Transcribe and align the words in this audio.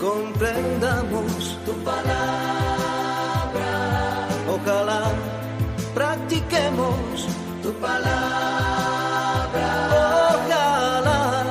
comprendamos 0.00 1.58
tu 1.64 1.72
palabra. 1.84 2.28
Ojalá 4.48 5.12
practiquemos 5.94 7.26
tu 7.62 7.72
palabra. 7.74 9.68
Ojalá 10.34 11.44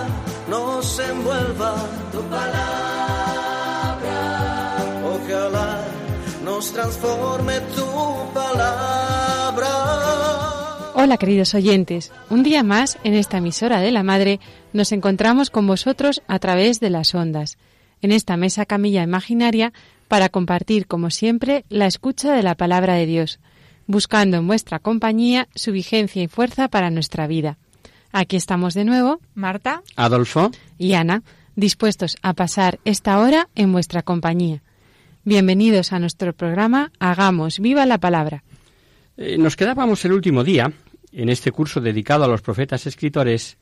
nos 0.50 1.00
envuelva 1.00 1.76
tu 2.12 2.22
palabra. 2.24 2.78
Ojalá 5.16 5.84
nos 6.44 6.72
transforme 6.72 7.60
tu 7.76 7.86
palabra. 8.34 9.08
Hola 11.00 11.18
queridos 11.18 11.54
oyentes, 11.54 12.12
un 12.30 12.42
día 12.42 12.64
más 12.64 12.98
en 13.04 13.14
esta 13.14 13.38
emisora 13.38 13.82
de 13.82 13.92
la 13.92 14.02
Madre 14.02 14.40
nos 14.74 14.92
encontramos 14.92 15.52
con 15.52 15.68
vosotros 15.68 16.24
a 16.28 16.40
través 16.40 16.80
de 16.80 16.90
las 16.90 17.14
ondas, 17.14 17.60
en 18.02 18.12
esta 18.12 18.38
mesa 18.38 18.66
camilla 18.66 19.04
imaginaria 19.04 19.74
para 20.08 20.30
compartir 20.30 20.88
como 20.88 21.10
siempre 21.10 21.66
la 21.70 21.88
escucha 21.88 22.34
de 22.34 22.44
la 22.44 22.56
palabra 22.56 22.96
de 22.96 23.06
Dios, 23.06 23.40
buscando 23.88 24.38
en 24.38 24.48
vuestra 24.48 24.80
compañía 24.80 25.48
su 25.56 25.72
vigencia 25.72 26.22
y 26.22 26.28
fuerza 26.28 26.68
para 26.68 26.90
nuestra 26.90 27.28
vida. 27.28 27.58
Aquí 28.12 28.36
estamos 28.36 28.74
de 28.74 28.86
nuevo, 28.86 29.20
Marta, 29.36 29.82
Adolfo 29.96 30.52
y 30.78 30.94
Ana, 30.94 31.24
dispuestos 31.56 32.18
a 32.22 32.34
pasar 32.34 32.80
esta 32.86 33.20
hora 33.20 33.50
en 33.56 33.72
vuestra 33.72 34.02
compañía. 34.02 34.62
Bienvenidos 35.24 35.92
a 35.92 36.00
nuestro 36.00 36.34
programa 36.34 36.92
Hagamos 37.00 37.60
viva 37.60 37.86
la 37.86 37.98
palabra. 37.98 38.44
Eh, 39.18 39.38
nos 39.38 39.56
quedábamos 39.56 40.06
el 40.06 40.14
último 40.14 40.44
día, 40.44 40.72
en 41.12 41.30
este 41.30 41.52
curso 41.52 41.82
dedicado 41.82 42.24
a 42.24 42.28
los 42.28 42.42
profetas 42.42 42.86
escritores, 42.86 43.58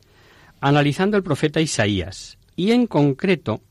analizando 0.59 1.17
el 1.17 1.23
profeta 1.23 1.61
Isaías, 1.61 2.37
y 2.55 2.71
en 2.71 2.85
concreto 2.87 3.61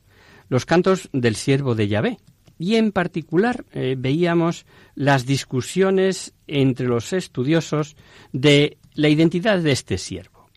los 0.49 0.67
cantos 0.67 1.09
del 1.13 1.37
siervo 1.37 1.75
de 1.75 1.89
Yahvé. 1.89 2.19
Y 2.59 2.77
en 2.77 2.93
particular 2.93 3.65
eh, 3.73 3.97
veíamos 3.99 4.65
las 4.95 5.27
discusiones 5.27 6.35
entre 6.47 6.87
los 6.87 7.13
estudiosos 7.13 7.97
de 8.33 8.79
la 8.95 9.09
identidad 9.09 9.59
de 9.59 9.73
este 9.73 9.99
siervo. 9.99 10.49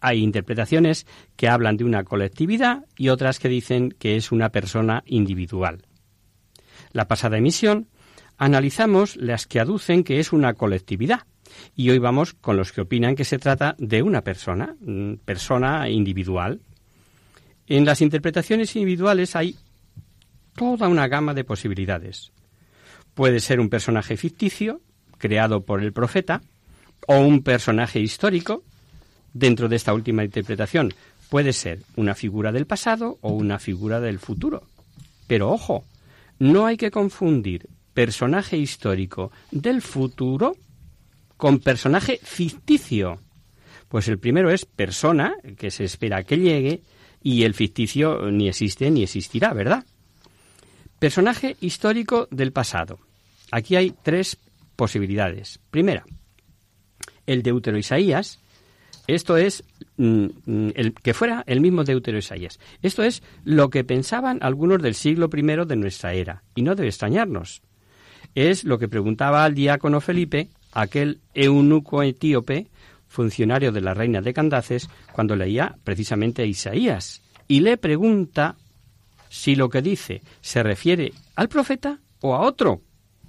Hay 0.00 0.22
interpretaciones 0.22 1.06
que 1.34 1.48
hablan 1.48 1.76
de 1.76 1.84
una 1.84 2.04
colectividad 2.04 2.84
y 2.96 3.08
otras 3.08 3.38
que 3.38 3.48
dicen 3.48 3.90
que 3.98 4.16
es 4.16 4.32
una 4.32 4.50
persona 4.50 5.02
individual. 5.06 5.86
La 6.92 7.08
pasada 7.08 7.38
emisión 7.38 7.88
analizamos 8.36 9.16
las 9.16 9.46
que 9.46 9.60
aducen 9.60 10.04
que 10.04 10.20
es 10.20 10.32
una 10.32 10.54
colectividad 10.54 11.26
y 11.74 11.90
hoy 11.90 11.98
vamos 11.98 12.34
con 12.34 12.56
los 12.56 12.72
que 12.72 12.82
opinan 12.82 13.16
que 13.16 13.24
se 13.24 13.38
trata 13.38 13.74
de 13.78 14.02
una 14.02 14.22
persona, 14.22 14.76
mm, 14.80 15.14
persona 15.24 15.88
individual. 15.88 16.60
En 17.66 17.84
las 17.84 18.00
interpretaciones 18.02 18.74
individuales 18.76 19.36
hay 19.36 19.56
toda 20.54 20.88
una 20.88 21.08
gama 21.08 21.34
de 21.34 21.44
posibilidades. 21.44 22.30
Puede 23.14 23.40
ser 23.40 23.60
un 23.60 23.70
personaje 23.70 24.16
ficticio, 24.16 24.80
creado 25.18 25.62
por 25.62 25.82
el 25.82 25.92
profeta, 25.92 26.42
o 27.06 27.18
un 27.18 27.42
personaje 27.42 28.00
histórico. 28.00 28.64
Dentro 29.32 29.68
de 29.68 29.76
esta 29.76 29.94
última 29.94 30.24
interpretación 30.24 30.92
puede 31.28 31.52
ser 31.52 31.80
una 31.96 32.14
figura 32.14 32.52
del 32.52 32.66
pasado 32.66 33.18
o 33.20 33.30
una 33.30 33.58
figura 33.58 34.00
del 34.00 34.18
futuro. 34.18 34.64
Pero 35.26 35.50
ojo, 35.50 35.84
no 36.38 36.66
hay 36.66 36.76
que 36.76 36.90
confundir 36.90 37.68
personaje 37.94 38.56
histórico 38.56 39.32
del 39.50 39.80
futuro 39.80 40.56
con 41.36 41.60
personaje 41.60 42.20
ficticio. 42.22 43.18
Pues 43.88 44.08
el 44.08 44.18
primero 44.18 44.50
es 44.50 44.64
persona, 44.64 45.34
que 45.56 45.70
se 45.70 45.84
espera 45.84 46.24
que 46.24 46.38
llegue, 46.38 46.82
y 47.24 47.44
el 47.44 47.54
ficticio 47.54 48.30
ni 48.30 48.48
existe 48.48 48.90
ni 48.90 49.02
existirá, 49.02 49.54
¿verdad? 49.54 49.84
Personaje 50.98 51.56
histórico 51.60 52.28
del 52.30 52.52
pasado. 52.52 53.00
Aquí 53.50 53.76
hay 53.76 53.94
tres 54.02 54.36
posibilidades. 54.76 55.58
Primera, 55.70 56.04
el 57.26 57.42
Deutero 57.42 57.78
Isaías. 57.78 58.40
Esto 59.06 59.38
es 59.38 59.64
mm, 59.96 60.26
mm, 60.44 60.68
el 60.74 60.94
que 60.94 61.14
fuera 61.14 61.42
el 61.46 61.62
mismo 61.62 61.82
Deutero 61.82 62.18
Isaías. 62.18 62.60
Esto 62.82 63.02
es 63.02 63.22
lo 63.42 63.70
que 63.70 63.84
pensaban 63.84 64.38
algunos 64.42 64.82
del 64.82 64.94
siglo 64.94 65.30
I 65.34 65.66
de 65.66 65.76
nuestra 65.76 66.12
era, 66.12 66.42
y 66.54 66.62
no 66.62 66.74
debe 66.74 66.88
extrañarnos. 66.88 67.62
Es 68.34 68.64
lo 68.64 68.78
que 68.78 68.88
preguntaba 68.88 69.44
al 69.44 69.54
diácono 69.54 70.02
Felipe, 70.02 70.50
aquel 70.72 71.20
eunuco 71.32 72.02
etíope, 72.02 72.66
funcionario 73.14 73.70
de 73.70 73.80
la 73.80 73.94
reina 73.94 74.20
de 74.20 74.34
Candaces, 74.34 74.90
cuando 75.12 75.36
leía 75.36 75.76
precisamente 75.84 76.42
a 76.42 76.46
Isaías, 76.46 77.22
y 77.46 77.60
le 77.60 77.76
pregunta 77.76 78.56
si 79.28 79.54
lo 79.54 79.68
que 79.70 79.82
dice 79.82 80.22
se 80.40 80.62
refiere 80.62 81.12
al 81.36 81.48
profeta 81.48 82.00
o 82.20 82.34
a 82.34 82.40
otro. 82.40 82.82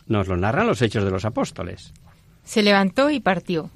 Nos 0.07 0.27
lo 0.27 0.37
narran 0.37 0.67
los 0.67 0.81
hechos 0.81 1.03
de 1.03 1.11
los 1.11 1.25
apóstoles. 1.25 1.93
Se 2.43 2.63
levantó 2.63 3.09
y 3.09 3.19
partió. 3.19 3.69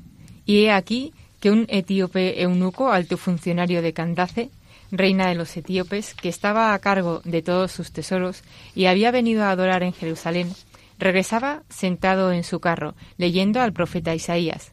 Y 0.45 0.65
he 0.65 0.71
aquí 0.71 1.13
que 1.39 1.51
un 1.51 1.65
etíope 1.69 2.41
eunuco, 2.41 2.91
alto 2.91 3.17
funcionario 3.17 3.81
de 3.81 3.93
Candace, 3.93 4.49
reina 4.91 5.27
de 5.27 5.35
los 5.35 5.55
etíopes, 5.55 6.15
que 6.15 6.29
estaba 6.29 6.73
a 6.73 6.79
cargo 6.79 7.21
de 7.23 7.41
todos 7.41 7.71
sus 7.71 7.91
tesoros 7.91 8.43
y 8.75 8.85
había 8.85 9.11
venido 9.11 9.43
a 9.43 9.51
adorar 9.51 9.83
en 9.83 9.93
Jerusalén, 9.93 10.53
regresaba 10.97 11.63
sentado 11.69 12.31
en 12.31 12.43
su 12.43 12.59
carro, 12.59 12.95
leyendo 13.17 13.61
al 13.61 13.73
profeta 13.73 14.15
Isaías. 14.15 14.71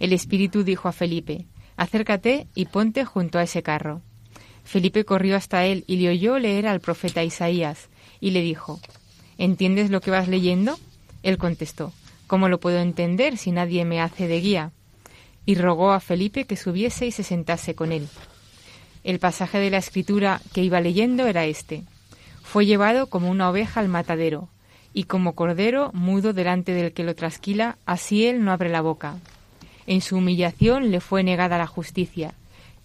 El 0.00 0.14
Espíritu 0.14 0.64
dijo 0.64 0.88
a 0.88 0.92
Felipe, 0.92 1.46
Acércate 1.76 2.46
y 2.54 2.64
ponte 2.64 3.04
junto 3.04 3.38
a 3.38 3.42
ese 3.42 3.62
carro. 3.62 4.00
Felipe 4.64 5.04
corrió 5.04 5.36
hasta 5.36 5.66
él 5.66 5.84
y 5.86 5.96
le 5.96 6.08
oyó 6.08 6.38
leer 6.38 6.66
al 6.66 6.80
profeta 6.80 7.22
Isaías, 7.22 7.90
y 8.18 8.30
le 8.30 8.40
dijo, 8.40 8.80
¿Entiendes 9.36 9.90
lo 9.90 10.00
que 10.00 10.10
vas 10.10 10.26
leyendo? 10.26 10.78
Él 11.22 11.36
contestó, 11.36 11.92
¿Cómo 12.26 12.48
lo 12.48 12.60
puedo 12.60 12.78
entender 12.78 13.36
si 13.36 13.52
nadie 13.52 13.84
me 13.84 14.00
hace 14.00 14.26
de 14.26 14.40
guía? 14.40 14.72
Y 15.44 15.54
rogó 15.54 15.92
a 15.92 16.00
Felipe 16.00 16.44
que 16.46 16.56
subiese 16.56 17.06
y 17.06 17.12
se 17.12 17.22
sentase 17.22 17.74
con 17.74 17.92
él. 17.92 18.08
El 19.04 19.18
pasaje 19.18 19.58
de 19.58 19.70
la 19.70 19.78
escritura 19.78 20.40
que 20.54 20.62
iba 20.62 20.80
leyendo 20.80 21.26
era 21.26 21.44
este. 21.44 21.84
Fue 22.42 22.64
llevado 22.64 23.08
como 23.08 23.30
una 23.30 23.50
oveja 23.50 23.80
al 23.80 23.88
matadero, 23.88 24.48
y 24.94 25.04
como 25.04 25.34
cordero 25.34 25.90
mudo 25.92 26.32
delante 26.32 26.72
del 26.72 26.92
que 26.92 27.04
lo 27.04 27.14
trasquila, 27.14 27.76
así 27.84 28.26
él 28.26 28.44
no 28.44 28.52
abre 28.52 28.70
la 28.70 28.80
boca. 28.80 29.18
En 29.90 30.02
su 30.02 30.18
humillación 30.18 30.92
le 30.92 31.00
fue 31.00 31.24
negada 31.24 31.58
la 31.58 31.66
justicia. 31.66 32.34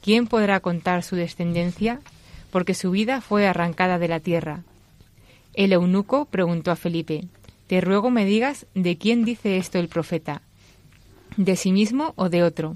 ¿Quién 0.01 0.25
podrá 0.25 0.59
contar 0.59 1.03
su 1.03 1.15
descendencia? 1.15 1.99
Porque 2.49 2.73
su 2.73 2.89
vida 2.89 3.21
fue 3.21 3.45
arrancada 3.45 3.99
de 3.99 4.07
la 4.07 4.19
tierra. 4.19 4.63
El 5.53 5.71
eunuco 5.71 6.25
preguntó 6.25 6.71
a 6.71 6.75
Felipe, 6.75 7.25
Te 7.67 7.79
ruego 7.79 8.09
me 8.09 8.25
digas 8.25 8.65
de 8.73 8.97
quién 8.97 9.23
dice 9.23 9.57
esto 9.57 9.77
el 9.77 9.87
profeta, 9.87 10.41
de 11.37 11.55
sí 11.55 11.71
mismo 11.71 12.13
o 12.15 12.29
de 12.29 12.41
otro. 12.41 12.75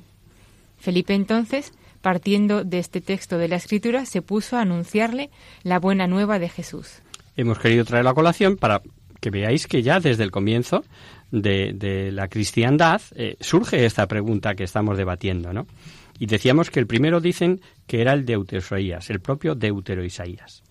Felipe 0.78 1.16
entonces, 1.16 1.74
partiendo 2.04 2.64
de 2.64 2.78
este 2.78 3.02
texto 3.02 3.40
de 3.40 3.48
la 3.48 3.56
Escritura, 3.56 4.06
se 4.06 4.22
puso 4.22 4.58
a 4.58 4.62
anunciarle 4.62 5.32
la 5.64 5.80
buena 5.80 6.06
nueva 6.06 6.38
de 6.38 6.50
Jesús. 6.50 7.02
Hemos 7.36 7.58
querido 7.58 7.84
traer 7.84 8.06
la 8.06 8.14
colación 8.14 8.58
para 8.58 8.84
que 9.20 9.32
veáis 9.32 9.66
que 9.66 9.82
ya 9.82 10.00
desde 10.00 10.24
el 10.24 10.30
comienzo 10.30 10.84
de, 11.32 11.74
de 11.74 12.12
la 12.12 12.28
cristiandad 12.28 13.02
eh, 13.16 13.38
surge 13.40 13.86
esta 13.86 14.08
pregunta 14.08 14.56
que 14.56 14.64
estamos 14.64 14.98
debatiendo, 14.98 15.54
¿no? 15.54 15.68
Y 16.20 16.26
decíamos 16.26 16.70
que 16.70 16.80
el 16.80 16.88
primero 16.88 17.22
dicen 17.22 17.62
que 17.88 18.02
era 18.02 18.14
el 18.14 18.26
Deutero 18.26 18.60
Isaías, 18.60 19.10
el 19.10 19.22
propio 19.22 19.56
Deutero 19.56 20.04
Isaías. 20.04 20.64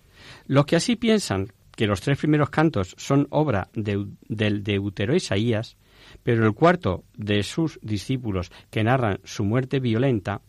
Los 0.45 0.65
que 0.65 0.75
así 0.75 0.95
piensan 0.95 1.51
que 1.75 1.87
los 1.87 2.01
tres 2.01 2.19
primeros 2.19 2.49
cantos 2.49 2.93
son 2.97 3.27
obra 3.31 3.69
de, 3.73 4.05
del 4.27 4.63
Deutero 4.63 5.15
Isaías, 5.15 5.77
pero 6.23 6.45
el 6.45 6.53
cuarto 6.53 7.03
de 7.15 7.41
sus 7.41 7.79
discípulos 7.81 8.51
que 8.69 8.83
narran 8.83 9.19
su 9.23 9.43
muerte 9.43 9.79
violenta, 9.79 10.41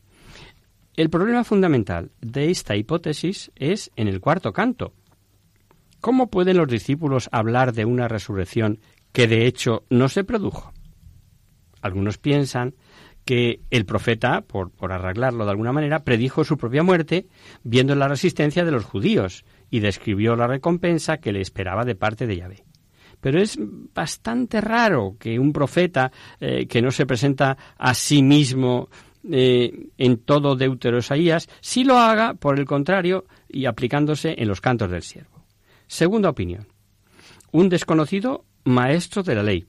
el 0.97 1.09
problema 1.09 1.45
fundamental 1.45 2.11
de 2.21 2.51
esta 2.51 2.77
hipótesis 2.77 3.51
es 3.57 3.91
en 3.97 4.09
el 4.09 4.21
cuarto 4.21 4.53
canto. 4.53 4.93
¿Cómo 6.01 6.31
pueden 6.31 6.57
los 6.57 6.69
discípulos 6.69 7.29
hablar 7.31 7.73
de 7.73 7.85
una 7.85 8.09
resurrección 8.09 8.81
que 9.13 9.27
de 9.27 9.47
hecho 9.47 9.85
no 9.91 10.09
se 10.09 10.25
produjo? 10.25 10.73
Algunos 11.83 12.19
piensan 12.19 12.75
que 13.25 13.61
el 13.71 13.87
profeta, 13.87 14.43
por, 14.43 14.71
por, 14.71 14.93
arreglarlo 14.93 15.45
de 15.45 15.51
alguna 15.51 15.73
manera, 15.73 16.05
predijo 16.05 16.45
su 16.45 16.57
propia 16.57 16.83
muerte 16.83 17.29
viendo 17.63 17.95
la 17.95 18.09
resistencia 18.09 18.65
de 18.65 18.73
los 18.73 18.85
judíos 18.85 19.45
y 19.71 19.81
describió 19.81 20.37
la 20.37 20.47
recompensa 20.47 21.19
que 21.19 21.33
le 21.33 21.41
esperaba 21.41 21.85
de 21.85 21.95
parte 21.95 22.27
de 22.27 22.37
Yahvé. 22.37 22.65
Pero 23.21 23.41
es 23.41 23.59
bastante 23.95 24.61
raro 24.61 25.17
que 25.19 25.39
un 25.39 25.53
profeta 25.53 26.11
eh, 26.41 26.67
que 26.67 26.81
no 26.81 26.91
se 26.91 27.07
presenta 27.07 27.57
a 27.77 27.95
sí 27.95 28.23
mismo 28.23 28.89
eh, 29.31 29.89
en 29.99 30.19
todo 30.19 30.57
Deuterosaías, 30.57 31.49
sí 31.61 31.85
lo 31.85 31.99
haga, 31.99 32.35
por 32.35 32.59
el 32.59 32.65
contrario, 32.65 33.27
y 33.49 33.67
aplicándose 33.67 34.35
en 34.39 34.49
los 34.49 34.63
cantos 34.63 34.91
del 34.91 35.03
siervo. 35.03 35.45
Segunda 35.87 36.31
opinión. 36.31 36.67
Un 37.53 37.69
desconocido 37.69 38.47
maestro 38.65 39.23
de 39.23 39.35
la 39.35 39.43
ley. 39.43 39.67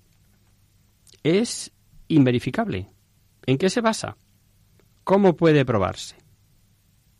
Es 1.23 1.71
inverificable. 2.07 2.87
¿En 3.45 3.57
qué 3.57 3.69
se 3.69 3.81
basa? 3.81 4.17
¿Cómo 5.03 5.35
puede 5.35 5.65
probarse? 5.65 6.15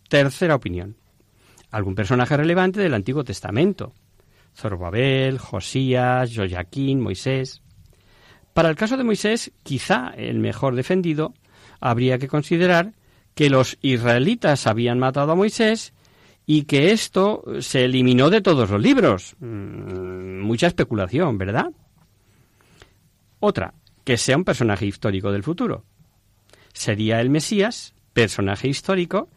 Tercera 0.09 0.55
opinión. 0.55 0.97
Algún 1.71 1.95
personaje 1.95 2.35
relevante 2.37 2.81
del 2.81 2.93
Antiguo 2.93 3.23
Testamento. 3.23 3.93
Zorobabel, 4.55 5.39
Josías, 5.39 6.31
Joaquín, 6.35 6.99
Moisés. 6.99 7.61
Para 8.53 8.69
el 8.69 8.75
caso 8.75 8.97
de 8.97 9.03
Moisés, 9.03 9.51
quizá 9.63 10.09
el 10.17 10.39
mejor 10.39 10.75
defendido, 10.75 11.33
habría 11.79 12.19
que 12.19 12.27
considerar 12.27 12.93
que 13.33 13.49
los 13.49 13.77
israelitas 13.81 14.67
habían 14.67 14.99
matado 14.99 15.31
a 15.31 15.35
Moisés 15.35 15.93
y 16.45 16.63
que 16.63 16.91
esto 16.91 17.43
se 17.59 17.85
eliminó 17.85 18.29
de 18.29 18.41
todos 18.41 18.69
los 18.69 18.81
libros. 18.81 19.35
Mm, 19.39 20.41
mucha 20.41 20.67
especulación, 20.67 21.37
¿verdad? 21.37 21.71
Otra, 23.39 23.73
que 24.03 24.17
sea 24.17 24.37
un 24.37 24.43
personaje 24.43 24.85
histórico 24.85 25.31
del 25.31 25.43
futuro. 25.43 25.85
Sería 26.73 27.21
el 27.21 27.29
Mesías, 27.29 27.93
personaje 28.13 28.67
histórico, 28.67 29.29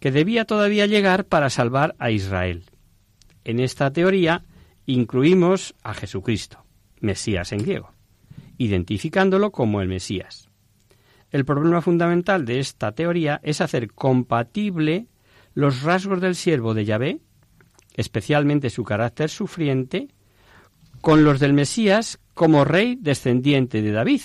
que 0.00 0.10
debía 0.10 0.44
todavía 0.44 0.86
llegar 0.86 1.24
para 1.24 1.50
salvar 1.50 1.94
a 1.98 2.10
Israel. 2.10 2.64
En 3.44 3.60
esta 3.60 3.92
teoría 3.92 4.44
incluimos 4.86 5.74
a 5.82 5.94
Jesucristo, 5.94 6.64
Mesías 7.00 7.52
en 7.52 7.62
griego, 7.62 7.92
identificándolo 8.58 9.50
como 9.50 9.80
el 9.80 9.88
Mesías. 9.88 10.48
El 11.30 11.44
problema 11.44 11.82
fundamental 11.82 12.44
de 12.44 12.58
esta 12.58 12.92
teoría 12.92 13.40
es 13.42 13.60
hacer 13.60 13.92
compatible 13.92 15.06
los 15.58 15.82
rasgos 15.82 16.20
del 16.20 16.36
siervo 16.36 16.72
de 16.72 16.84
Yahvé, 16.84 17.18
especialmente 17.96 18.70
su 18.70 18.84
carácter 18.84 19.28
sufriente, 19.28 20.06
con 21.00 21.24
los 21.24 21.40
del 21.40 21.52
Mesías 21.52 22.20
como 22.32 22.64
rey 22.64 22.96
descendiente 23.00 23.82
de 23.82 23.90
David. 23.90 24.20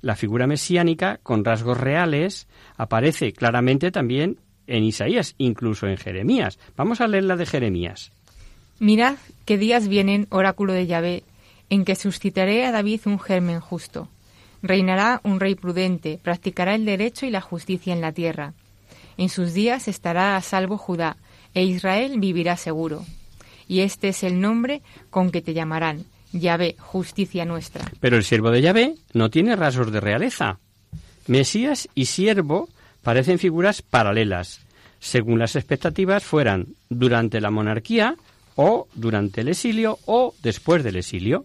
La 0.00 0.16
figura 0.16 0.46
mesiánica, 0.46 1.20
con 1.22 1.44
rasgos 1.44 1.78
reales, 1.78 2.48
aparece 2.78 3.34
claramente 3.34 3.90
también 3.90 4.38
en 4.66 4.84
Isaías, 4.84 5.34
incluso 5.36 5.88
en 5.88 5.98
Jeremías. 5.98 6.58
Vamos 6.74 7.02
a 7.02 7.06
leer 7.06 7.24
la 7.24 7.36
de 7.36 7.44
Jeremías. 7.44 8.10
Mirad 8.78 9.16
qué 9.44 9.58
días 9.58 9.88
vienen, 9.88 10.26
oráculo 10.30 10.72
de 10.72 10.86
Yahvé, 10.86 11.22
en 11.68 11.84
que 11.84 11.96
suscitaré 11.96 12.64
a 12.64 12.72
David 12.72 13.02
un 13.04 13.20
germen 13.20 13.60
justo. 13.60 14.08
Reinará 14.62 15.20
un 15.22 15.38
rey 15.38 15.54
prudente, 15.54 16.18
practicará 16.22 16.74
el 16.74 16.86
derecho 16.86 17.26
y 17.26 17.30
la 17.30 17.42
justicia 17.42 17.92
en 17.92 18.00
la 18.00 18.12
tierra. 18.12 18.54
En 19.16 19.28
sus 19.28 19.52
días 19.52 19.88
estará 19.88 20.36
a 20.36 20.42
salvo 20.42 20.78
Judá, 20.78 21.16
e 21.54 21.64
Israel 21.64 22.18
vivirá 22.18 22.56
seguro. 22.56 23.04
Y 23.68 23.80
este 23.80 24.08
es 24.08 24.22
el 24.22 24.40
nombre 24.40 24.82
con 25.10 25.30
que 25.30 25.40
te 25.40 25.54
llamarán, 25.54 26.04
Yahvé, 26.32 26.76
justicia 26.78 27.44
nuestra. 27.44 27.90
Pero 28.00 28.16
el 28.16 28.24
siervo 28.24 28.50
de 28.50 28.60
Yahvé 28.60 28.94
no 29.12 29.30
tiene 29.30 29.56
rasgos 29.56 29.92
de 29.92 30.00
realeza. 30.00 30.58
Mesías 31.26 31.88
y 31.94 32.06
siervo 32.06 32.68
parecen 33.02 33.38
figuras 33.38 33.82
paralelas, 33.82 34.60
según 34.98 35.38
las 35.38 35.56
expectativas 35.56 36.24
fueran 36.24 36.74
durante 36.88 37.40
la 37.40 37.50
monarquía 37.50 38.16
o 38.56 38.88
durante 38.94 39.42
el 39.42 39.48
exilio 39.48 39.98
o 40.06 40.34
después 40.42 40.82
del 40.82 40.96
exilio. 40.96 41.44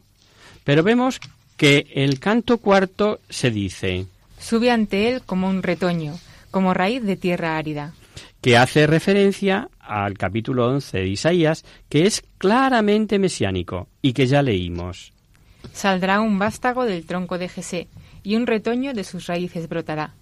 Pero 0.64 0.84
vemos 0.84 1.20
que 1.56 1.88
el 1.94 2.20
canto 2.20 2.58
cuarto 2.58 3.20
se 3.30 3.52
dice 3.52 4.06
Sube 4.40 4.72
ante 4.72 5.10
él 5.10 5.22
como 5.26 5.50
un 5.50 5.62
retoño, 5.62 6.18
como 6.52 6.74
raíz 6.74 7.04
de 7.04 7.16
tierra 7.16 7.58
árida. 7.58 7.94
Que 8.42 8.58
hace 8.58 8.88
referencia 8.88 9.70
al 9.80 10.18
capítulo 10.18 10.68
11 10.68 10.98
de 11.00 11.08
Isaías, 11.08 11.66
que 11.90 12.06
es 12.06 12.24
claramente 12.38 13.20
mesiánico 13.20 13.88
y 14.02 14.14
que 14.14 14.28
ya 14.28 14.42
leímos. 14.42 15.12
Saldrá 15.74 16.22
un 16.22 16.40
vástago 16.40 16.86
del 16.86 17.06
tronco 17.06 17.38
de 17.38 17.50
Jesé, 17.50 17.88
y 18.24 18.36
un 18.36 18.48
retoño 18.48 18.94
de 18.94 19.04
sus 19.04 19.28
raíces 19.28 19.68
brotará 19.68 20.14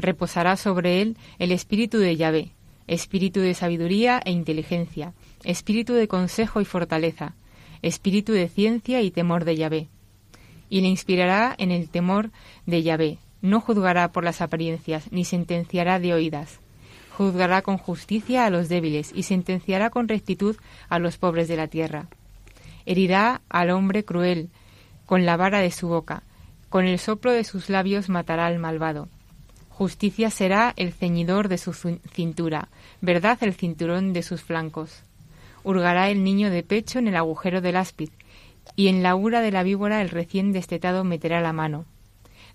reposará 0.00 0.56
sobre 0.56 1.02
él 1.02 1.16
el 1.38 1.52
espíritu 1.52 1.98
de 1.98 2.16
Yahvé, 2.16 2.50
espíritu 2.86 3.40
de 3.40 3.54
sabiduría 3.54 4.20
e 4.24 4.32
inteligencia, 4.32 5.12
espíritu 5.44 5.94
de 5.94 6.08
consejo 6.08 6.60
y 6.60 6.64
fortaleza, 6.64 7.34
espíritu 7.82 8.32
de 8.32 8.48
ciencia 8.48 9.02
y 9.02 9.10
temor 9.10 9.44
de 9.44 9.56
Yahvé. 9.56 9.88
Y 10.68 10.80
le 10.80 10.88
inspirará 10.88 11.54
en 11.58 11.70
el 11.70 11.88
temor 11.88 12.30
de 12.66 12.82
Yahvé. 12.82 13.18
No 13.42 13.60
juzgará 13.60 14.12
por 14.12 14.24
las 14.24 14.40
apariencias, 14.40 15.10
ni 15.12 15.24
sentenciará 15.24 15.98
de 15.98 16.14
oídas. 16.14 16.60
Juzgará 17.16 17.62
con 17.62 17.78
justicia 17.78 18.46
a 18.46 18.50
los 18.50 18.68
débiles 18.68 19.12
y 19.14 19.24
sentenciará 19.24 19.90
con 19.90 20.08
rectitud 20.08 20.56
a 20.88 20.98
los 20.98 21.18
pobres 21.18 21.48
de 21.48 21.56
la 21.56 21.68
tierra. 21.68 22.06
Herirá 22.86 23.40
al 23.48 23.70
hombre 23.70 24.04
cruel 24.04 24.50
con 25.06 25.26
la 25.26 25.36
vara 25.36 25.60
de 25.60 25.70
su 25.70 25.88
boca, 25.88 26.22
con 26.68 26.86
el 26.86 26.98
soplo 26.98 27.32
de 27.32 27.44
sus 27.44 27.68
labios 27.68 28.08
matará 28.08 28.46
al 28.46 28.58
malvado 28.58 29.08
Justicia 29.80 30.28
será 30.28 30.74
el 30.76 30.92
ceñidor 30.92 31.48
de 31.48 31.56
su 31.56 31.72
cintura, 31.72 32.68
verdad 33.00 33.38
el 33.40 33.54
cinturón 33.54 34.12
de 34.12 34.22
sus 34.22 34.42
flancos. 34.42 35.04
Hurgará 35.64 36.10
el 36.10 36.22
niño 36.22 36.50
de 36.50 36.62
pecho 36.62 36.98
en 36.98 37.08
el 37.08 37.16
agujero 37.16 37.62
del 37.62 37.76
áspid, 37.76 38.10
y 38.76 38.88
en 38.88 39.02
la 39.02 39.14
ura 39.14 39.40
de 39.40 39.50
la 39.50 39.62
víbora 39.62 40.02
el 40.02 40.10
recién 40.10 40.52
destetado 40.52 41.02
meterá 41.02 41.40
la 41.40 41.54
mano. 41.54 41.86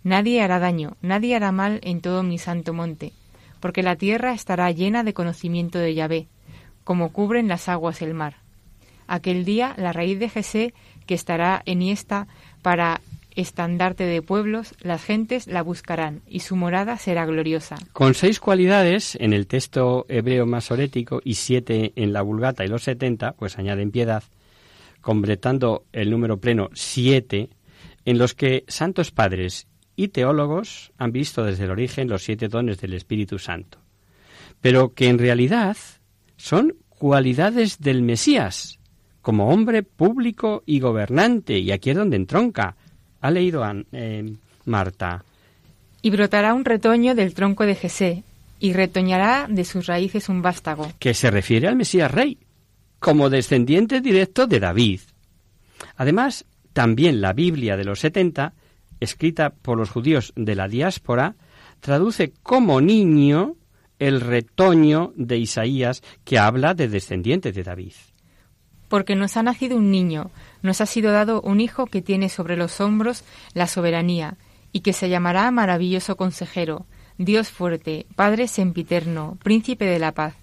Nadie 0.06 0.44
hará 0.44 0.60
daño, 0.60 0.98
nadie 1.02 1.36
hará 1.36 1.52
mal 1.52 1.80
en 1.82 2.00
todo 2.00 2.22
mi 2.22 2.38
santo 2.38 2.74
monte, 2.74 3.12
porque 3.60 3.82
la 3.82 3.96
tierra 3.96 4.34
estará 4.34 4.70
llena 4.70 5.04
de 5.04 5.16
conocimiento 5.16 5.80
de 5.80 5.96
Yahvé, 5.96 6.28
como 6.84 7.12
cubren 7.12 7.48
las 7.48 7.68
aguas 7.70 8.04
el 8.04 8.14
mar. 8.14 8.36
Aquel 9.08 9.46
día 9.46 9.74
la 9.78 9.94
raíz 9.94 10.20
de 10.20 10.30
Jesé, 10.30 10.76
que 11.08 11.16
estará 11.16 11.64
enhiesta 11.66 12.28
para 12.62 13.02
estandarte 13.36 14.04
de 14.04 14.22
pueblos, 14.22 14.76
las 14.80 15.04
gentes 15.04 15.48
la 15.48 15.64
buscarán 15.64 16.22
y 16.28 16.42
su 16.42 16.56
morada 16.56 16.98
será 16.98 17.26
gloriosa. 17.26 17.76
Con 17.92 18.14
seis 18.14 18.40
cualidades 18.40 19.18
en 19.20 19.34
el 19.34 19.48
texto 19.48 20.06
hebreo 20.08 20.46
masorético 20.46 21.20
y 21.24 21.34
siete 21.34 21.94
en 21.96 22.14
la 22.14 22.22
Vulgata 22.22 22.64
y 22.64 22.68
los 22.68 22.84
setenta, 22.84 23.32
pues 23.32 23.58
añaden 23.58 23.90
piedad, 23.90 24.22
completando 25.02 25.84
el 25.94 26.12
número 26.12 26.38
pleno 26.38 26.70
siete, 26.76 27.50
en 28.06 28.20
los 28.20 28.36
que 28.36 28.66
santos 28.68 29.10
padres 29.10 29.66
y 29.96 30.10
teólogos 30.10 30.92
han 30.98 31.12
visto 31.12 31.44
desde 31.44 31.66
el 31.66 31.72
origen 31.72 32.10
los 32.10 32.24
siete 32.24 32.48
dones 32.48 32.80
del 32.80 32.94
Espíritu 32.94 33.40
Santo, 33.40 33.80
pero 34.62 34.94
que 34.94 35.08
en 35.08 35.20
realidad 35.20 35.78
son 36.38 36.76
cualidades 36.90 37.80
del 37.80 38.02
Mesías, 38.02 38.80
como 39.22 39.50
hombre 39.50 39.84
público 39.84 40.64
y 40.66 40.80
gobernante, 40.80 41.58
y 41.58 41.72
aquí 41.72 41.92
es 41.92 41.98
donde 41.98 42.16
entronca, 42.16 42.76
ha 43.22 43.32
leído 43.32 43.64
a, 43.64 43.76
eh, 43.92 44.36
Marta. 44.66 45.24
Y 46.02 46.10
brotará 46.10 46.54
un 46.54 46.66
retoño 46.66 47.16
del 47.16 47.34
tronco 47.34 47.66
de 47.66 47.76
Jesé, 47.76 48.24
y 48.60 48.74
retoñará 48.74 49.48
de 49.50 49.66
sus 49.66 49.88
raíces 49.88 50.30
un 50.30 50.42
vástago. 50.42 50.92
Que 51.00 51.14
se 51.14 51.32
refiere 51.32 51.68
al 51.68 51.76
Mesías 51.76 52.12
Rey, 52.12 52.38
como 53.00 53.30
descendiente 53.30 54.02
directo 54.02 54.48
de 54.48 54.60
David. 54.60 55.02
Además, 55.98 56.46
también 56.74 57.22
la 57.22 57.34
Biblia 57.34 57.78
de 57.78 57.86
los 57.86 58.00
70, 58.00 58.54
escrita 59.00 59.50
por 59.50 59.78
los 59.78 59.90
judíos 59.90 60.34
de 60.36 60.56
la 60.56 60.68
diáspora, 60.68 61.36
traduce 61.80 62.34
como 62.44 62.82
niño 62.82 63.56
el 64.00 64.22
retoño 64.22 65.14
de 65.16 65.38
Isaías 65.38 66.04
que 66.24 66.40
habla 66.40 66.74
de 66.74 66.88
descendiente 66.88 67.52
de 67.52 67.64
David 67.64 67.94
porque 68.88 69.16
nos 69.16 69.36
ha 69.38 69.44
nacido 69.44 69.78
un 69.78 69.92
niño, 69.92 70.32
nos 70.62 70.82
ha 70.82 70.86
sido 70.86 71.12
dado 71.12 71.42
un 71.42 71.60
hijo 71.60 71.86
que 71.86 72.02
tiene 72.02 72.30
sobre 72.30 72.56
los 72.56 72.80
hombros 72.80 73.24
la 73.54 73.68
soberanía, 73.68 74.38
y 74.72 74.82
que 74.82 74.94
se 74.94 75.10
llamará 75.10 75.50
maravilloso 75.52 76.18
consejero, 76.18 76.86
Dios 77.18 77.50
fuerte, 77.50 78.06
Padre 78.16 78.48
sempiterno, 78.48 79.38
príncipe 79.44 79.86
de 79.86 80.00
la 80.00 80.14
paz. 80.14 80.36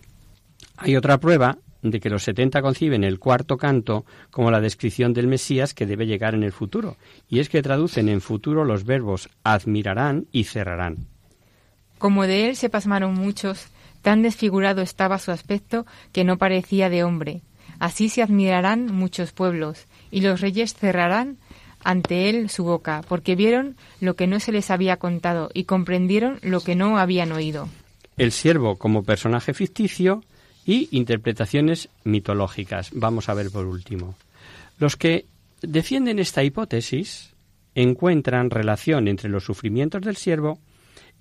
Hay 0.77 0.97
otra 0.97 1.19
prueba 1.19 1.59
de 1.83 2.01
que 2.01 2.11
los 2.11 2.23
setenta 2.23 2.63
conciben 2.63 3.05
el 3.05 3.19
cuarto 3.19 3.57
canto 3.59 4.05
como 4.31 4.51
la 4.51 4.61
descripción 4.61 5.13
del 5.13 5.27
Mesías 5.27 5.75
que 5.75 5.87
debe 5.87 6.07
llegar 6.07 6.35
en 6.35 6.43
el 6.43 6.53
futuro, 6.53 6.97
y 7.29 7.41
es 7.41 7.49
que 7.49 7.63
traducen 7.63 8.09
en 8.09 8.21
futuro 8.21 8.65
los 8.65 8.85
verbos 8.85 9.29
admirarán 9.45 10.27
y 10.33 10.45
cerrarán. 10.45 11.07
Como 11.99 12.27
de 12.27 12.49
él 12.49 12.57
se 12.57 12.71
pasmaron 12.71 13.15
muchos, 13.15 13.67
tan 14.01 14.23
desfigurado 14.23 14.83
estaba 14.83 15.19
su 15.19 15.31
aspecto 15.31 15.87
que 16.13 16.25
no 16.25 16.39
parecía 16.39 16.89
de 16.89 17.05
hombre, 17.05 17.43
Así 17.83 18.09
se 18.09 18.23
admirarán 18.23 18.87
muchos 18.95 19.33
pueblos, 19.33 19.89
y 20.13 20.21
los 20.21 20.41
reyes 20.41 20.73
cerrarán 20.73 21.39
ante 21.83 22.31
él 22.31 22.49
su 22.49 22.63
boca, 22.63 23.03
porque 23.09 23.35
vieron 23.35 23.77
lo 24.01 24.15
que 24.15 24.29
no 24.29 24.39
se 24.39 24.53
les 24.53 24.71
había 24.71 24.99
contado 24.99 25.51
y 25.53 25.65
comprendieron 25.65 26.39
lo 26.43 26.61
que 26.61 26.77
no 26.77 26.97
habían 26.97 27.33
oído. 27.33 27.69
El 28.17 28.31
siervo 28.31 28.77
como 28.77 29.03
personaje 29.03 29.53
ficticio 29.53 30.23
y 30.65 30.89
interpretaciones 30.91 31.89
mitológicas. 32.05 32.91
Vamos 32.93 33.29
a 33.29 33.35
ver 33.35 33.51
por 33.51 33.67
último. 33.67 34.15
Los 34.79 34.97
que 34.97 35.27
defienden 35.61 36.19
esta 36.19 36.45
hipótesis 36.45 37.33
encuentran 37.75 38.51
relación 38.51 39.09
entre 39.09 39.29
los 39.31 39.45
sufrimientos 39.45 40.03
del 40.03 40.17
siervo 40.17 40.59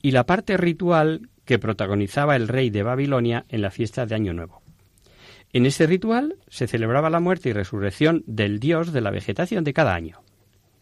y 0.01 0.11
la 0.11 0.25
parte 0.25 0.57
ritual 0.57 1.29
que 1.45 1.59
protagonizaba 1.59 2.35
el 2.35 2.47
rey 2.47 2.69
de 2.69 2.83
Babilonia 2.83 3.45
en 3.49 3.61
la 3.61 3.71
fiesta 3.71 4.05
de 4.05 4.15
Año 4.15 4.33
Nuevo. 4.33 4.61
En 5.53 5.65
este 5.65 5.85
ritual 5.85 6.37
se 6.47 6.67
celebraba 6.67 7.09
la 7.09 7.19
muerte 7.19 7.49
y 7.49 7.53
resurrección 7.53 8.23
del 8.25 8.59
dios 8.59 8.93
de 8.93 9.01
la 9.01 9.11
vegetación 9.11 9.63
de 9.63 9.73
cada 9.73 9.93
año. 9.93 10.21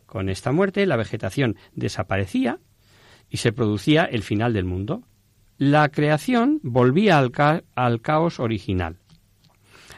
Con 0.05 0.29
esta 0.29 0.51
muerte 0.51 0.85
la 0.85 0.95
vegetación 0.95 1.55
desaparecía 1.73 2.59
y 3.29 3.37
se 3.37 3.51
producía 3.51 4.05
el 4.05 4.23
final 4.23 4.53
del 4.53 4.65
mundo. 4.65 5.03
La 5.59 5.89
creación 5.89 6.61
volvía 6.63 7.17
al, 7.19 8.01
caos 8.01 8.39
original. 8.39 8.95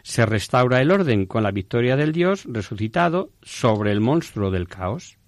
Se 0.02 0.26
restaura 0.26 0.82
el 0.82 0.90
orden 0.90 1.28
con 1.28 1.44
la 1.44 1.52
victoria 1.52 1.96
del 1.96 2.14
dios 2.14 2.46
resucitado 2.46 3.30
sobre 3.44 3.92
el 3.92 4.02
monstruo 4.02 4.50
del 4.50 4.68
caos. 4.68 5.20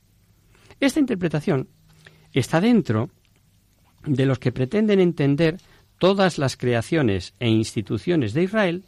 Esta 0.80 1.00
interpretación 1.00 1.70
está 2.32 2.60
dentro 2.62 3.12
de 4.08 4.26
los 4.26 4.40
que 4.40 4.52
pretenden 4.52 5.00
entender 5.00 5.58
todas 6.00 6.40
las 6.40 6.58
creaciones 6.58 7.36
e 7.40 7.48
instituciones 7.48 8.34
de 8.34 8.42
Israel 8.42 8.86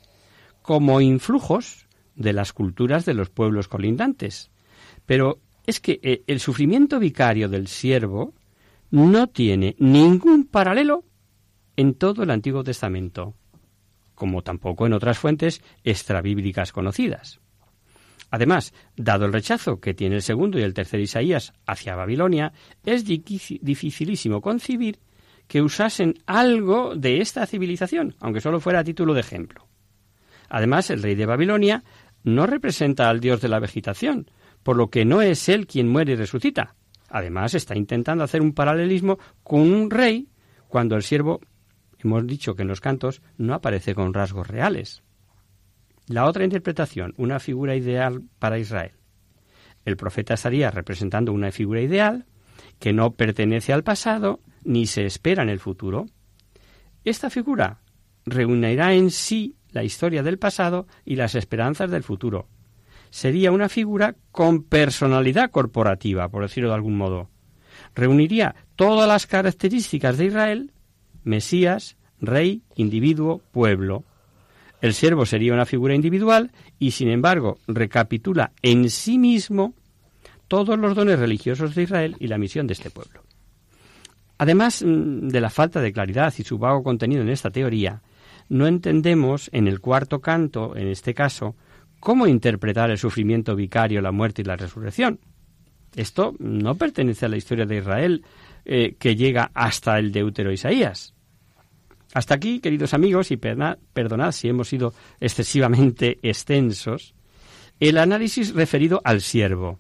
como 0.64 1.00
influjos 1.00 1.86
de 2.16 2.34
las 2.34 2.54
culturas 2.54 3.06
de 3.06 3.14
los 3.14 3.30
pueblos 3.30 3.68
colindantes. 3.68 4.50
Pero 5.06 5.38
es 5.68 5.80
que 5.80 6.00
eh, 6.02 6.24
el 6.26 6.40
sufrimiento 6.40 6.98
vicario 6.98 7.50
del 7.50 7.68
siervo 7.68 8.34
no 8.90 9.28
tiene 9.28 9.76
ningún 9.78 10.46
paralelo 10.46 11.04
en 11.78 11.94
todo 11.96 12.24
el 12.24 12.32
Antiguo 12.32 12.64
Testamento, 12.64 13.34
como 14.14 14.42
tampoco 14.42 14.86
en 14.86 14.94
otras 14.94 15.18
fuentes 15.18 15.62
extrabíblicas 15.84 16.72
conocidas. 16.72 17.40
Además, 18.32 18.74
dado 18.96 19.26
el 19.26 19.34
rechazo 19.34 19.80
que 19.80 19.94
tiene 19.94 20.16
el 20.16 20.22
segundo 20.22 20.60
y 20.60 20.64
el 20.64 20.74
tercer 20.74 21.00
Isaías 21.00 21.54
hacia 21.66 21.96
Babilonia, 21.96 22.54
es 22.86 23.06
dificilísimo 23.06 24.42
concebir 24.42 25.00
que 25.48 25.62
usasen 25.62 26.16
algo 26.26 26.96
de 26.96 27.22
esta 27.22 27.46
civilización, 27.46 28.16
aunque 28.20 28.42
solo 28.42 28.60
fuera 28.60 28.80
a 28.80 28.84
título 28.84 29.14
de 29.14 29.22
ejemplo. 29.22 29.68
Además, 30.50 30.90
el 30.90 31.04
rey 31.04 31.16
de 31.16 31.26
Babilonia 31.26 31.84
no 32.24 32.48
representa 32.48 33.10
al 33.10 33.20
dios 33.20 33.42
de 33.42 33.50
la 33.50 33.60
vegetación, 33.60 34.30
por 34.64 34.76
lo 34.76 34.90
que 34.90 35.06
no 35.06 35.22
es 35.22 35.48
él 35.48 35.68
quien 35.68 35.88
muere 35.88 36.14
y 36.14 36.16
resucita. 36.16 36.76
Además, 37.10 37.54
está 37.54 37.78
intentando 37.78 38.24
hacer 38.24 38.42
un 38.42 38.54
paralelismo 38.54 39.20
con 39.44 39.62
un 39.62 39.92
rey 39.92 40.28
cuando 40.68 40.96
el 40.96 41.04
siervo, 41.04 41.40
hemos 42.06 42.26
dicho 42.28 42.56
que 42.56 42.62
en 42.62 42.68
los 42.68 42.82
cantos, 42.82 43.22
no 43.38 43.54
aparece 43.54 43.96
con 43.96 44.14
rasgos 44.14 44.48
reales. 44.48 45.04
La 46.08 46.26
otra 46.26 46.44
interpretación, 46.44 47.14
una 47.18 47.40
figura 47.40 47.76
ideal 47.76 48.24
para 48.40 48.60
Israel. 48.60 48.92
El 49.86 49.98
profeta 49.98 50.36
estaría 50.36 50.72
representando 50.72 51.34
una 51.34 51.52
figura 51.52 51.82
ideal 51.82 52.26
que 52.80 52.94
no 52.94 53.12
pertenece 53.12 53.74
al 53.74 53.84
pasado 53.84 54.40
ni 54.64 54.88
se 54.88 55.06
espera 55.06 55.44
en 55.44 55.50
el 55.50 55.60
futuro. 55.60 56.06
Esta 57.04 57.30
figura 57.30 57.82
reunirá 58.26 58.94
en 58.94 59.12
sí 59.12 59.56
la 59.72 59.84
historia 59.84 60.24
del 60.24 60.40
pasado 60.40 60.88
y 61.06 61.16
las 61.16 61.36
esperanzas 61.36 61.92
del 61.92 62.04
futuro. 62.04 62.48
Sería 63.10 63.52
una 63.52 63.70
figura 63.70 64.16
con 64.32 64.64
personalidad 64.64 65.52
corporativa, 65.52 66.30
por 66.30 66.44
decirlo 66.44 66.70
de 66.70 66.76
algún 66.76 66.98
modo. 66.98 67.30
Reuniría 67.94 68.56
todas 68.76 69.08
las 69.08 69.28
características 69.28 70.18
de 70.18 70.26
Israel, 70.26 70.72
Mesías, 71.26 71.98
rey, 72.22 72.62
individuo, 72.76 73.42
pueblo. 73.52 74.06
El 74.82 74.94
siervo 74.94 75.26
sería 75.26 75.54
una 75.54 75.66
figura 75.66 75.94
individual 75.94 76.52
y, 76.80 76.92
sin 76.92 77.10
embargo, 77.10 77.58
recapitula 77.68 78.52
en 78.62 78.90
sí 78.90 79.18
mismo 79.18 79.74
todos 80.48 80.78
los 80.80 80.96
dones 80.96 81.20
religiosos 81.20 81.76
de 81.76 81.84
Israel 81.84 82.16
y 82.20 82.28
la 82.28 82.38
misión 82.38 82.68
de 82.68 82.74
este 82.74 82.90
pueblo. 82.90 83.24
Además 84.38 84.84
mm, 84.84 85.28
de 85.28 85.42
la 85.42 85.50
falta 85.50 85.82
de 85.82 85.92
claridad 85.92 86.34
y 86.38 86.44
su 86.44 86.58
vago 86.58 86.84
contenido 86.84 87.22
en 87.22 87.30
esta 87.30 87.50
teoría, 87.50 88.02
no 88.48 88.68
entendemos 88.68 89.50
en 89.54 89.68
el 89.68 89.80
cuarto 89.80 90.22
canto, 90.22 90.76
en 90.76 90.88
este 90.88 91.14
caso, 91.14 91.56
cómo 92.00 92.28
interpretar 92.28 92.92
el 92.92 93.00
sufrimiento 93.00 93.56
vicario, 93.56 94.02
la 94.02 94.12
muerte 94.12 94.44
y 94.44 94.46
la 94.46 94.56
resurrección. 94.56 95.20
Esto 95.96 96.36
no 96.40 96.76
pertenece 96.76 97.26
a 97.26 97.30
la 97.30 97.38
historia 97.38 97.66
de 97.66 97.78
Israel 97.78 98.24
eh, 98.66 98.96
que 99.00 99.16
llega 99.16 99.50
hasta 99.54 99.98
el 99.98 100.12
Deutero 100.12 100.52
Isaías. 100.52 101.15
Hasta 102.16 102.34
aquí, 102.34 102.62
queridos 102.62 102.94
amigos, 102.94 103.30
y 103.32 103.36
perdonad 103.36 104.32
si 104.32 104.48
hemos 104.48 104.70
sido 104.70 104.94
excesivamente 105.20 106.18
extensos, 106.28 107.14
el 107.82 107.98
análisis 107.98 108.54
referido 108.54 109.02
al 109.04 109.20
siervo. 109.20 109.80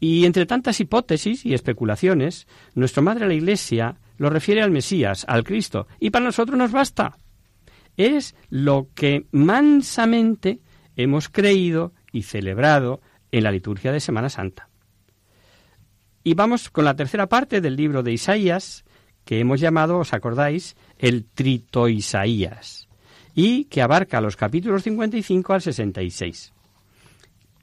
Y 0.00 0.24
entre 0.24 0.46
tantas 0.46 0.80
hipótesis 0.80 1.44
y 1.44 1.52
especulaciones, 1.52 2.46
nuestra 2.74 3.02
Madre 3.02 3.28
la 3.28 3.34
Iglesia 3.34 3.98
lo 4.16 4.30
refiere 4.30 4.62
al 4.62 4.70
Mesías, 4.70 5.26
al 5.28 5.44
Cristo, 5.44 5.86
y 6.00 6.08
para 6.08 6.24
nosotros 6.24 6.56
nos 6.56 6.72
basta 6.72 7.18
es 7.98 8.34
lo 8.48 8.88
que 8.94 9.26
mansamente 9.32 10.60
hemos 10.96 11.28
creído 11.28 11.92
y 12.12 12.22
celebrado 12.22 13.02
en 13.30 13.44
la 13.44 13.52
liturgia 13.52 13.92
de 13.92 14.00
Semana 14.00 14.30
Santa. 14.30 14.70
Y 16.24 16.32
vamos 16.32 16.70
con 16.70 16.86
la 16.86 16.96
tercera 16.96 17.28
parte 17.28 17.60
del 17.60 17.76
libro 17.76 18.02
de 18.02 18.12
Isaías, 18.12 18.86
que 19.24 19.40
hemos 19.40 19.60
llamado, 19.60 19.98
os 19.98 20.12
acordáis, 20.12 20.76
el 20.98 21.24
Trito 21.24 21.88
Isaías, 21.88 22.88
y 23.34 23.64
que 23.64 23.82
abarca 23.82 24.20
los 24.20 24.36
capítulos 24.36 24.82
55 24.82 25.52
al 25.52 25.62
66, 25.62 26.52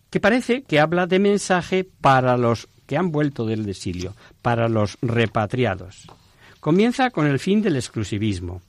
que 0.09 0.19
parece 0.19 0.63
que 0.63 0.79
habla 0.79 1.05
de 1.05 1.19
mensaje 1.19 1.83
para 1.83 2.37
los 2.37 2.67
que 2.87 2.97
han 2.97 3.11
vuelto 3.11 3.45
del 3.45 3.67
exilio, 3.69 4.15
para 4.41 4.67
los 4.67 4.97
repatriados. 5.01 6.07
Comienza 6.59 7.11
con 7.11 7.27
el 7.27 7.39
fin 7.39 7.61
del 7.61 7.75
exclusivismo, 7.75 8.61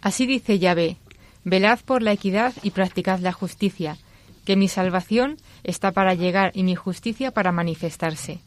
Así 0.00 0.26
dice 0.26 0.58
Yahvé, 0.58 0.96
velad 1.44 1.80
por 1.80 2.02
la 2.02 2.12
equidad 2.12 2.54
y 2.62 2.70
practicad 2.70 3.20
la 3.20 3.32
justicia, 3.32 3.96
que 4.44 4.56
mi 4.56 4.68
salvación 4.68 5.36
está 5.64 5.92
para 5.92 6.14
llegar 6.14 6.52
y 6.54 6.62
mi 6.62 6.74
justicia 6.74 7.32
para 7.32 7.52
manifestarse. 7.52 8.40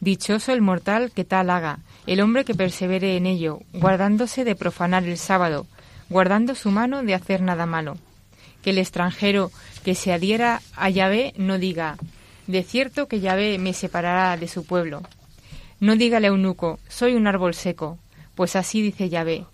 Dichoso 0.00 0.52
el 0.52 0.60
mortal 0.60 1.10
que 1.10 1.24
tal 1.24 1.50
haga, 1.50 1.78
el 2.06 2.20
hombre 2.20 2.44
que 2.44 2.54
persevere 2.54 3.16
en 3.16 3.26
ello, 3.26 3.60
guardándose 3.72 4.44
de 4.44 4.54
profanar 4.54 5.04
el 5.04 5.18
sábado, 5.18 5.66
guardando 6.08 6.54
su 6.54 6.70
mano 6.70 7.02
de 7.02 7.14
hacer 7.14 7.40
nada 7.40 7.66
malo. 7.66 7.96
Que 8.62 8.70
el 8.70 8.78
extranjero 8.78 9.50
que 9.84 9.94
se 9.94 10.12
adhiera 10.12 10.60
a 10.74 10.90
Yahvé 10.90 11.32
no 11.36 11.58
diga, 11.58 11.96
de 12.46 12.62
cierto 12.62 13.08
que 13.08 13.20
Yahvé 13.20 13.58
me 13.58 13.72
separará 13.72 14.36
de 14.36 14.48
su 14.48 14.64
pueblo. 14.64 15.02
No 15.80 15.96
diga 15.96 16.18
el 16.18 16.26
eunuco, 16.26 16.78
soy 16.88 17.14
un 17.14 17.26
árbol 17.26 17.54
seco, 17.54 17.98
pues 18.34 18.54
así 18.56 18.82
dice 18.82 19.08
Yahvé, 19.08 19.44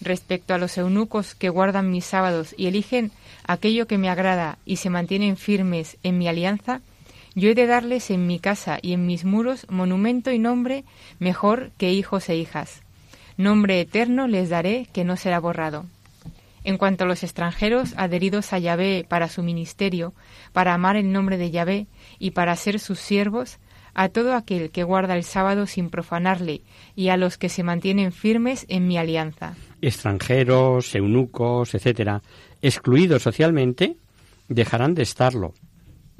respecto 0.00 0.52
a 0.52 0.58
los 0.58 0.76
eunucos 0.78 1.34
que 1.34 1.48
guardan 1.48 1.90
mis 1.90 2.04
sábados 2.04 2.54
y 2.56 2.66
eligen 2.66 3.12
aquello 3.46 3.86
que 3.86 3.98
me 3.98 4.10
agrada 4.10 4.58
y 4.64 4.76
se 4.76 4.90
mantienen 4.90 5.36
firmes 5.36 5.96
en 6.02 6.18
mi 6.18 6.28
alianza, 6.28 6.80
yo 7.34 7.50
he 7.50 7.54
de 7.54 7.66
darles 7.66 8.10
en 8.10 8.26
mi 8.26 8.38
casa 8.38 8.78
y 8.80 8.92
en 8.92 9.06
mis 9.06 9.24
muros 9.24 9.66
monumento 9.70 10.30
y 10.30 10.38
nombre 10.38 10.84
mejor 11.18 11.70
que 11.78 11.92
hijos 11.92 12.28
e 12.28 12.36
hijas. 12.36 12.82
Nombre 13.36 13.80
eterno 13.80 14.28
les 14.28 14.50
daré 14.50 14.86
que 14.92 15.04
no 15.04 15.16
será 15.16 15.40
borrado. 15.40 15.86
En 16.64 16.78
cuanto 16.78 17.04
a 17.04 17.06
los 17.06 17.22
extranjeros 17.22 17.94
adheridos 17.96 18.52
a 18.52 18.58
Yahvé 18.58 19.04
para 19.08 19.28
su 19.28 19.42
ministerio, 19.42 20.12
para 20.52 20.74
amar 20.74 20.96
el 20.96 21.10
nombre 21.10 21.36
de 21.36 21.50
Yahvé 21.50 21.86
y 22.18 22.32
para 22.32 22.54
ser 22.56 22.78
sus 22.78 23.00
siervos, 23.00 23.58
a 23.94 24.08
todo 24.08 24.34
aquel 24.34 24.70
que 24.70 24.84
guarda 24.84 25.16
el 25.16 25.24
sábado 25.24 25.66
sin 25.66 25.90
profanarle 25.90 26.62
y 26.94 27.08
a 27.08 27.16
los 27.16 27.36
que 27.36 27.48
se 27.48 27.62
mantienen 27.62 28.12
firmes 28.12 28.64
en 28.68 28.86
mi 28.86 28.96
alianza. 28.96 29.54
Extranjeros, 29.80 30.94
eunucos, 30.94 31.74
etcétera, 31.74 32.22
excluidos 32.62 33.22
socialmente, 33.22 33.96
dejarán 34.48 34.94
de 34.94 35.02
estarlo. 35.02 35.52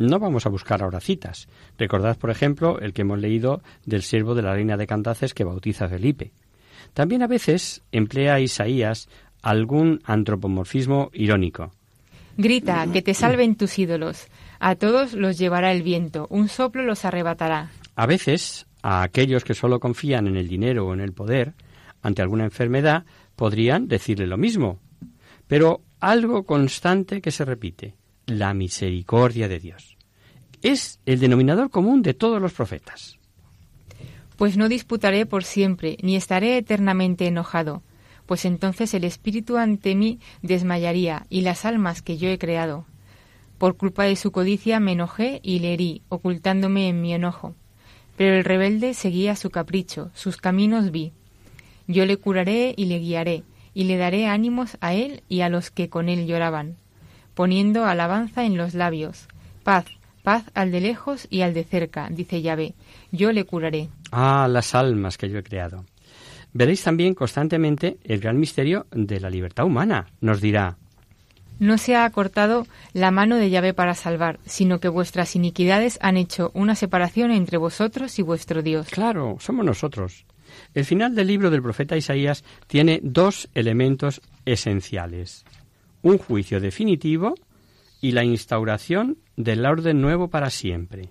No 0.02 0.18
vamos 0.18 0.46
a 0.46 0.48
buscar 0.48 0.82
ahora 0.82 1.00
citas. 1.00 1.48
Recordad, 1.78 2.18
por 2.18 2.30
ejemplo, 2.30 2.80
el 2.80 2.92
que 2.92 3.02
hemos 3.02 3.20
leído 3.20 3.62
del 3.86 4.02
siervo 4.02 4.34
de 4.34 4.42
la 4.42 4.52
reina 4.52 4.76
de 4.76 4.88
Cantaces 4.88 5.32
que 5.32 5.44
bautiza 5.44 5.84
a 5.84 5.88
Felipe. 5.88 6.32
También 6.92 7.22
a 7.22 7.28
veces 7.28 7.82
emplea 7.92 8.40
Isaías 8.40 9.08
algún 9.42 10.00
antropomorfismo 10.04 11.10
irónico. 11.12 11.70
Grita, 12.36 12.84
que 12.92 13.02
te 13.02 13.14
salven 13.14 13.54
tus 13.54 13.78
ídolos. 13.78 14.26
A 14.58 14.74
todos 14.74 15.12
los 15.12 15.38
llevará 15.38 15.70
el 15.70 15.82
viento, 15.82 16.26
un 16.30 16.48
soplo 16.48 16.82
los 16.82 17.04
arrebatará. 17.04 17.70
A 17.94 18.06
veces, 18.06 18.66
a 18.82 19.02
aquellos 19.02 19.44
que 19.44 19.54
solo 19.54 19.78
confían 19.78 20.26
en 20.26 20.36
el 20.36 20.48
dinero 20.48 20.88
o 20.88 20.94
en 20.94 21.00
el 21.00 21.12
poder, 21.12 21.52
ante 22.02 22.22
alguna 22.22 22.44
enfermedad, 22.44 23.04
podrían 23.36 23.86
decirle 23.86 24.26
lo 24.26 24.36
mismo. 24.36 24.80
Pero 25.46 25.82
algo 26.00 26.42
constante 26.42 27.20
que 27.20 27.30
se 27.30 27.44
repite, 27.44 27.94
la 28.26 28.54
misericordia 28.54 29.48
de 29.48 29.60
Dios. 29.60 29.91
Es 30.62 31.00
el 31.06 31.20
denominador 31.20 31.70
común 31.70 32.02
de 32.02 32.14
todos 32.14 32.40
los 32.40 32.52
profetas. 32.52 33.18
Pues 34.36 34.56
no 34.56 34.68
disputaré 34.68 35.26
por 35.26 35.44
siempre, 35.44 35.98
ni 36.02 36.16
estaré 36.16 36.56
eternamente 36.56 37.26
enojado 37.26 37.82
pues 38.26 38.44
entonces 38.44 38.94
el 38.94 39.04
espíritu 39.04 39.56
ante 39.56 39.94
mí 39.94 40.18
desmayaría 40.42 41.26
y 41.28 41.42
las 41.42 41.64
almas 41.64 42.02
que 42.02 42.16
yo 42.16 42.28
he 42.28 42.38
creado. 42.38 42.86
Por 43.58 43.76
culpa 43.76 44.04
de 44.04 44.16
su 44.16 44.32
codicia 44.32 44.80
me 44.80 44.92
enojé 44.92 45.40
y 45.42 45.58
le 45.58 45.74
herí, 45.74 46.02
ocultándome 46.08 46.88
en 46.88 47.00
mi 47.00 47.12
enojo. 47.12 47.54
Pero 48.16 48.36
el 48.36 48.44
rebelde 48.44 48.94
seguía 48.94 49.36
su 49.36 49.50
capricho, 49.50 50.10
sus 50.14 50.36
caminos 50.36 50.90
vi. 50.90 51.12
Yo 51.86 52.06
le 52.06 52.16
curaré 52.16 52.74
y 52.76 52.86
le 52.86 52.98
guiaré, 52.98 53.44
y 53.74 53.84
le 53.84 53.96
daré 53.96 54.26
ánimos 54.26 54.76
a 54.80 54.94
él 54.94 55.22
y 55.28 55.42
a 55.42 55.48
los 55.48 55.70
que 55.70 55.88
con 55.88 56.08
él 56.08 56.26
lloraban, 56.26 56.76
poniendo 57.34 57.84
alabanza 57.84 58.44
en 58.44 58.56
los 58.56 58.74
labios. 58.74 59.28
Paz, 59.62 59.86
paz 60.22 60.44
al 60.54 60.70
de 60.70 60.80
lejos 60.80 61.26
y 61.30 61.42
al 61.42 61.54
de 61.54 61.64
cerca, 61.64 62.08
dice 62.10 62.42
Yahvé, 62.42 62.74
yo 63.10 63.32
le 63.32 63.44
curaré. 63.44 63.88
Ah, 64.10 64.48
las 64.48 64.74
almas 64.74 65.18
que 65.18 65.28
yo 65.28 65.38
he 65.38 65.42
creado. 65.42 65.84
Veréis 66.52 66.82
también 66.82 67.14
constantemente 67.14 67.98
el 68.04 68.20
gran 68.20 68.38
misterio 68.38 68.86
de 68.90 69.20
la 69.20 69.30
libertad 69.30 69.64
humana. 69.64 70.06
Nos 70.20 70.40
dirá, 70.40 70.76
no 71.62 71.78
se 71.78 71.94
ha 71.94 72.04
acortado 72.04 72.66
la 72.92 73.12
mano 73.12 73.36
de 73.36 73.48
Yahvé 73.48 73.72
para 73.72 73.94
salvar, 73.94 74.40
sino 74.44 74.80
que 74.80 74.88
vuestras 74.88 75.36
iniquidades 75.36 75.96
han 76.02 76.16
hecho 76.16 76.50
una 76.54 76.74
separación 76.74 77.30
entre 77.30 77.56
vosotros 77.56 78.18
y 78.18 78.22
vuestro 78.22 78.62
Dios. 78.62 78.88
Claro, 78.88 79.36
somos 79.38 79.64
nosotros. 79.64 80.26
El 80.74 80.84
final 80.84 81.14
del 81.14 81.28
libro 81.28 81.50
del 81.50 81.62
profeta 81.62 81.96
Isaías 81.96 82.42
tiene 82.66 82.98
dos 83.02 83.48
elementos 83.54 84.20
esenciales. 84.44 85.44
Un 86.02 86.18
juicio 86.18 86.60
definitivo 86.60 87.36
y 88.02 88.12
la 88.12 88.24
instauración 88.24 89.16
del 89.36 89.64
orden 89.64 90.02
nuevo 90.02 90.28
para 90.28 90.50
siempre. 90.50 91.08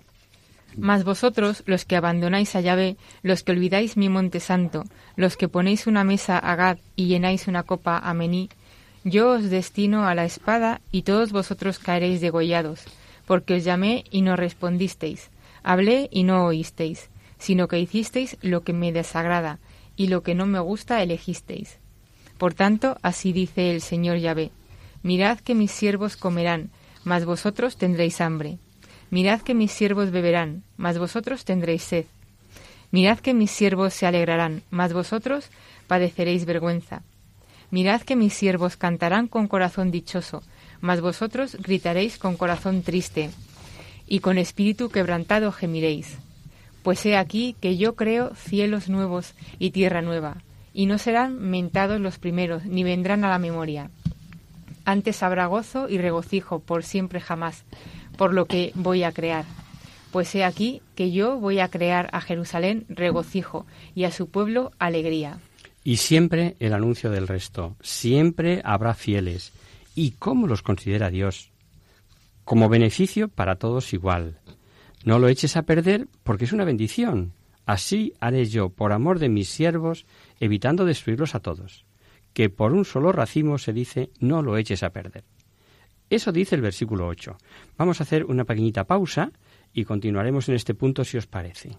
Mas 0.76 1.04
vosotros, 1.04 1.64
los 1.66 1.84
que 1.84 1.96
abandonáis 1.96 2.54
a 2.54 2.60
Yahvé, 2.60 2.96
los 3.22 3.42
que 3.42 3.52
olvidáis 3.52 3.96
mi 3.96 4.08
monte 4.08 4.40
santo, 4.40 4.84
los 5.16 5.36
que 5.36 5.48
ponéis 5.48 5.86
una 5.86 6.04
mesa 6.04 6.38
a 6.38 6.54
Gad 6.54 6.78
y 6.94 7.06
llenáis 7.06 7.48
una 7.48 7.64
copa 7.64 7.98
a 7.98 8.14
Mení, 8.14 8.48
yo 9.04 9.32
os 9.32 9.50
destino 9.50 10.06
a 10.06 10.14
la 10.14 10.24
espada 10.24 10.80
y 10.92 11.02
todos 11.02 11.32
vosotros 11.32 11.78
caeréis 11.78 12.20
degollados, 12.20 12.84
porque 13.26 13.54
os 13.54 13.64
llamé 13.64 14.04
y 14.10 14.22
no 14.22 14.36
respondisteis, 14.36 15.30
hablé 15.62 16.08
y 16.12 16.22
no 16.22 16.44
oísteis, 16.44 17.08
sino 17.38 17.68
que 17.68 17.80
hicisteis 17.80 18.36
lo 18.42 18.62
que 18.62 18.72
me 18.72 18.92
desagrada, 18.92 19.58
y 19.96 20.08
lo 20.08 20.22
que 20.22 20.34
no 20.34 20.46
me 20.46 20.60
gusta 20.60 21.02
elegisteis. 21.02 21.78
Por 22.38 22.54
tanto, 22.54 22.98
así 23.02 23.32
dice 23.32 23.72
el 23.74 23.80
Señor 23.80 24.18
Yahvé, 24.18 24.50
mirad 25.02 25.38
que 25.40 25.54
mis 25.54 25.70
siervos 25.70 26.16
comerán, 26.16 26.70
mas 27.04 27.24
vosotros 27.24 27.76
tendréis 27.76 28.20
hambre. 28.20 28.58
Mirad 29.10 29.42
que 29.42 29.54
mis 29.54 29.72
siervos 29.72 30.10
beberán, 30.10 30.62
mas 30.76 30.98
vosotros 30.98 31.44
tendréis 31.44 31.82
sed. 31.82 32.06
Mirad 32.90 33.18
que 33.18 33.34
mis 33.34 33.50
siervos 33.50 33.94
se 33.94 34.06
alegrarán, 34.06 34.62
mas 34.70 34.92
vosotros 34.92 35.50
padeceréis 35.86 36.44
vergüenza. 36.44 37.02
Mirad 37.70 38.02
que 38.02 38.16
mis 38.16 38.34
siervos 38.34 38.76
cantarán 38.76 39.28
con 39.28 39.48
corazón 39.48 39.90
dichoso, 39.90 40.42
mas 40.80 41.00
vosotros 41.00 41.56
gritaréis 41.60 42.18
con 42.18 42.36
corazón 42.36 42.82
triste, 42.82 43.30
y 44.06 44.20
con 44.20 44.36
espíritu 44.36 44.90
quebrantado 44.90 45.52
gemiréis. 45.52 46.18
Pues 46.82 47.06
he 47.06 47.16
aquí 47.16 47.56
que 47.60 47.76
yo 47.76 47.94
creo 47.96 48.34
cielos 48.34 48.88
nuevos 48.88 49.34
y 49.58 49.70
tierra 49.70 50.02
nueva, 50.02 50.42
y 50.74 50.86
no 50.86 50.98
serán 50.98 51.38
mentados 51.38 52.00
los 52.00 52.18
primeros, 52.18 52.66
ni 52.66 52.84
vendrán 52.84 53.24
a 53.24 53.30
la 53.30 53.38
memoria. 53.38 53.90
Antes 54.84 55.22
habrá 55.22 55.46
gozo 55.46 55.88
y 55.88 55.98
regocijo 55.98 56.60
por 56.60 56.84
siempre 56.84 57.20
jamás, 57.20 57.64
por 58.16 58.34
lo 58.34 58.46
que 58.46 58.72
voy 58.74 59.04
a 59.04 59.12
crear. 59.12 59.44
Pues 60.10 60.34
he 60.34 60.44
aquí 60.44 60.82
que 60.94 61.10
yo 61.10 61.38
voy 61.38 61.60
a 61.60 61.68
crear 61.68 62.10
a 62.12 62.20
Jerusalén 62.20 62.84
regocijo 62.88 63.66
y 63.94 64.04
a 64.04 64.10
su 64.10 64.28
pueblo 64.28 64.72
alegría. 64.78 65.38
Y 65.84 65.96
siempre 65.96 66.56
el 66.60 66.74
anuncio 66.74 67.10
del 67.10 67.26
resto. 67.26 67.76
Siempre 67.80 68.60
habrá 68.64 68.94
fieles. 68.94 69.52
¿Y 69.94 70.12
cómo 70.12 70.46
los 70.46 70.62
considera 70.62 71.10
Dios? 71.10 71.50
Como 72.44 72.68
beneficio 72.68 73.28
para 73.28 73.56
todos 73.56 73.92
igual. 73.92 74.38
No 75.04 75.18
lo 75.18 75.28
eches 75.28 75.56
a 75.56 75.62
perder 75.62 76.08
porque 76.22 76.44
es 76.44 76.52
una 76.52 76.64
bendición. 76.64 77.32
Así 77.66 78.14
haré 78.20 78.46
yo, 78.46 78.68
por 78.70 78.92
amor 78.92 79.18
de 79.18 79.28
mis 79.28 79.48
siervos, 79.48 80.04
evitando 80.40 80.84
destruirlos 80.84 81.34
a 81.34 81.40
todos. 81.40 81.84
Que 82.32 82.50
por 82.50 82.72
un 82.72 82.84
solo 82.84 83.12
racimo 83.12 83.58
se 83.58 83.72
dice, 83.72 84.10
no 84.20 84.42
lo 84.42 84.56
eches 84.56 84.82
a 84.82 84.90
perder. 84.90 85.24
Eso 86.10 86.32
dice 86.32 86.54
el 86.54 86.60
versículo 86.60 87.06
8. 87.06 87.36
Vamos 87.78 88.00
a 88.00 88.04
hacer 88.04 88.24
una 88.24 88.44
pequeñita 88.44 88.84
pausa 88.84 89.32
y 89.72 89.84
continuaremos 89.84 90.48
en 90.48 90.56
este 90.56 90.74
punto 90.74 91.04
si 91.04 91.16
os 91.16 91.26
parece. 91.26 91.70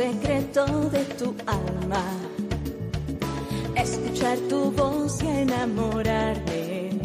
Secretos 0.00 0.92
de 0.92 1.04
tu 1.18 1.34
alma, 1.44 2.04
escuchar 3.76 4.38
tu 4.48 4.70
voz 4.72 5.22
y 5.22 5.26
enamorarme, 5.26 7.00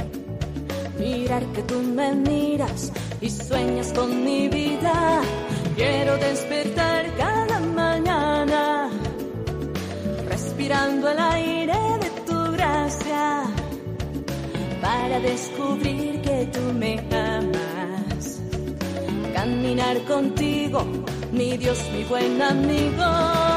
mirar 0.97 1.43
que 1.53 1.61
tú 1.63 1.77
me 1.81 2.13
miras 2.13 2.93
y 3.19 3.29
sueñas 3.29 3.91
con 3.91 4.23
mi 4.23 4.47
vida. 4.47 5.21
Quiero 5.75 6.15
despertar 6.15 7.03
cada 7.17 7.59
mañana, 7.59 8.89
respirando 10.29 11.09
el 11.09 11.19
aire 11.19 11.79
de 12.03 12.09
tu 12.27 12.39
gracia, 12.53 13.43
para 14.81 15.19
descubrir 15.19 16.21
que 16.21 16.49
tú 16.53 16.63
me 16.73 16.93
amas, 17.11 18.39
caminar 19.33 20.01
contigo 20.05 20.79
mi 21.35 21.57
Dios, 21.57 21.79
mi 21.93 22.03
buen 22.05 22.41
amigo. 22.41 23.07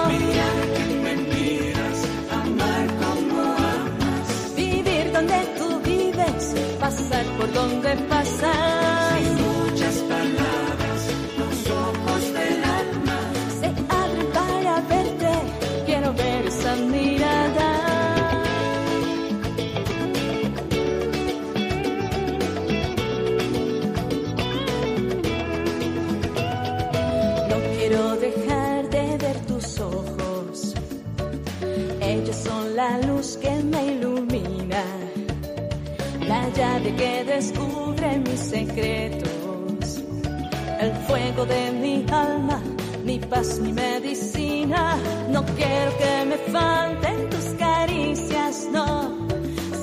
Mira 0.08 0.48
que 0.74 0.84
me 1.04 1.14
miras, 1.32 1.98
amar 2.42 2.86
como 3.02 3.40
amas. 3.42 4.54
Vivir 4.56 5.12
donde 5.12 5.38
tú 5.58 5.80
vives, 5.84 6.54
pasar 6.80 7.17
de 41.46 41.72
mi 41.72 42.04
alma, 42.10 42.60
mi 43.04 43.18
paz, 43.18 43.58
mi 43.60 43.72
medicina. 43.72 44.96
No 45.30 45.44
quiero 45.56 45.90
que 45.98 46.24
me 46.26 46.36
falten 46.52 47.30
tus 47.30 47.46
caricias, 47.58 48.68
no. 48.72 49.28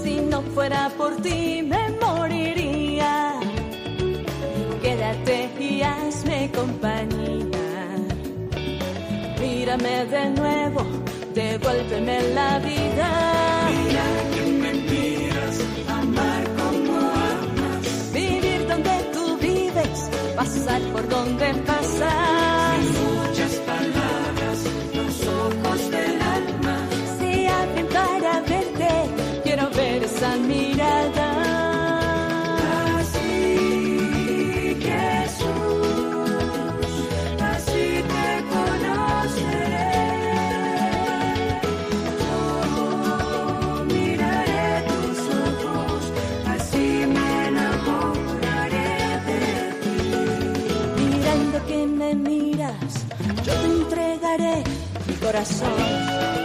Si 0.02 0.20
no 0.22 0.42
fuera 0.54 0.90
por 0.98 1.16
ti 1.18 1.62
me 1.64 1.90
moriría. 2.02 3.34
Quédate 4.82 5.50
y 5.60 5.82
hazme 5.82 6.52
compañía. 6.54 7.66
Mírame 9.40 10.06
de 10.06 10.30
nuevo 10.30 11.06
devuélveme 11.36 12.34
la 12.34 12.60
vida. 12.60 13.10
Mira 13.68 14.35
por 20.96 21.10
donde 21.10 21.54
pasas. 21.66 22.55
Yo 53.46 53.54
te 53.54 53.66
entregaré 53.66 54.64
mi 55.08 55.14
corazón. 55.16 56.45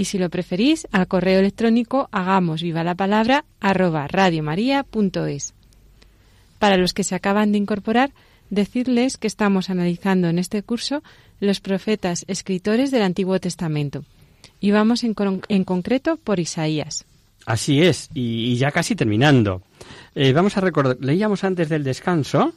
y 0.00 0.06
si 0.06 0.16
lo 0.16 0.30
preferís, 0.30 0.88
al 0.92 1.08
correo 1.08 1.40
electrónico 1.40 2.08
hagamos 2.10 2.62
viva 2.62 2.82
la 2.82 2.94
palabra 2.94 3.44
arroba 3.60 4.08
radiomaria.es. 4.08 5.52
Para 6.58 6.78
los 6.78 6.94
que 6.94 7.04
se 7.04 7.14
acaban 7.14 7.52
de 7.52 7.58
incorporar, 7.58 8.10
decirles 8.48 9.18
que 9.18 9.26
estamos 9.26 9.68
analizando 9.68 10.28
en 10.28 10.38
este 10.38 10.62
curso 10.62 11.02
los 11.38 11.60
profetas 11.60 12.24
escritores 12.28 12.90
del 12.90 13.02
Antiguo 13.02 13.38
Testamento 13.40 14.06
y 14.58 14.70
vamos 14.70 15.04
en, 15.04 15.12
concreto 15.64 16.16
por 16.16 16.40
Isaías. 16.40 17.04
Así 17.44 17.82
es, 17.82 18.08
y, 18.14 18.56
ya 18.56 18.70
casi 18.70 18.96
terminando. 18.96 19.60
Eh, 20.14 20.32
vamos 20.32 20.56
a 20.56 20.62
recordar, 20.62 20.96
leíamos 20.98 21.44
antes 21.44 21.68
del 21.68 21.84
descanso. 21.84 22.54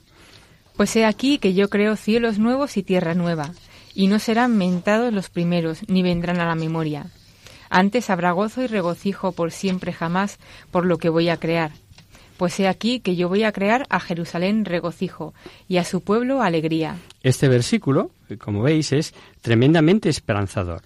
Pues 0.77 0.95
he 0.95 1.03
aquí 1.03 1.39
que 1.39 1.53
yo 1.53 1.69
creo 1.69 1.97
cielos 1.97 2.39
nuevos 2.39 2.77
y 2.77 2.83
tierra 2.83 3.15
nueva, 3.15 3.51
y 3.93 4.07
no 4.07 4.19
serán 4.19 4.57
mentados 4.57 5.11
los 5.11 5.29
primeros, 5.29 5.81
ni 5.89 6.03
vendrán 6.03 6.39
a 6.39 6.45
la 6.45 6.55
memoria. 6.55 7.07
Antes 7.75 8.11
habrá 8.11 8.33
gozo 8.33 8.61
y 8.61 8.67
regocijo 8.67 9.31
por 9.31 9.51
siempre 9.51 9.93
jamás 9.93 10.37
por 10.69 10.85
lo 10.85 10.99
que 10.99 11.09
voy 11.09 11.29
a 11.29 11.37
crear. 11.37 11.71
Pues 12.37 12.59
he 12.59 12.67
aquí 12.67 12.99
que 12.99 13.15
yo 13.15 13.29
voy 13.29 13.45
a 13.45 13.51
crear 13.51 13.87
a 13.89 13.99
Jerusalén 13.99 14.63
regocijo 14.63 15.33
y 15.67 15.77
a 15.77 15.83
su 15.83 16.01
pueblo 16.01 16.43
alegría. 16.43 16.97
Este 17.23 17.47
versículo, 17.47 18.11
como 18.37 18.61
veis, 18.61 18.93
es 18.93 19.15
tremendamente 19.41 20.07
esperanzador. 20.07 20.83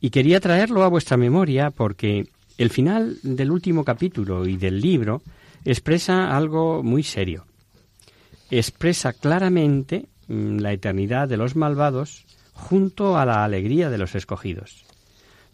Y 0.00 0.10
quería 0.10 0.38
traerlo 0.38 0.84
a 0.84 0.88
vuestra 0.88 1.16
memoria 1.16 1.72
porque 1.72 2.28
el 2.56 2.70
final 2.70 3.18
del 3.24 3.50
último 3.50 3.84
capítulo 3.84 4.46
y 4.46 4.56
del 4.56 4.80
libro 4.80 5.22
expresa 5.64 6.36
algo 6.36 6.84
muy 6.84 7.02
serio. 7.02 7.46
Expresa 8.48 9.12
claramente 9.12 10.06
mm, 10.28 10.58
la 10.58 10.72
eternidad 10.72 11.26
de 11.26 11.36
los 11.36 11.56
malvados 11.56 12.26
junto 12.52 13.18
a 13.18 13.26
la 13.26 13.42
alegría 13.42 13.90
de 13.90 13.98
los 13.98 14.14
escogidos 14.14 14.84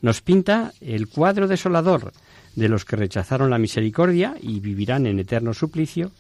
nos 0.01 0.21
pinta 0.21 0.73
el 0.81 1.09
cuadro 1.09 1.49
desolador 1.49 2.13
de 2.55 2.69
los 2.69 2.85
que 2.85 2.97
rechazaron 2.97 3.51
la 3.51 3.59
misericordia 3.59 4.35
y 4.41 4.61
vivirán 4.61 5.07
en 5.07 5.21
eterno 5.21 5.55
suplicio, 5.55 6.11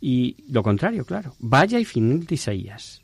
y 0.00 0.36
lo 0.48 0.62
contrario, 0.62 1.04
claro, 1.04 1.34
vaya 1.40 1.78
y 1.80 1.84
final 1.84 2.24
de 2.24 2.34
Isaías. 2.34 3.02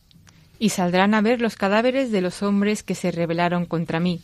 Y 0.59 0.69
saldrán 0.69 1.15
a 1.15 1.21
ver 1.21 1.41
los 1.41 1.57
cadáveres 1.57 2.13
de 2.13 2.21
los 2.21 2.43
hombres 2.43 2.83
que 2.83 2.95
se 2.95 3.11
rebelaron 3.11 3.67
contra 3.67 3.99
mí, 3.99 4.21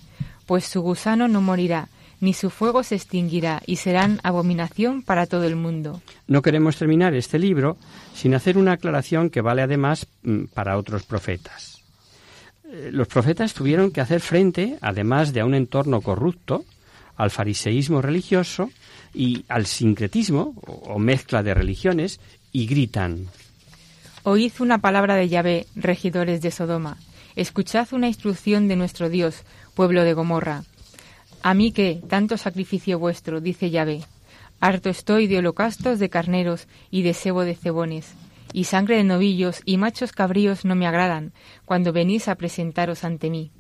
pues 0.47 0.65
su 0.65 0.81
gusano 0.83 1.27
no 1.27 1.41
morirá, 1.41 1.89
ni 2.21 2.33
su 2.33 2.51
fuego 2.51 2.83
se 2.83 2.95
extinguirá, 2.95 3.63
y 3.67 3.77
serán 3.77 4.21
abominación 4.23 5.03
para 5.03 5.27
todo 5.27 5.45
el 5.45 5.57
mundo. 5.57 6.01
No 6.29 6.43
queremos 6.43 6.77
terminar 6.77 7.15
este 7.15 7.39
libro 7.39 7.77
sin 8.15 8.35
hacer 8.35 8.57
una 8.57 8.73
aclaración 8.73 9.31
que 9.31 9.41
vale 9.41 9.63
además 9.63 10.07
mm, 10.23 10.45
para 10.55 10.77
otros 10.77 11.05
profetas. 11.05 11.80
Eh, 12.71 12.91
los 12.93 13.09
profetas 13.09 13.53
tuvieron 13.53 13.91
que 13.91 14.01
hacer 14.01 14.21
frente, 14.21 14.79
además 14.81 15.33
de 15.33 15.41
a 15.41 15.45
un 15.45 15.55
entorno 15.55 16.01
corrupto, 16.01 16.65
al 17.17 17.31
fariseísmo 17.31 18.01
religioso 18.01 18.71
y 19.13 19.45
al 19.49 19.67
sincretismo 19.67 20.55
o 20.67 20.99
mezcla 20.99 21.43
de 21.43 21.53
religiones 21.53 22.21
y 22.53 22.67
gritan. 22.67 23.27
Oíd 24.23 24.53
una 24.61 24.79
palabra 24.79 25.17
de 25.17 25.29
Yahvé, 25.29 25.67
regidores 25.75 26.43
de 26.43 26.51
Sodoma. 26.51 26.97
Escuchad 27.37 27.89
una 27.93 28.09
instrucción 28.09 28.69
de 28.69 28.77
nuestro 28.77 29.09
Dios, 29.09 29.43
pueblo 29.75 30.05
de 30.05 30.15
Gomorra. 30.15 30.65
A 31.43 31.55
mí 31.55 31.73
que, 31.73 32.01
tanto 32.09 32.37
sacrificio 32.37 32.99
vuestro, 32.99 33.41
dice 33.41 33.71
Yahvé. 33.71 34.03
Harto 34.61 34.91
estoy 34.91 35.27
de 35.27 35.39
holocaustos 35.39 35.99
de 35.99 36.11
carneros 36.11 36.69
y 36.91 37.03
de 37.03 37.15
sebo 37.15 37.45
de 37.45 37.55
cebones 37.55 38.15
y 38.53 38.65
sangre 38.65 38.97
de 38.97 39.05
novillos 39.05 39.63
y 39.65 39.77
machos 39.77 40.13
cabríos 40.13 40.65
no 40.65 40.75
me 40.75 40.87
agradan 40.87 41.33
cuando 41.65 41.93
venís 41.93 42.29
a 42.29 42.35
presentaros 42.35 43.05
ante 43.05 43.31
mí. 43.31 43.51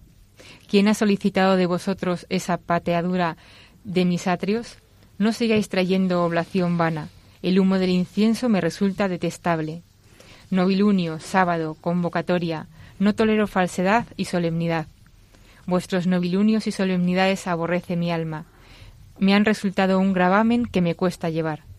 ¿Quién 0.68 0.88
ha 0.88 0.94
solicitado 0.94 1.57
de 1.57 1.66
vosotros 1.66 2.26
esa 2.29 2.57
pateadura 2.57 3.37
de 3.85 4.05
mis 4.05 4.26
atrios? 4.26 4.79
No 5.18 5.33
sigáis 5.33 5.68
trayendo 5.68 6.24
oblación 6.24 6.79
vana. 6.79 7.09
El 7.42 7.59
humo 7.59 7.79
del 7.79 7.90
incienso 7.90 8.48
me 8.48 8.61
resulta 8.61 9.09
detestable. 9.09 9.83
Novilunio, 10.50 11.20
sábado, 11.20 11.76
convocatoria. 11.81 12.66
No 12.98 13.14
tolero 13.14 13.46
falsedad 13.46 14.07
y 14.16 14.26
solemnidad. 14.26 14.87
Vuestros 15.66 16.07
novilunios 16.07 16.66
y 16.66 16.72
solemnidades 16.72 17.46
aborrece 17.46 17.96
mi 17.96 18.11
alma. 18.11 18.46
Me 19.18 19.35
han 19.35 19.44
resultado 19.44 19.98
un 19.98 20.12
gravamen 20.12 20.66
que 20.66 20.81
me 20.81 20.94
cuesta 20.94 21.31
llevar 21.31 21.70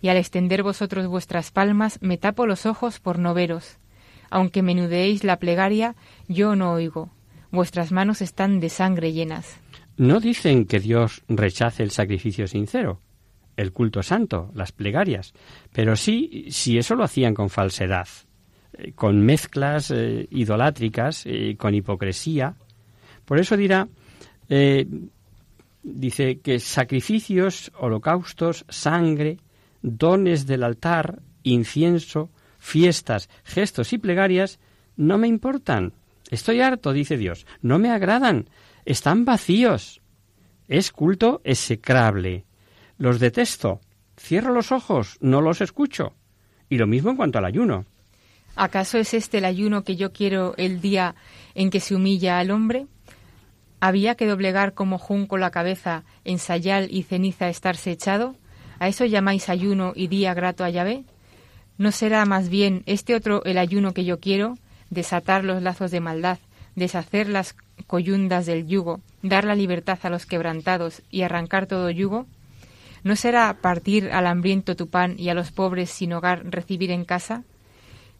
y 0.00 0.08
al 0.08 0.16
extender 0.16 0.62
vosotros 0.62 1.06
vuestras 1.06 1.50
palmas 1.50 1.98
me 2.00 2.18
tapo 2.18 2.46
los 2.46 2.66
ojos 2.66 3.00
por 3.00 3.18
no 3.18 3.34
veros. 3.34 3.78
Aunque 4.30 4.62
menudeéis 4.62 5.24
la 5.24 5.38
plegaria, 5.38 5.96
yo 6.28 6.54
no 6.54 6.72
oigo. 6.72 7.10
Vuestras 7.50 7.92
manos 7.92 8.20
están 8.20 8.60
de 8.60 8.68
sangre 8.68 9.12
llenas. 9.12 9.58
No 9.96 10.20
dicen 10.20 10.66
que 10.66 10.80
Dios 10.80 11.22
rechace 11.28 11.82
el 11.82 11.90
sacrificio 11.90 12.46
sincero, 12.46 13.00
el 13.56 13.72
culto 13.72 14.02
santo, 14.02 14.50
las 14.54 14.70
plegarias, 14.70 15.32
pero 15.72 15.96
sí 15.96 16.46
si 16.50 16.78
eso 16.78 16.94
lo 16.94 17.04
hacían 17.04 17.34
con 17.34 17.50
falsedad, 17.50 18.06
eh, 18.74 18.92
con 18.92 19.20
mezclas 19.24 19.90
eh, 19.90 20.28
idolátricas, 20.30 21.24
eh, 21.26 21.56
con 21.58 21.74
hipocresía. 21.74 22.54
Por 23.24 23.38
eso 23.38 23.56
dirá, 23.56 23.88
dice 25.82 26.38
que 26.38 26.58
sacrificios, 26.60 27.70
holocaustos, 27.78 28.64
sangre, 28.68 29.38
dones 29.82 30.46
del 30.46 30.62
altar, 30.62 31.22
incienso, 31.42 32.30
fiestas, 32.58 33.28
gestos 33.44 33.92
y 33.92 33.98
plegarias, 33.98 34.58
no 34.96 35.18
me 35.18 35.28
importan. 35.28 35.92
Estoy 36.30 36.60
harto, 36.60 36.92
dice 36.92 37.16
Dios, 37.16 37.46
no 37.62 37.78
me 37.78 37.90
agradan, 37.90 38.50
están 38.84 39.24
vacíos. 39.24 40.00
Es 40.66 40.92
culto 40.92 41.40
execrable. 41.44 42.44
Los 42.98 43.20
detesto. 43.20 43.80
Cierro 44.18 44.52
los 44.52 44.72
ojos, 44.72 45.16
no 45.20 45.40
los 45.40 45.60
escucho. 45.60 46.14
Y 46.68 46.76
lo 46.76 46.86
mismo 46.86 47.10
en 47.10 47.16
cuanto 47.16 47.38
al 47.38 47.44
ayuno. 47.44 47.86
¿Acaso 48.56 48.98
es 48.98 49.14
este 49.14 49.38
el 49.38 49.44
ayuno 49.44 49.84
que 49.84 49.96
yo 49.96 50.12
quiero 50.12 50.54
el 50.56 50.80
día 50.80 51.14
en 51.54 51.70
que 51.70 51.80
se 51.80 51.94
humilla 51.94 52.38
al 52.38 52.50
hombre? 52.50 52.86
¿Había 53.80 54.16
que 54.16 54.26
doblegar 54.26 54.74
como 54.74 54.98
junco 54.98 55.38
la 55.38 55.52
cabeza, 55.52 56.02
en 56.24 56.40
sayal 56.40 56.88
y 56.90 57.04
ceniza 57.04 57.48
estarse 57.48 57.92
echado? 57.92 58.34
¿A 58.78 58.88
eso 58.88 59.04
llamáis 59.04 59.48
ayuno 59.48 59.92
y 59.94 60.06
día 60.06 60.34
grato 60.34 60.64
a 60.64 60.70
Yahvé? 60.70 61.04
¿No 61.78 61.92
será 61.92 62.24
más 62.24 62.48
bien 62.48 62.82
este 62.86 63.14
otro 63.14 63.44
el 63.44 63.58
ayuno 63.58 63.92
que 63.92 64.04
yo 64.04 64.20
quiero? 64.20 64.54
Desatar 64.90 65.44
los 65.44 65.62
lazos 65.62 65.90
de 65.90 66.00
maldad, 66.00 66.38
deshacer 66.76 67.28
las 67.28 67.54
coyundas 67.86 68.46
del 68.46 68.66
yugo, 68.66 69.00
dar 69.22 69.44
la 69.44 69.54
libertad 69.54 69.98
a 70.02 70.10
los 70.10 70.26
quebrantados 70.26 71.02
y 71.10 71.22
arrancar 71.22 71.66
todo 71.66 71.90
yugo? 71.90 72.26
¿No 73.04 73.16
será 73.16 73.58
partir 73.60 74.10
al 74.10 74.26
hambriento 74.26 74.76
tu 74.76 74.88
pan 74.88 75.14
y 75.18 75.28
a 75.28 75.34
los 75.34 75.52
pobres 75.52 75.90
sin 75.90 76.12
hogar 76.12 76.42
recibir 76.44 76.90
en 76.90 77.04
casa? 77.04 77.44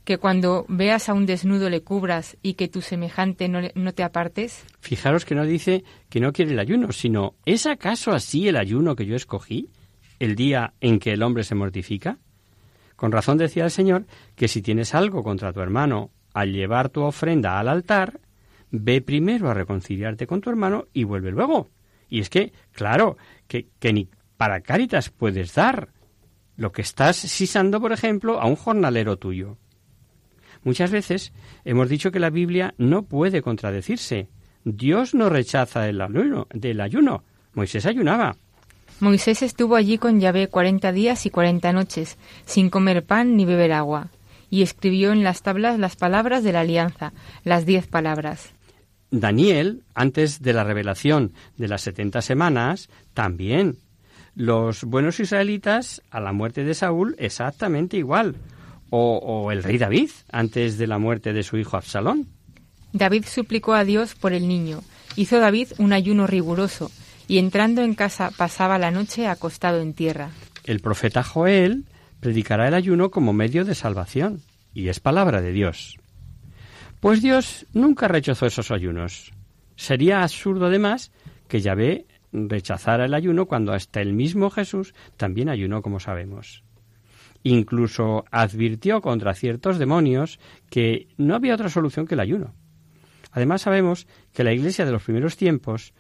¿Que 0.05 0.19
cuando 0.19 0.65
veas 0.69 1.09
a 1.09 1.15
un 1.15 1.27
desnudo 1.27 1.69
le 1.69 1.83
cubras 1.83 2.37
y 2.43 2.55
que 2.55 2.69
tu 2.69 2.81
semejante 2.81 3.49
no, 3.49 3.61
no 3.75 3.93
te 3.93 4.03
apartes? 4.03 4.65
Fijaros 4.81 5.25
que 5.25 5.35
no 5.35 5.45
dice 5.45 5.85
que 6.09 6.21
no 6.21 6.33
quiere 6.33 6.53
el 6.53 6.59
ayuno, 6.59 6.93
sino 6.93 7.35
¿es 7.45 7.67
acaso 7.67 8.13
así 8.13 8.49
el 8.49 8.57
ayuno 8.57 8.97
que 8.97 9.05
yo 9.05 9.17
escogí? 9.17 9.69
¿El 10.19 10.35
día 10.35 10.75
en 10.81 10.99
que 10.99 11.13
el 11.13 11.23
hombre 11.23 11.45
se 11.45 11.55
mortifica? 11.55 12.19
Con 12.97 13.13
razón 13.13 13.39
decía 13.39 13.65
el 13.65 13.71
Señor 13.71 14.07
que 14.35 14.49
si 14.49 14.63
tienes 14.63 14.95
algo 14.95 15.23
contra 15.23 15.53
tu 15.53 15.61
hermano 15.61 16.11
al 16.35 16.53
llevar 16.53 16.89
tu 16.89 17.03
ofrenda 17.03 17.59
al 17.59 17.69
altar, 17.69 18.21
ve 18.71 19.01
primero 19.01 19.49
a 19.49 19.55
reconciliarte 19.55 20.27
con 20.27 20.41
tu 20.41 20.51
hermano 20.51 20.87
y 20.93 21.05
vuelve 21.05 21.31
luego. 21.31 21.69
Y 22.09 22.21
es 22.21 22.31
que, 22.31 22.53
claro, 22.73 23.17
que, 23.47 23.69
que 23.79 23.93
ni 23.93 24.09
para 24.37 24.61
Cáritas 24.61 25.11
puedes 25.11 25.55
dar 25.55 25.91
lo 26.57 26.73
que 26.73 26.83
estás 26.83 27.17
sisando, 27.17 27.81
por 27.81 27.93
ejemplo, 27.93 28.41
a 28.41 28.47
un 28.47 28.57
jornalero 28.57 29.17
tuyo. 29.17 29.59
Muchas 30.65 30.91
veces 30.91 31.33
hemos 31.65 31.89
dicho 31.89 32.11
que 32.11 32.19
la 32.19 32.31
Biblia 32.31 32.75
no 32.79 33.05
puede 33.05 33.43
contradecirse. 33.43 34.29
Dios 34.65 35.15
no 35.15 35.29
rechaza 35.29 35.89
el 35.89 36.03
del 36.53 36.81
ayuno. 36.81 37.23
Moisés 37.55 37.87
ayunaba. 37.87 38.37
Moisés 39.01 39.43
estuvo 39.43 39.77
allí 39.77 39.97
con 39.97 40.21
Yahvé 40.21 40.49
cuarenta 40.49 40.91
días 40.93 41.25
y 41.25 41.31
cuarenta 41.31 41.73
noches, 41.73 42.17
sin 42.47 42.69
comer 42.69 43.05
pan 43.05 43.37
ni 43.37 43.45
beber 43.45 43.73
agua, 43.73 44.09
y 44.51 44.63
escribió 44.63 45.13
en 45.13 45.23
las 45.23 45.43
tablas 45.43 45.79
las 45.79 45.95
palabras 45.95 46.43
de 46.43 46.53
la 46.53 46.61
alianza, 46.61 47.13
las 47.45 47.65
diez 47.65 47.87
palabras. 47.87 48.51
Daniel, 49.11 49.83
antes 49.95 50.43
de 50.43 50.53
la 50.53 50.65
revelación 50.65 51.33
de 51.57 51.69
las 51.69 51.83
setenta 51.83 52.23
semanas, 52.23 52.91
también. 53.15 53.77
Los 54.35 54.85
buenos 54.85 55.21
israelitas, 55.21 56.03
a 56.11 56.21
la 56.21 56.33
muerte 56.33 56.65
de 56.65 56.75
Saúl, 56.75 57.15
exactamente 57.19 57.97
igual. 57.97 58.37
O, 58.91 59.19
o 59.19 59.53
el 59.53 59.63
rey 59.63 59.79
David, 59.79 60.11
antes 60.33 60.79
de 60.79 60.87
la 60.87 60.99
muerte 60.99 61.33
de 61.33 61.43
su 61.43 61.57
hijo 61.57 61.77
Absalón. 61.77 62.27
David 62.93 63.25
suplicó 63.27 63.75
a 63.75 63.85
Dios 63.85 64.15
por 64.15 64.33
el 64.33 64.49
niño. 64.49 64.81
Hizo 65.15 65.39
David 65.39 65.69
un 65.79 65.93
ayuno 65.93 66.27
riguroso, 66.27 66.91
y 67.29 67.39
entrando 67.39 67.83
en 67.83 67.95
casa 67.95 68.33
pasaba 68.37 68.79
la 68.79 68.91
noche 68.91 69.29
acostado 69.29 69.81
en 69.81 69.95
tierra. 69.95 70.31
El 70.65 70.81
profeta 70.81 71.23
Joel 71.23 71.85
predicará 72.21 72.67
el 72.67 72.75
ayuno 72.75 73.11
como 73.11 73.33
medio 73.33 73.65
de 73.65 73.75
salvación, 73.75 74.43
y 74.75 74.89
es 74.89 74.99
palabra 74.99 75.41
de 75.41 75.53
Dios. 75.53 75.99
Pues 77.01 77.23
Dios 77.23 77.67
nunca 77.73 78.09
rechazó 78.09 78.47
esos 78.47 78.71
ayunos. 78.71 79.31
Sería 79.77 80.23
absurdo 80.23 80.67
además 80.67 81.13
que 81.47 81.61
Yahvé 81.61 82.07
rechazara 82.33 83.05
el 83.05 83.15
ayuno 83.15 83.47
cuando 83.47 83.73
hasta 83.73 84.01
el 84.01 84.15
mismo 84.15 84.51
Jesús 84.51 84.95
también 85.17 85.49
ayunó, 85.49 85.83
como 85.83 86.01
sabemos. 86.01 86.65
Incluso 87.45 88.25
advirtió 88.31 89.01
contra 89.01 89.35
ciertos 89.35 89.79
demonios 89.79 90.41
que 90.71 91.09
no 91.17 91.37
había 91.37 91.55
otra 91.55 91.69
solución 91.69 92.07
que 92.07 92.15
el 92.15 92.21
ayuno. 92.21 92.55
Además 93.31 93.63
sabemos 93.63 94.07
que 94.33 94.45
la 94.45 94.53
Iglesia 94.53 94.85
de 94.85 94.93
los 94.93 95.05
primeros 95.05 95.37
tiempos, 95.37 95.93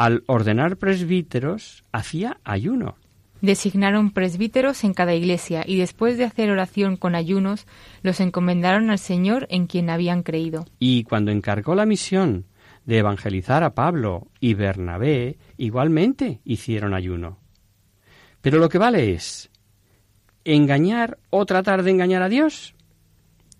al 0.00 0.24
ordenar 0.28 0.78
presbíteros, 0.78 1.84
hacía 1.92 2.40
ayuno. 2.42 2.96
Designaron 3.42 4.12
presbíteros 4.12 4.82
en 4.82 4.94
cada 4.94 5.14
iglesia 5.14 5.62
y 5.66 5.76
después 5.76 6.16
de 6.16 6.24
hacer 6.24 6.50
oración 6.50 6.96
con 6.96 7.14
ayunos, 7.14 7.66
los 8.02 8.18
encomendaron 8.20 8.88
al 8.88 8.98
Señor 8.98 9.46
en 9.50 9.66
quien 9.66 9.90
habían 9.90 10.22
creído. 10.22 10.64
Y 10.78 11.04
cuando 11.04 11.32
encargó 11.32 11.74
la 11.74 11.84
misión 11.84 12.46
de 12.86 12.96
evangelizar 12.96 13.62
a 13.62 13.74
Pablo 13.74 14.28
y 14.40 14.54
Bernabé, 14.54 15.36
igualmente 15.58 16.40
hicieron 16.46 16.94
ayuno. 16.94 17.36
Pero 18.40 18.58
lo 18.58 18.70
que 18.70 18.78
vale 18.78 19.12
es 19.12 19.50
engañar 20.44 21.18
o 21.28 21.44
tratar 21.44 21.82
de 21.82 21.90
engañar 21.90 22.22
a 22.22 22.30
Dios. 22.30 22.74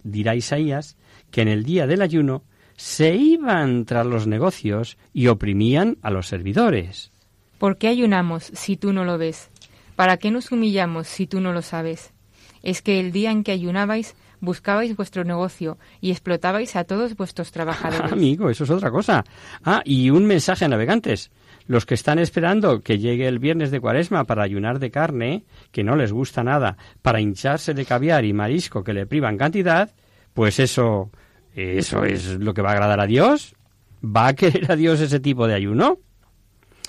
Dirá 0.04 0.34
Isaías 0.34 0.96
que 1.30 1.42
en 1.42 1.48
el 1.48 1.64
día 1.64 1.86
del 1.86 2.00
ayuno 2.00 2.44
se 2.80 3.14
iban 3.14 3.84
tras 3.84 4.06
los 4.06 4.26
negocios 4.26 4.96
y 5.12 5.26
oprimían 5.26 5.98
a 6.00 6.10
los 6.10 6.28
servidores. 6.28 7.12
¿Por 7.58 7.76
qué 7.76 7.88
ayunamos 7.88 8.44
si 8.54 8.78
tú 8.78 8.94
no 8.94 9.04
lo 9.04 9.18
ves? 9.18 9.50
¿Para 9.96 10.16
qué 10.16 10.30
nos 10.30 10.50
humillamos 10.50 11.06
si 11.06 11.26
tú 11.26 11.42
no 11.42 11.52
lo 11.52 11.60
sabes? 11.60 12.14
Es 12.62 12.80
que 12.80 12.98
el 12.98 13.12
día 13.12 13.32
en 13.32 13.44
que 13.44 13.52
ayunabais 13.52 14.16
buscabais 14.40 14.96
vuestro 14.96 15.24
negocio 15.24 15.76
y 16.00 16.10
explotabais 16.10 16.74
a 16.74 16.84
todos 16.84 17.16
vuestros 17.16 17.52
trabajadores. 17.52 18.10
Amigo, 18.10 18.48
eso 18.48 18.64
es 18.64 18.70
otra 18.70 18.90
cosa. 18.90 19.24
Ah, 19.62 19.82
y 19.84 20.08
un 20.08 20.24
mensaje 20.24 20.64
a 20.64 20.68
navegantes. 20.68 21.30
Los 21.66 21.84
que 21.84 21.92
están 21.92 22.18
esperando 22.18 22.80
que 22.80 22.98
llegue 22.98 23.28
el 23.28 23.40
viernes 23.40 23.70
de 23.70 23.80
cuaresma 23.80 24.24
para 24.24 24.42
ayunar 24.42 24.78
de 24.78 24.90
carne, 24.90 25.44
que 25.70 25.84
no 25.84 25.96
les 25.96 26.12
gusta 26.12 26.42
nada, 26.42 26.78
para 27.02 27.20
hincharse 27.20 27.74
de 27.74 27.84
caviar 27.84 28.24
y 28.24 28.32
marisco 28.32 28.82
que 28.82 28.94
le 28.94 29.04
privan 29.04 29.36
cantidad, 29.36 29.90
pues 30.32 30.58
eso, 30.58 31.10
eso 31.54 32.04
es 32.04 32.38
lo 32.38 32.54
que 32.54 32.62
va 32.62 32.70
a 32.70 32.72
agradar 32.72 33.00
a 33.00 33.06
Dios. 33.06 33.54
¿Va 34.04 34.28
a 34.28 34.34
querer 34.34 34.70
a 34.70 34.76
Dios 34.76 35.00
ese 35.00 35.20
tipo 35.20 35.46
de 35.46 35.54
ayuno? 35.54 35.98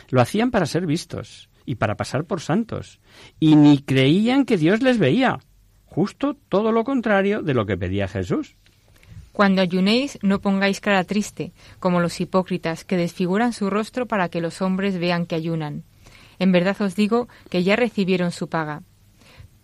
Lo 0.09 0.21
hacían 0.21 0.51
para 0.51 0.65
ser 0.65 0.85
vistos 0.85 1.49
y 1.65 1.75
para 1.75 1.95
pasar 1.95 2.25
por 2.25 2.41
santos, 2.41 2.99
y 3.39 3.55
ni 3.55 3.79
creían 3.79 4.45
que 4.45 4.57
Dios 4.57 4.81
les 4.81 4.97
veía. 4.97 5.39
Justo 5.85 6.37
todo 6.49 6.71
lo 6.71 6.83
contrario 6.83 7.41
de 7.41 7.53
lo 7.53 7.65
que 7.65 7.77
pedía 7.77 8.07
Jesús. 8.07 8.55
Cuando 9.31 9.61
ayunéis, 9.61 10.19
no 10.21 10.41
pongáis 10.41 10.81
cara 10.81 11.03
triste, 11.03 11.53
como 11.79 11.99
los 11.99 12.19
hipócritas, 12.19 12.83
que 12.83 12.97
desfiguran 12.97 13.53
su 13.53 13.69
rostro 13.69 14.05
para 14.05 14.29
que 14.29 14.41
los 14.41 14.61
hombres 14.61 14.97
vean 14.97 15.25
que 15.25 15.35
ayunan. 15.35 15.83
En 16.39 16.51
verdad 16.51 16.81
os 16.81 16.95
digo 16.95 17.27
que 17.49 17.63
ya 17.63 17.75
recibieron 17.75 18.31
su 18.31 18.49
paga. 18.49 18.83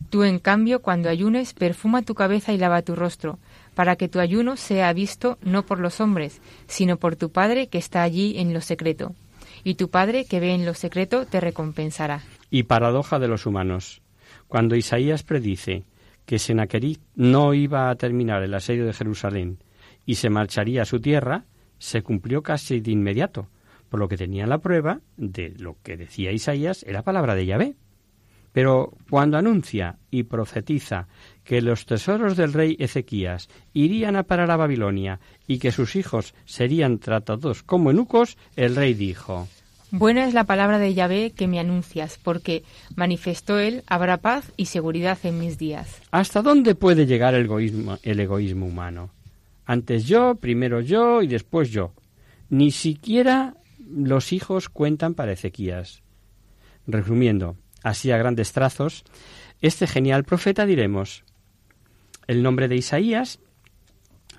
Tú, 0.09 0.23
en 0.23 0.39
cambio, 0.39 0.81
cuando 0.81 1.09
ayunes, 1.09 1.53
perfuma 1.53 2.03
tu 2.03 2.15
cabeza 2.15 2.53
y 2.53 2.57
lava 2.57 2.81
tu 2.81 2.95
rostro, 2.95 3.39
para 3.77 3.95
que 3.95 4.09
tu 4.09 4.19
ayuno 4.19 4.57
sea 4.57 4.91
visto 4.91 5.37
no 5.43 5.63
por 5.67 5.79
los 5.79 6.01
hombres, 6.01 6.41
sino 6.65 6.97
por 6.97 7.15
tu 7.15 7.31
Padre 7.31 7.67
que 7.67 7.77
está 7.77 8.01
allí 8.01 8.39
en 8.39 8.51
lo 8.51 8.59
secreto. 8.59 9.13
Y 9.63 9.75
tu 9.75 9.91
Padre 9.91 10.25
que 10.25 10.39
ve 10.39 10.55
en 10.55 10.65
lo 10.65 10.73
secreto 10.73 11.27
te 11.27 11.39
recompensará. 11.39 12.23
Y 12.49 12.63
paradoja 12.63 13.19
de 13.19 13.27
los 13.27 13.45
humanos. 13.45 14.01
Cuando 14.47 14.75
Isaías 14.75 15.21
predice 15.21 15.83
que 16.25 16.39
Senaquerib 16.39 16.97
no 17.13 17.53
iba 17.53 17.91
a 17.91 17.95
terminar 17.97 18.41
el 18.41 18.55
asedio 18.55 18.83
de 18.83 18.93
Jerusalén 18.93 19.59
y 20.07 20.15
se 20.15 20.31
marcharía 20.31 20.81
a 20.81 20.85
su 20.85 20.99
tierra, 20.99 21.45
se 21.77 22.01
cumplió 22.01 22.41
casi 22.41 22.79
de 22.79 22.89
inmediato, 22.89 23.47
por 23.89 23.99
lo 23.99 24.07
que 24.07 24.17
tenían 24.17 24.49
la 24.49 24.57
prueba 24.57 25.01
de 25.17 25.53
lo 25.55 25.77
que 25.83 25.97
decía 25.97 26.31
Isaías 26.31 26.81
era 26.81 27.03
palabra 27.03 27.35
de 27.35 27.45
Yahvé. 27.45 27.75
Pero 28.53 28.97
cuando 29.11 29.37
anuncia 29.37 29.99
y 30.09 30.23
profetiza 30.23 31.07
que 31.47 31.61
los 31.61 31.85
tesoros 31.85 32.35
del 32.35 32.51
rey 32.51 32.75
Ezequías 32.77 33.47
irían 33.73 34.17
a 34.17 34.23
parar 34.23 34.51
a 34.51 34.57
Babilonia 34.57 35.21
y 35.47 35.59
que 35.59 35.71
sus 35.71 35.95
hijos 35.95 36.33
serían 36.43 36.99
tratados 36.99 37.63
como 37.63 37.89
eunucos, 37.89 38.37
el 38.57 38.75
rey 38.75 38.93
dijo 38.93 39.47
Buena 39.89 40.25
es 40.25 40.33
la 40.33 40.43
palabra 40.43 40.77
de 40.77 40.93
Yahvé 40.93 41.31
que 41.31 41.47
me 41.47 41.61
anuncias, 41.61 42.19
porque 42.21 42.63
manifestó 42.97 43.59
él, 43.59 43.83
habrá 43.87 44.17
paz 44.17 44.51
y 44.57 44.65
seguridad 44.65 45.17
en 45.23 45.39
mis 45.39 45.57
días. 45.57 46.01
¿Hasta 46.11 46.41
dónde 46.41 46.75
puede 46.75 47.05
llegar 47.05 47.33
el 47.33 47.45
egoísmo, 47.45 47.97
el 48.03 48.19
egoísmo 48.19 48.65
humano? 48.65 49.11
Antes 49.65 50.05
yo, 50.05 50.35
primero 50.35 50.81
yo 50.81 51.21
y 51.21 51.27
después 51.27 51.71
yo. 51.71 51.93
Ni 52.49 52.71
siquiera 52.71 53.55
los 53.89 54.33
hijos 54.33 54.67
cuentan 54.67 55.13
para 55.13 55.31
Ezequías. 55.31 56.01
Resumiendo, 56.85 57.55
así 57.83 58.11
a 58.11 58.17
grandes 58.17 58.51
trazos, 58.51 59.05
este 59.61 59.87
genial 59.87 60.25
profeta 60.25 60.65
diremos, 60.65 61.23
el 62.27 62.43
nombre 62.43 62.67
de 62.67 62.75
Isaías 62.75 63.39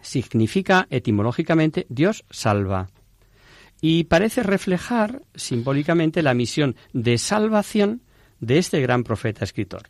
significa 0.00 0.86
etimológicamente 0.90 1.86
Dios 1.88 2.24
salva 2.30 2.88
y 3.80 4.04
parece 4.04 4.42
reflejar 4.42 5.22
simbólicamente 5.34 6.22
la 6.22 6.34
misión 6.34 6.76
de 6.92 7.18
salvación 7.18 8.02
de 8.40 8.58
este 8.58 8.80
gran 8.80 9.04
profeta 9.04 9.44
escritor. 9.44 9.88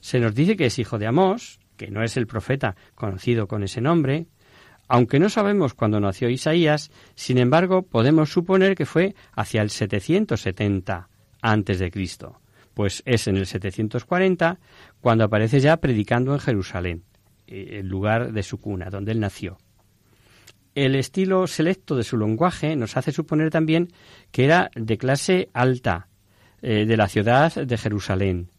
Se 0.00 0.20
nos 0.20 0.34
dice 0.34 0.56
que 0.56 0.66
es 0.66 0.78
hijo 0.78 0.98
de 0.98 1.06
Amós, 1.06 1.58
que 1.76 1.90
no 1.90 2.02
es 2.02 2.16
el 2.16 2.26
profeta 2.26 2.76
conocido 2.94 3.48
con 3.48 3.62
ese 3.62 3.80
nombre, 3.80 4.26
Aunque 4.88 5.18
no 5.18 5.28
sabemos 5.28 5.74
cuándo 5.74 5.98
nació 5.98 6.28
Isaías, 6.28 6.90
sin 7.16 7.38
embargo, 7.38 7.82
podemos 7.82 8.30
suponer 8.30 8.76
que 8.76 8.86
fue 8.86 9.14
hacia 9.32 9.62
el 9.62 9.70
770 9.70 11.08
antes 11.42 11.78
de 11.78 11.90
Cristo, 11.90 12.40
pues 12.76 13.02
es 13.06 13.26
en 13.26 13.38
el 13.38 13.46
740 13.46 14.60
cuando 15.00 15.24
aparece 15.24 15.60
ya 15.60 15.78
predicando 15.78 16.34
en 16.34 16.40
Jerusalén, 16.40 17.04
eh, 17.46 17.78
el 17.80 17.88
lugar 17.88 18.34
de 18.34 18.42
su 18.42 18.60
cuna, 18.60 18.90
donde 18.90 19.12
él 19.12 19.20
nació. 19.20 19.56
El 20.74 20.94
estilo 20.94 21.46
selecto 21.46 21.96
de 21.96 22.04
su 22.04 22.18
lenguaje 22.18 22.76
nos 22.76 22.98
hace 22.98 23.12
suponer 23.12 23.48
también 23.48 23.88
que 24.30 24.44
era 24.44 24.70
de 24.74 24.98
clase 24.98 25.48
alta, 25.54 26.08
eh, 26.60 26.84
de 26.84 26.96
la 26.98 27.08
ciudad 27.08 27.54
de 27.54 27.78
Jerusalén. 27.78 28.50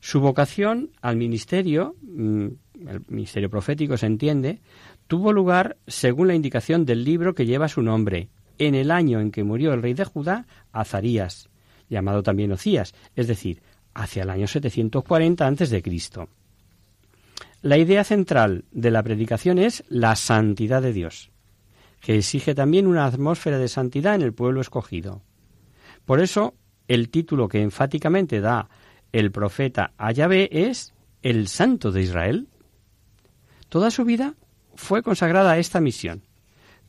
Su 0.00 0.20
vocación 0.20 0.92
al 1.02 1.16
ministerio, 1.16 1.96
mm, 2.00 2.46
el 2.88 3.02
ministerio 3.08 3.50
profético 3.50 3.98
se 3.98 4.06
entiende, 4.06 4.62
tuvo 5.06 5.34
lugar 5.34 5.76
según 5.86 6.28
la 6.28 6.34
indicación 6.34 6.86
del 6.86 7.04
libro 7.04 7.34
que 7.34 7.44
lleva 7.44 7.68
su 7.68 7.82
nombre, 7.82 8.30
en 8.56 8.74
el 8.74 8.90
año 8.90 9.20
en 9.20 9.30
que 9.30 9.44
murió 9.44 9.74
el 9.74 9.82
rey 9.82 9.92
de 9.92 10.04
Judá, 10.04 10.46
Azarías, 10.72 11.50
llamado 11.88 12.22
también 12.22 12.52
Ocías, 12.52 12.94
es 13.14 13.26
decir, 13.26 13.62
hacia 13.94 14.22
el 14.22 14.30
año 14.30 14.46
740 14.46 15.46
a.C. 15.46 15.82
La 17.62 17.78
idea 17.78 18.04
central 18.04 18.64
de 18.72 18.90
la 18.90 19.02
predicación 19.02 19.58
es 19.58 19.84
la 19.88 20.16
santidad 20.16 20.82
de 20.82 20.92
Dios, 20.92 21.30
que 22.00 22.18
exige 22.18 22.54
también 22.54 22.86
una 22.86 23.06
atmósfera 23.06 23.58
de 23.58 23.68
santidad 23.68 24.14
en 24.14 24.22
el 24.22 24.34
pueblo 24.34 24.60
escogido. 24.60 25.22
Por 26.04 26.20
eso, 26.20 26.54
el 26.88 27.08
título 27.08 27.48
que 27.48 27.62
enfáticamente 27.62 28.40
da 28.40 28.68
el 29.12 29.30
profeta 29.30 29.92
a 29.96 30.12
Yahvé 30.12 30.48
es 30.50 30.92
el 31.22 31.48
Santo 31.48 31.92
de 31.92 32.02
Israel. 32.02 32.48
Toda 33.70 33.90
su 33.90 34.04
vida 34.04 34.34
fue 34.74 35.02
consagrada 35.02 35.52
a 35.52 35.58
esta 35.58 35.80
misión, 35.80 36.24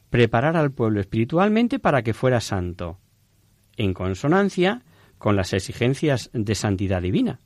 preparar 0.09 0.57
al 0.57 0.71
pueblo 0.71 0.99
espiritualmente 0.99 1.79
para 1.79 2.03
que 2.03 2.13
fuera 2.13 2.41
santo, 2.41 2.99
en 3.77 3.93
consonancia 3.93 4.83
con 5.17 5.35
las 5.35 5.53
exigencias 5.53 6.29
de 6.33 6.55
santidad 6.55 7.01
divina. 7.01 7.39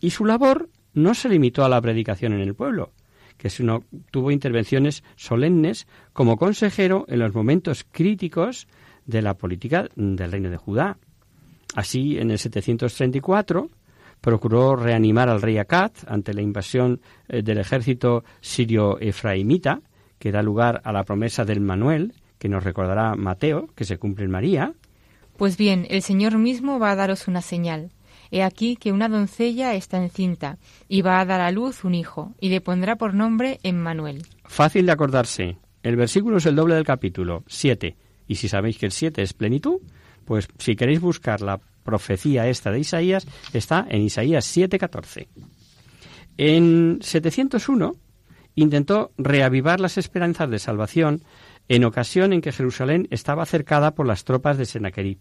Y 0.00 0.10
su 0.10 0.24
labor 0.24 0.68
no 0.94 1.14
se 1.14 1.28
limitó 1.28 1.64
a 1.64 1.68
la 1.68 1.80
predicación 1.80 2.32
en 2.32 2.40
el 2.40 2.54
pueblo, 2.54 2.92
que 3.36 3.50
sino 3.50 3.84
tuvo 4.10 4.30
intervenciones 4.30 5.04
solemnes 5.16 5.86
como 6.12 6.36
consejero 6.36 7.04
en 7.08 7.18
los 7.18 7.34
momentos 7.34 7.84
críticos 7.90 8.66
de 9.04 9.22
la 9.22 9.34
política 9.34 9.88
del 9.94 10.32
reino 10.32 10.50
de 10.50 10.56
Judá. 10.56 10.98
Así, 11.74 12.18
en 12.18 12.30
el 12.30 12.38
734, 12.38 13.70
procuró 14.20 14.76
reanimar 14.76 15.28
al 15.28 15.42
rey 15.42 15.58
Acat 15.58 15.98
ante 16.08 16.34
la 16.34 16.42
invasión 16.42 17.00
eh, 17.28 17.42
del 17.42 17.58
ejército 17.58 18.24
sirio-efraimita, 18.40 19.82
que 20.18 20.32
da 20.32 20.42
lugar 20.42 20.80
a 20.84 20.92
la 20.92 21.04
promesa 21.04 21.44
del 21.44 21.60
Manuel, 21.60 22.14
que 22.38 22.48
nos 22.48 22.64
recordará 22.64 23.14
Mateo, 23.14 23.68
que 23.74 23.84
se 23.84 23.98
cumple 23.98 24.24
en 24.24 24.30
María. 24.30 24.72
Pues 25.36 25.56
bien, 25.56 25.86
el 25.90 26.02
Señor 26.02 26.38
mismo 26.38 26.78
va 26.78 26.92
a 26.92 26.96
daros 26.96 27.28
una 27.28 27.42
señal. 27.42 27.90
He 28.30 28.42
aquí 28.42 28.76
que 28.76 28.92
una 28.92 29.08
doncella 29.08 29.74
está 29.74 30.02
encinta 30.02 30.58
y 30.88 31.02
va 31.02 31.20
a 31.20 31.24
dar 31.24 31.40
a 31.40 31.50
luz 31.50 31.84
un 31.84 31.94
hijo 31.94 32.34
y 32.40 32.48
le 32.48 32.60
pondrá 32.60 32.96
por 32.96 33.14
nombre 33.14 33.60
Emmanuel. 33.62 34.26
Fácil 34.44 34.86
de 34.86 34.92
acordarse. 34.92 35.58
El 35.82 35.96
versículo 35.96 36.38
es 36.38 36.46
el 36.46 36.56
doble 36.56 36.74
del 36.74 36.84
capítulo, 36.84 37.44
7. 37.46 37.96
Y 38.26 38.34
si 38.34 38.48
sabéis 38.48 38.78
que 38.78 38.86
el 38.86 38.92
7 38.92 39.22
es 39.22 39.32
plenitud, 39.32 39.80
pues 40.24 40.48
si 40.58 40.74
queréis 40.74 41.00
buscar 41.00 41.40
la 41.40 41.60
profecía 41.84 42.48
esta 42.48 42.72
de 42.72 42.80
Isaías, 42.80 43.26
está 43.52 43.86
en 43.88 44.02
Isaías 44.02 44.44
7:14. 44.44 45.28
En 46.36 46.98
701 47.00 47.94
intentó 48.56 49.12
reavivar 49.18 49.78
las 49.78 49.98
esperanzas 49.98 50.50
de 50.50 50.58
salvación 50.58 51.22
en 51.68 51.84
ocasión 51.84 52.32
en 52.32 52.40
que 52.40 52.52
Jerusalén 52.52 53.06
estaba 53.10 53.46
cercada 53.46 53.94
por 53.94 54.06
las 54.06 54.24
tropas 54.24 54.58
de 54.58 54.64
Sennacherib. 54.64 55.18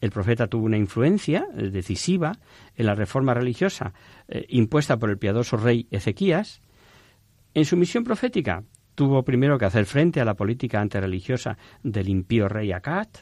El 0.00 0.10
profeta 0.10 0.48
tuvo 0.48 0.66
una 0.66 0.76
influencia 0.76 1.46
decisiva 1.54 2.32
en 2.76 2.86
la 2.86 2.96
reforma 2.96 3.34
religiosa 3.34 3.94
eh, 4.28 4.44
impuesta 4.48 4.98
por 4.98 5.10
el 5.10 5.18
piadoso 5.18 5.56
rey 5.56 5.86
Ezequías. 5.92 6.60
En 7.54 7.64
su 7.64 7.76
misión 7.76 8.02
profética 8.02 8.64
tuvo 8.96 9.22
primero 9.22 9.56
que 9.58 9.64
hacer 9.64 9.86
frente 9.86 10.20
a 10.20 10.24
la 10.24 10.34
política 10.34 10.80
antirreligiosa 10.80 11.56
del 11.84 12.08
impío 12.08 12.48
rey 12.48 12.72
Acat, 12.72 13.18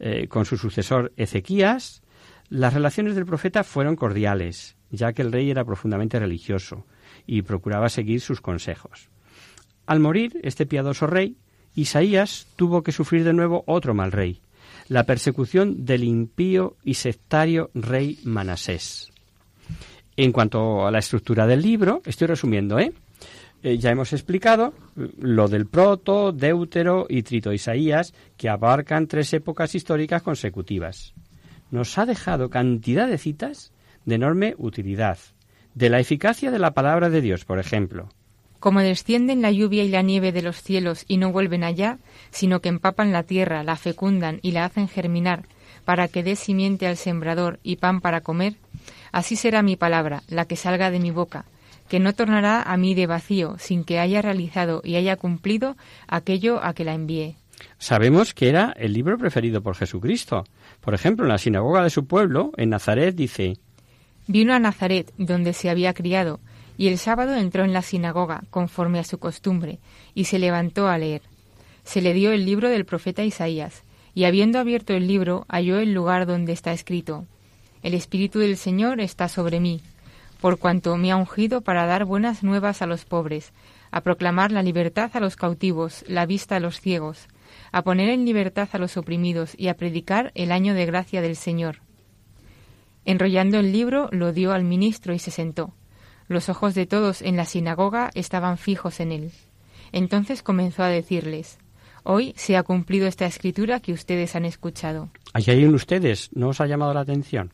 eh, 0.00 0.26
con 0.26 0.44
su 0.44 0.56
sucesor 0.56 1.12
Ezequías, 1.16 2.02
las 2.48 2.74
relaciones 2.74 3.14
del 3.14 3.26
profeta 3.26 3.62
fueron 3.62 3.94
cordiales, 3.94 4.76
ya 4.90 5.12
que 5.12 5.22
el 5.22 5.30
rey 5.30 5.50
era 5.50 5.64
profundamente 5.64 6.18
religioso 6.18 6.86
y 7.28 7.42
procuraba 7.42 7.90
seguir 7.90 8.20
sus 8.20 8.40
consejos. 8.40 9.10
Al 9.86 10.00
morir 10.00 10.40
este 10.42 10.66
piadoso 10.66 11.06
rey, 11.06 11.36
Isaías 11.76 12.48
tuvo 12.56 12.82
que 12.82 12.90
sufrir 12.90 13.22
de 13.22 13.34
nuevo 13.34 13.62
otro 13.66 13.94
mal 13.94 14.10
rey, 14.10 14.40
la 14.88 15.04
persecución 15.04 15.84
del 15.84 16.02
impío 16.02 16.76
y 16.82 16.94
sectario 16.94 17.70
rey 17.74 18.18
Manasés. 18.24 19.12
En 20.16 20.32
cuanto 20.32 20.86
a 20.86 20.90
la 20.90 20.98
estructura 20.98 21.46
del 21.46 21.62
libro, 21.62 22.02
estoy 22.04 22.26
resumiendo, 22.26 22.78
¿eh? 22.78 22.92
Eh, 23.62 23.76
ya 23.76 23.90
hemos 23.90 24.12
explicado 24.12 24.72
lo 25.18 25.48
del 25.48 25.66
proto, 25.66 26.32
deutero 26.32 27.06
y 27.08 27.22
trito 27.22 27.52
Isaías, 27.52 28.14
que 28.36 28.48
abarcan 28.48 29.06
tres 29.06 29.32
épocas 29.34 29.74
históricas 29.74 30.22
consecutivas. 30.22 31.12
Nos 31.70 31.98
ha 31.98 32.06
dejado 32.06 32.50
cantidad 32.50 33.08
de 33.08 33.18
citas 33.18 33.72
de 34.04 34.14
enorme 34.14 34.54
utilidad. 34.58 35.18
De 35.78 35.90
la 35.90 36.00
eficacia 36.00 36.50
de 36.50 36.58
la 36.58 36.72
palabra 36.72 37.08
de 37.08 37.20
Dios, 37.20 37.44
por 37.44 37.60
ejemplo. 37.60 38.08
Como 38.58 38.80
descienden 38.80 39.42
la 39.42 39.52
lluvia 39.52 39.84
y 39.84 39.88
la 39.88 40.02
nieve 40.02 40.32
de 40.32 40.42
los 40.42 40.60
cielos 40.60 41.04
y 41.06 41.18
no 41.18 41.30
vuelven 41.30 41.62
allá, 41.62 41.98
sino 42.32 42.58
que 42.58 42.68
empapan 42.68 43.12
la 43.12 43.22
tierra, 43.22 43.62
la 43.62 43.76
fecundan 43.76 44.40
y 44.42 44.50
la 44.50 44.64
hacen 44.64 44.88
germinar, 44.88 45.44
para 45.84 46.08
que 46.08 46.24
dé 46.24 46.34
simiente 46.34 46.88
al 46.88 46.96
sembrador 46.96 47.60
y 47.62 47.76
pan 47.76 48.00
para 48.00 48.22
comer, 48.22 48.54
así 49.12 49.36
será 49.36 49.62
mi 49.62 49.76
palabra, 49.76 50.24
la 50.26 50.46
que 50.46 50.56
salga 50.56 50.90
de 50.90 50.98
mi 50.98 51.12
boca 51.12 51.44
que 51.88 52.00
no 52.00 52.12
tornará 52.12 52.60
a 52.60 52.76
mí 52.76 52.94
de 52.94 53.06
vacío, 53.06 53.54
sin 53.58 53.82
que 53.82 53.98
haya 53.98 54.20
realizado 54.20 54.82
y 54.84 54.96
haya 54.96 55.16
cumplido 55.16 55.76
aquello 56.06 56.62
a 56.62 56.74
que 56.74 56.84
la 56.84 56.92
envié. 56.92 57.36
Sabemos 57.78 58.34
que 58.34 58.48
era 58.48 58.74
el 58.76 58.92
libro 58.92 59.16
preferido 59.16 59.62
por 59.62 59.74
Jesucristo. 59.74 60.44
Por 60.82 60.92
ejemplo, 60.92 61.24
en 61.24 61.30
la 61.30 61.38
sinagoga 61.38 61.82
de 61.82 61.88
su 61.88 62.06
pueblo, 62.06 62.50
en 62.58 62.68
Nazaret, 62.68 63.14
dice 63.14 63.54
Vino 64.28 64.54
a 64.54 64.60
Nazaret, 64.60 65.12
donde 65.18 65.52
se 65.52 65.70
había 65.70 65.92
criado, 65.92 66.38
y 66.76 66.86
el 66.86 66.98
sábado 66.98 67.34
entró 67.34 67.64
en 67.64 67.72
la 67.72 67.82
sinagoga, 67.82 68.44
conforme 68.50 69.00
a 69.00 69.04
su 69.04 69.18
costumbre, 69.18 69.80
y 70.14 70.24
se 70.24 70.38
levantó 70.38 70.86
a 70.86 70.96
leer. 70.98 71.22
Se 71.82 72.00
le 72.00 72.14
dio 72.14 72.30
el 72.30 72.44
libro 72.44 72.68
del 72.68 72.84
profeta 72.84 73.24
Isaías, 73.24 73.82
y 74.14 74.24
habiendo 74.24 74.60
abierto 74.60 74.94
el 74.94 75.08
libro, 75.08 75.44
halló 75.48 75.80
el 75.80 75.92
lugar 75.92 76.26
donde 76.26 76.52
está 76.52 76.72
escrito 76.72 77.26
El 77.82 77.94
Espíritu 77.94 78.38
del 78.38 78.56
Señor 78.56 79.00
está 79.00 79.28
sobre 79.28 79.58
mí 79.58 79.80
por 80.40 80.58
cuanto 80.58 80.96
me 80.96 81.10
ha 81.10 81.16
ungido 81.16 81.60
para 81.60 81.86
dar 81.86 82.04
buenas 82.04 82.42
nuevas 82.42 82.82
a 82.82 82.86
los 82.86 83.04
pobres, 83.04 83.52
a 83.90 84.02
proclamar 84.02 84.52
la 84.52 84.62
libertad 84.62 85.10
a 85.14 85.20
los 85.20 85.36
cautivos, 85.36 86.04
la 86.08 86.26
vista 86.26 86.56
a 86.56 86.60
los 86.60 86.80
ciegos, 86.80 87.28
a 87.72 87.82
poner 87.82 88.08
en 88.08 88.24
libertad 88.24 88.68
a 88.72 88.78
los 88.78 88.96
oprimidos 88.96 89.54
y 89.56 89.68
a 89.68 89.74
predicar 89.74 90.30
el 90.34 90.52
año 90.52 90.74
de 90.74 90.86
gracia 90.86 91.22
del 91.22 91.36
Señor. 91.36 91.80
Enrollando 93.04 93.58
el 93.58 93.72
libro, 93.72 94.08
lo 94.12 94.32
dio 94.32 94.52
al 94.52 94.64
ministro 94.64 95.14
y 95.14 95.18
se 95.18 95.30
sentó. 95.30 95.74
Los 96.26 96.48
ojos 96.48 96.74
de 96.74 96.86
todos 96.86 97.22
en 97.22 97.36
la 97.36 97.44
sinagoga 97.44 98.10
estaban 98.14 98.58
fijos 98.58 99.00
en 99.00 99.12
él. 99.12 99.32
Entonces 99.92 100.42
comenzó 100.42 100.82
a 100.82 100.88
decirles, 100.88 101.58
Hoy 102.10 102.32
se 102.36 102.56
ha 102.56 102.62
cumplido 102.62 103.06
esta 103.06 103.26
escritura 103.26 103.80
que 103.80 103.92
ustedes 103.92 104.34
han 104.34 104.44
escuchado. 104.46 105.10
Allí 105.34 105.52
hay 105.52 105.66
ustedes, 105.66 106.30
¿no 106.32 106.48
os 106.48 106.60
ha 106.60 106.66
llamado 106.66 106.94
la 106.94 107.00
atención? 107.00 107.52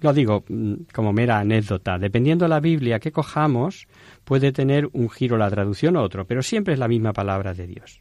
Lo 0.00 0.12
digo 0.12 0.44
mm, 0.48 0.74
como 0.94 1.12
mera 1.12 1.38
anécdota. 1.38 1.98
Dependiendo 1.98 2.46
de 2.46 2.48
la 2.48 2.60
Biblia 2.60 3.00
que 3.00 3.12
cojamos, 3.12 3.86
puede 4.24 4.50
tener 4.50 4.88
un 4.92 5.10
giro 5.10 5.36
la 5.36 5.50
traducción 5.50 5.96
u 5.96 6.00
otro, 6.00 6.26
pero 6.26 6.42
siempre 6.42 6.72
es 6.72 6.80
la 6.80 6.88
misma 6.88 7.12
palabra 7.12 7.52
de 7.52 7.66
Dios. 7.66 8.00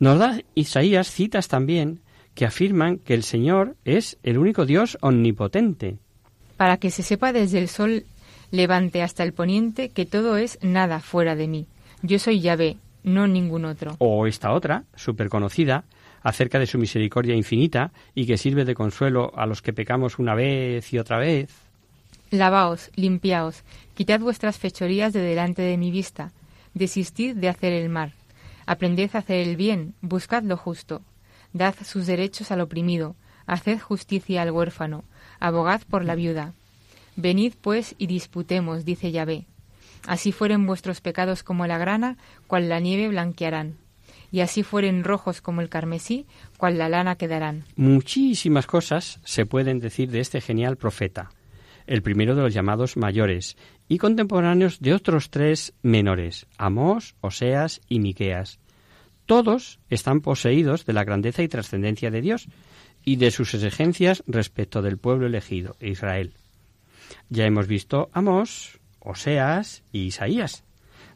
Nos 0.00 0.18
da 0.18 0.40
Isaías 0.54 1.10
citas 1.10 1.46
también 1.46 2.00
que 2.34 2.46
afirman 2.46 2.98
que 2.98 3.14
el 3.14 3.22
Señor 3.22 3.76
es 3.84 4.18
el 4.22 4.38
único 4.38 4.66
Dios 4.66 4.98
omnipotente. 5.00 5.98
Para 6.56 6.76
que 6.76 6.90
se 6.90 7.02
sepa 7.02 7.32
desde 7.32 7.58
el 7.58 7.68
sol 7.68 8.04
levante 8.50 9.02
hasta 9.02 9.22
el 9.22 9.32
poniente 9.32 9.90
que 9.90 10.06
todo 10.06 10.36
es 10.36 10.58
nada 10.62 11.00
fuera 11.00 11.36
de 11.36 11.48
mí. 11.48 11.66
Yo 12.02 12.18
soy 12.18 12.40
Yahvé, 12.40 12.76
no 13.02 13.26
ningún 13.26 13.64
otro. 13.64 13.96
O 13.98 14.26
esta 14.26 14.52
otra, 14.52 14.84
súper 14.94 15.28
conocida, 15.28 15.84
acerca 16.22 16.58
de 16.58 16.66
su 16.66 16.78
misericordia 16.78 17.34
infinita 17.34 17.92
y 18.14 18.26
que 18.26 18.38
sirve 18.38 18.64
de 18.64 18.74
consuelo 18.74 19.32
a 19.36 19.46
los 19.46 19.62
que 19.62 19.72
pecamos 19.72 20.18
una 20.18 20.34
vez 20.34 20.92
y 20.92 20.98
otra 20.98 21.18
vez. 21.18 21.50
Lavaos, 22.30 22.90
limpiaos, 22.94 23.62
quitad 23.94 24.20
vuestras 24.20 24.58
fechorías 24.58 25.12
de 25.12 25.20
delante 25.20 25.62
de 25.62 25.78
mi 25.78 25.90
vista, 25.90 26.32
desistid 26.74 27.36
de 27.36 27.48
hacer 27.48 27.72
el 27.72 27.88
mal, 27.88 28.12
aprended 28.66 29.10
a 29.14 29.18
hacer 29.18 29.48
el 29.48 29.56
bien, 29.56 29.94
buscad 30.02 30.42
lo 30.42 30.56
justo, 30.56 31.00
dad 31.52 31.74
sus 31.84 32.06
derechos 32.06 32.50
al 32.50 32.60
oprimido, 32.60 33.16
haced 33.46 33.80
justicia 33.80 34.42
al 34.42 34.50
huérfano, 34.50 35.04
abogad 35.40 35.82
por 35.88 36.04
la 36.04 36.14
viuda. 36.14 36.54
Venid 37.16 37.54
pues 37.60 37.94
y 37.98 38.06
disputemos, 38.06 38.84
dice 38.84 39.10
Yahvé. 39.10 39.46
Así 40.06 40.32
fueren 40.32 40.66
vuestros 40.66 41.00
pecados 41.00 41.42
como 41.42 41.66
la 41.66 41.78
grana, 41.78 42.16
cual 42.46 42.68
la 42.68 42.80
nieve 42.80 43.08
blanquearán. 43.08 43.76
Y 44.30 44.40
así 44.40 44.62
fueren 44.62 45.04
rojos 45.04 45.40
como 45.40 45.60
el 45.60 45.68
carmesí, 45.68 46.26
cual 46.58 46.78
la 46.78 46.88
lana 46.88 47.16
quedarán. 47.16 47.64
Muchísimas 47.76 48.66
cosas 48.66 49.20
se 49.24 49.46
pueden 49.46 49.80
decir 49.80 50.10
de 50.10 50.20
este 50.20 50.40
genial 50.40 50.76
profeta, 50.76 51.30
el 51.86 52.02
primero 52.02 52.34
de 52.34 52.42
los 52.42 52.54
llamados 52.54 52.96
mayores, 52.96 53.56
y 53.88 53.98
contemporáneos 53.98 54.80
de 54.80 54.92
otros 54.92 55.30
tres 55.30 55.72
menores, 55.82 56.46
Amós, 56.58 57.14
Oseas 57.20 57.80
y 57.88 58.00
Miqueas. 58.00 58.58
Todos 59.28 59.78
están 59.90 60.22
poseídos 60.22 60.86
de 60.86 60.94
la 60.94 61.04
grandeza 61.04 61.42
y 61.42 61.48
trascendencia 61.48 62.10
de 62.10 62.22
Dios 62.22 62.48
y 63.04 63.16
de 63.16 63.30
sus 63.30 63.52
exigencias 63.52 64.24
respecto 64.26 64.80
del 64.80 64.96
pueblo 64.96 65.26
elegido, 65.26 65.76
Israel. 65.82 66.32
Ya 67.28 67.44
hemos 67.44 67.66
visto 67.66 68.08
Amós, 68.14 68.78
Oseas 69.00 69.82
y 69.92 70.04
Isaías. 70.06 70.64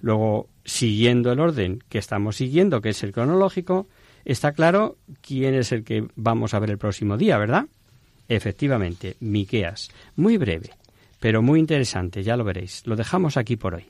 Luego, 0.03 0.51
siguiendo 0.63 1.33
el 1.33 1.41
orden 1.41 1.83
que 1.89 1.97
estamos 1.97 2.37
siguiendo, 2.37 2.83
que 2.83 2.91
es 2.91 3.03
el 3.03 3.13
cronológico, 3.13 3.89
está 4.27 4.53
claro 4.53 4.99
quién 5.23 5.55
es 5.55 5.73
el 5.73 5.83
que 5.83 6.07
vamos 6.15 6.53
a 6.53 6.59
ver 6.59 6.69
el 6.69 6.77
próximo 6.77 7.17
día, 7.17 7.39
¿verdad? 7.39 7.65
Efectivamente, 8.29 9.17
Miqueas. 9.21 9.91
Muy 10.17 10.37
breve, 10.37 10.69
pero 11.19 11.41
muy 11.41 11.61
interesante, 11.61 12.23
ya 12.23 12.37
lo 12.37 12.45
veréis. 12.45 12.87
Lo 12.87 12.95
dejamos 12.95 13.39
aquí 13.39 13.57
por 13.57 13.77
hoy. 13.77 13.87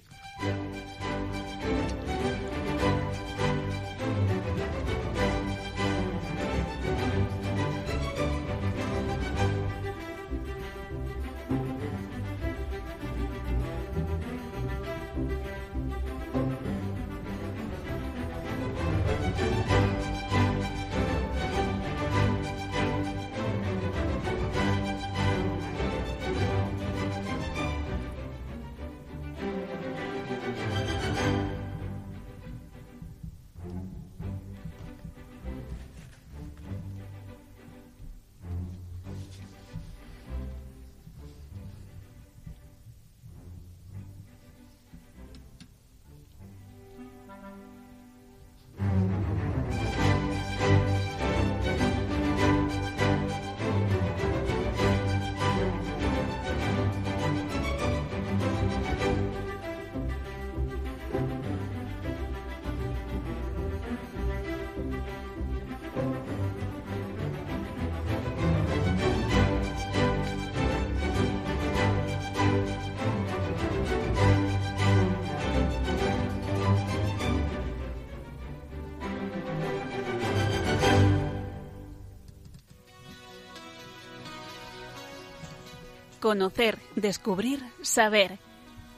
Conocer, 86.23 86.79
descubrir, 86.95 87.64
saber. 87.83 88.39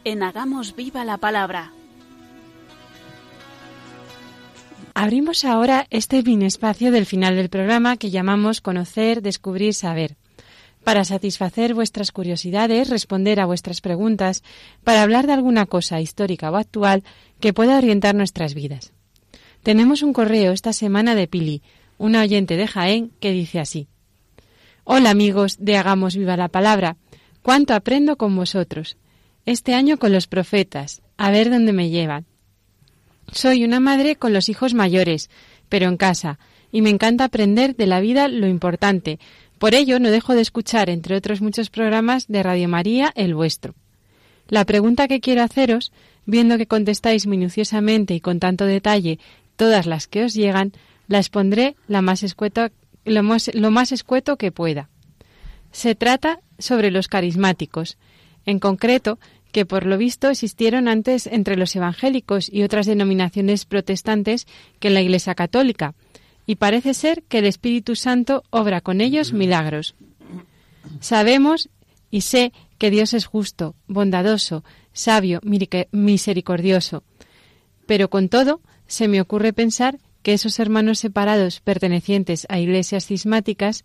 En 0.05 0.22
Hagamos 0.22 0.77
Viva 0.77 1.07
la 1.07 1.16
Palabra. 1.16 1.72
Abrimos 4.93 5.47
ahora 5.47 5.87
este 5.89 6.22
espacio 6.45 6.93
del 6.93 7.07
final 7.07 7.35
del 7.37 7.49
programa 7.49 7.97
que 7.97 8.11
llamamos 8.11 8.61
Conocer, 8.61 9.22
Descubrir, 9.22 9.72
Saber. 9.72 10.16
Para 10.85 11.07
satisfacer 11.07 11.72
vuestras 11.72 12.12
curiosidades, 12.12 12.91
responder 12.91 13.41
a 13.41 13.47
vuestras 13.47 13.81
preguntas, 13.81 14.43
para 14.85 15.03
hablar 15.03 15.27
de 15.27 15.33
alguna 15.33 15.64
cosa 15.64 16.03
histórica 16.03 16.51
o 16.51 16.57
actual 16.57 17.05
que 17.41 17.55
pueda 17.55 17.79
orientar 17.79 18.14
nuestras 18.14 18.53
vidas. 18.53 18.93
Tenemos 19.62 20.03
un 20.03 20.12
correo 20.12 20.53
esta 20.53 20.75
semana 20.75 21.14
de 21.14 21.27
Pili, 21.27 21.62
una 21.97 22.20
oyente 22.20 22.59
de 22.59 22.66
Jaén, 22.66 23.12
que 23.18 23.31
dice 23.31 23.61
así. 23.61 23.89
Hola 24.87 25.09
amigos 25.09 25.57
de 25.61 25.79
Hagamos 25.79 26.14
Viva 26.14 26.37
la 26.37 26.49
Palabra. 26.49 26.99
Cuánto 27.45 27.74
aprendo 27.74 28.16
con 28.16 28.34
vosotros. 28.34 28.97
Este 29.45 29.74
año 29.74 29.99
con 29.99 30.14
los 30.14 30.26
profetas, 30.26 31.03
a 31.18 31.30
ver 31.30 31.51
dónde 31.51 31.74
me 31.74 31.90
llevan. 31.90 32.24
Soy 33.30 33.64
una 33.64 33.80
madre 33.80 34.16
con 34.16 34.32
los 34.32 34.49
hijos 34.49 34.72
mayores, 34.72 35.28
pero 35.68 35.90
en 35.90 35.99
casa, 35.99 36.38
y 36.72 36.80
me 36.80 36.88
encanta 36.88 37.24
aprender 37.24 37.76
de 37.76 37.86
la 37.86 38.01
vida 38.01 38.28
lo 38.28 38.47
importante. 38.47 39.18
Por 39.59 39.74
ello 39.74 40.01
no 40.01 40.11
dejo 40.11 40.34
de 40.34 40.40
escuchar, 40.40 40.88
entre 40.88 41.16
otros 41.16 41.42
muchos 41.42 41.68
programas 41.68 42.28
de 42.28 42.42
Radio 42.42 42.66
María, 42.66 43.12
el 43.14 43.34
vuestro. 43.34 43.74
La 44.49 44.64
pregunta 44.64 45.07
que 45.07 45.20
quiero 45.20 45.42
haceros, 45.42 45.92
viendo 46.24 46.57
que 46.57 46.66
contestáis 46.66 47.26
minuciosamente 47.26 48.14
y 48.14 48.20
con 48.20 48.40
tanto 48.40 48.64
detalle 48.64 49.18
todas 49.57 49.84
las 49.84 50.07
que 50.07 50.24
os 50.24 50.32
llegan, 50.32 50.72
la 51.09 51.18
expondré 51.18 51.76
la 51.88 52.01
más 52.01 52.24
lo 53.53 53.70
más 53.70 53.92
escueto 53.92 54.38
que 54.38 54.51
pueda. 54.51 54.88
Se 55.75 55.97
trata 55.97 56.39
sobre 56.61 56.93
los 56.93 57.09
carismáticos, 57.09 57.99
en 58.47 58.61
concreto 58.61 59.18
que 59.51 59.66
por 59.66 59.87
lo 59.87 59.99
visto 59.99 60.31
existieron 60.31 60.87
antes 60.87 61.27
entre 61.27 61.57
los 61.57 61.75
evangélicos 61.75 62.49
y 62.49 62.62
otras 62.62 62.87
denominaciones 62.87 63.64
protestantes 63.64 64.47
que 64.79 64.87
en 64.87 64.95
la 64.95 65.03
Iglesia 65.03 65.35
católica, 65.35 65.95
y 66.47 66.57
parece 66.57 66.95
ser 66.95 67.25
que 67.25 67.39
el 67.39 67.47
Espíritu 67.47 67.97
Santo 67.97 68.45
obra 68.51 68.83
con 68.83 69.01
ellos 69.01 69.33
milagros. 69.33 69.97
Sabemos 71.01 71.68
y 72.09 72.20
sé 72.20 72.53
que 72.79 72.93
Dios 72.93 73.12
es 73.12 73.27
justo, 73.27 73.75
bondadoso, 73.89 74.62
sabio, 74.93 75.41
misericordioso, 75.91 77.03
pero 77.87 78.09
con 78.09 78.29
todo 78.29 78.61
se 78.87 79.09
me 79.09 79.20
ocurre 79.20 79.53
pensar 79.53 79.99
que 80.22 80.35
esos 80.35 80.61
hermanos 80.61 81.01
separados 81.01 81.59
pertenecientes 81.59 82.47
a 82.49 82.61
iglesias 82.61 83.07
cismáticas 83.07 83.85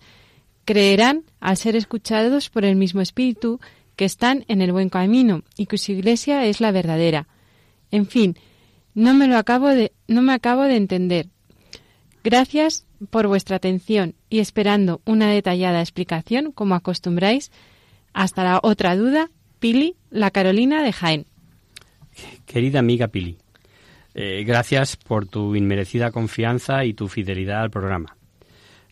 creerán 0.70 1.24
al 1.39 1.57
ser 1.57 1.76
escuchados 1.76 2.51
por 2.51 2.63
el 2.63 2.76
mismo 2.76 3.01
Espíritu 3.01 3.59
que 3.95 4.05
están 4.05 4.45
en 4.47 4.61
el 4.61 4.72
buen 4.72 4.89
camino 4.89 5.41
y 5.57 5.65
que 5.65 5.80
su 5.80 5.93
iglesia 5.93 6.45
es 6.45 6.61
la 6.61 6.72
verdadera. 6.72 7.28
En 7.89 8.05
fin, 8.05 8.36
no 8.93 9.15
me 9.15 9.26
lo 9.26 9.39
acabo 9.39 9.70
de, 9.70 9.93
no 10.07 10.22
me 10.22 10.32
acabo 10.32 10.61
de 10.61 10.76
entender. 10.76 11.26
Gracias 12.24 12.86
por 13.09 13.26
vuestra 13.26 13.55
atención 13.55 14.13
y 14.30 14.41
esperando 14.41 15.01
una 15.05 15.32
detallada 15.32 15.80
explicación, 15.80 16.51
como 16.51 16.76
acostumbráis. 16.76 17.51
Hasta 18.13 18.43
la 18.43 18.59
otra 18.61 18.95
duda, 18.95 19.32
Pili, 19.57 19.95
la 20.11 20.30
Carolina 20.30 20.84
de 20.84 20.93
Jaén. 20.93 21.26
Querida 22.45 22.78
amiga 22.78 23.07
Pili, 23.07 23.39
eh, 24.13 24.43
gracias 24.45 24.97
por 24.97 25.26
tu 25.26 25.55
inmerecida 25.55 26.11
confianza 26.11 26.86
y 26.86 26.93
tu 26.93 27.07
fidelidad 27.07 27.63
al 27.63 27.72
programa. 27.72 28.15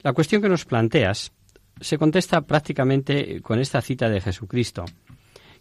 La 0.01 0.13
cuestión 0.13 0.41
que 0.41 0.49
nos 0.49 0.65
planteas 0.65 1.33
se 1.81 1.97
contesta 1.97 2.41
prácticamente 2.41 3.41
con 3.41 3.59
esta 3.59 3.81
cita 3.81 4.09
de 4.09 4.21
Jesucristo, 4.21 4.85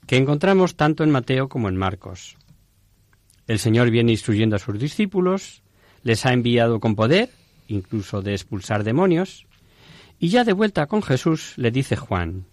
que 0.07 0.17
encontramos 0.17 0.77
tanto 0.77 1.05
en 1.05 1.11
Mateo 1.11 1.49
como 1.49 1.69
en 1.69 1.77
Marcos. 1.77 2.37
El 3.47 3.59
Señor 3.59 3.91
viene 3.91 4.13
instruyendo 4.13 4.57
a 4.57 4.61
sus 4.61 4.79
discípulos, 4.79 5.63
les 6.03 6.27
ha 6.27 6.33
enviado 6.33 6.81
con 6.81 6.95
poder, 6.95 7.31
incluso 7.69 8.23
de 8.23 8.33
expulsar 8.33 8.85
demonios, 8.85 9.47
y 10.19 10.29
ya 10.29 10.45
de 10.45 10.53
vuelta 10.53 10.87
con 10.87 11.03
Jesús 11.03 11.55
le 11.57 11.71
dice 11.71 11.97
Juan, 11.97 12.47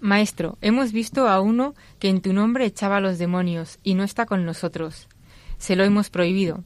Maestro, 0.00 0.58
hemos 0.60 0.92
visto 0.92 1.26
a 1.26 1.40
uno 1.40 1.74
que 1.98 2.08
en 2.08 2.20
tu 2.20 2.32
nombre 2.32 2.64
echaba 2.64 2.98
a 2.98 3.00
los 3.00 3.18
demonios 3.18 3.80
y 3.82 3.94
no 3.94 4.04
está 4.04 4.26
con 4.26 4.44
nosotros. 4.44 5.08
Se 5.58 5.74
lo 5.74 5.82
hemos 5.82 6.08
prohibido. 6.08 6.62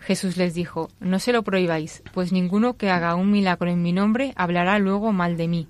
Jesús 0.00 0.36
les 0.36 0.54
dijo, 0.54 0.88
No 0.98 1.20
se 1.20 1.32
lo 1.32 1.44
prohibáis, 1.44 2.02
pues 2.12 2.32
ninguno 2.32 2.76
que 2.76 2.90
haga 2.90 3.14
un 3.14 3.30
milagro 3.30 3.70
en 3.70 3.80
mi 3.80 3.92
nombre 3.92 4.32
hablará 4.34 4.80
luego 4.80 5.12
mal 5.12 5.36
de 5.36 5.48
mí. 5.48 5.68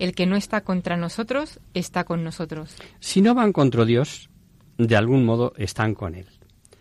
El 0.00 0.14
que 0.14 0.24
no 0.24 0.34
está 0.34 0.62
contra 0.62 0.96
nosotros 0.96 1.60
está 1.74 2.04
con 2.04 2.24
nosotros. 2.24 2.74
Si 3.00 3.20
no 3.20 3.34
van 3.34 3.52
contra 3.52 3.84
Dios, 3.84 4.30
de 4.78 4.96
algún 4.96 5.26
modo 5.26 5.52
están 5.58 5.94
con 5.94 6.14
Él. 6.14 6.26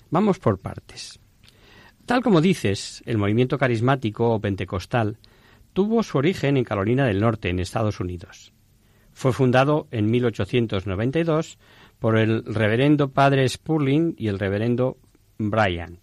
Vamos 0.10 0.40
por 0.40 0.58
partes. 0.60 1.20
Tal 2.06 2.24
como 2.24 2.40
dices, 2.40 3.04
el 3.06 3.18
movimiento 3.18 3.58
carismático 3.58 4.32
o 4.32 4.40
pentecostal 4.40 5.18
tuvo 5.74 6.02
su 6.02 6.18
origen 6.18 6.56
en 6.56 6.64
Carolina 6.64 7.06
del 7.06 7.20
Norte, 7.20 7.50
en 7.50 7.60
Estados 7.60 8.00
Unidos. 8.00 8.54
Fue 9.12 9.34
fundado 9.34 9.90
en 9.92 10.10
1892 10.10 11.60
por 12.00 12.18
el 12.18 12.46
reverendo 12.46 13.12
padre 13.12 13.50
Spurling 13.50 14.16
y 14.18 14.30
el 14.30 14.40
reverendo 14.40 14.98
Bryan, 15.38 16.00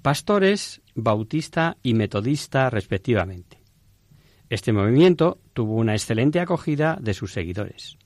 pastores 0.00 0.80
bautista 0.94 1.76
y 1.82 1.92
metodista 1.92 2.70
respectivamente. 2.70 3.59
Este 4.50 4.72
movimiento 4.72 5.38
tuvo 5.54 5.76
una 5.76 5.92
excelente 5.92 6.40
acogida 6.40 6.98
de 7.00 7.14
sus 7.14 7.32
seguidores. 7.32 7.96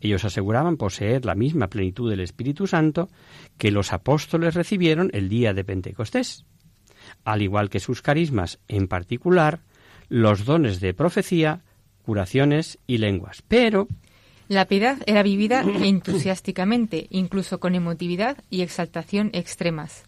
Ellos 0.00 0.24
aseguraban 0.24 0.76
poseer 0.76 1.24
la 1.24 1.36
misma 1.36 1.68
plenitud 1.68 2.10
del 2.10 2.20
Espíritu 2.20 2.66
Santo 2.66 3.08
que 3.56 3.70
los 3.70 3.92
apóstoles 3.92 4.54
recibieron 4.54 5.10
el 5.14 5.28
día 5.28 5.54
de 5.54 5.64
Pentecostés, 5.64 6.44
al 7.24 7.40
igual 7.40 7.70
que 7.70 7.78
sus 7.78 8.02
carismas, 8.02 8.58
en 8.66 8.88
particular 8.88 9.60
los 10.08 10.44
dones 10.44 10.80
de 10.80 10.92
profecía, 10.92 11.62
curaciones 12.02 12.78
y 12.88 12.98
lenguas. 12.98 13.42
Pero 13.46 13.86
la 14.48 14.66
piedad 14.66 14.98
era 15.06 15.22
vivida 15.22 15.62
entusiásticamente, 15.82 17.06
incluso 17.10 17.60
con 17.60 17.76
emotividad 17.76 18.38
y 18.50 18.62
exaltación 18.62 19.30
extremas. 19.32 20.04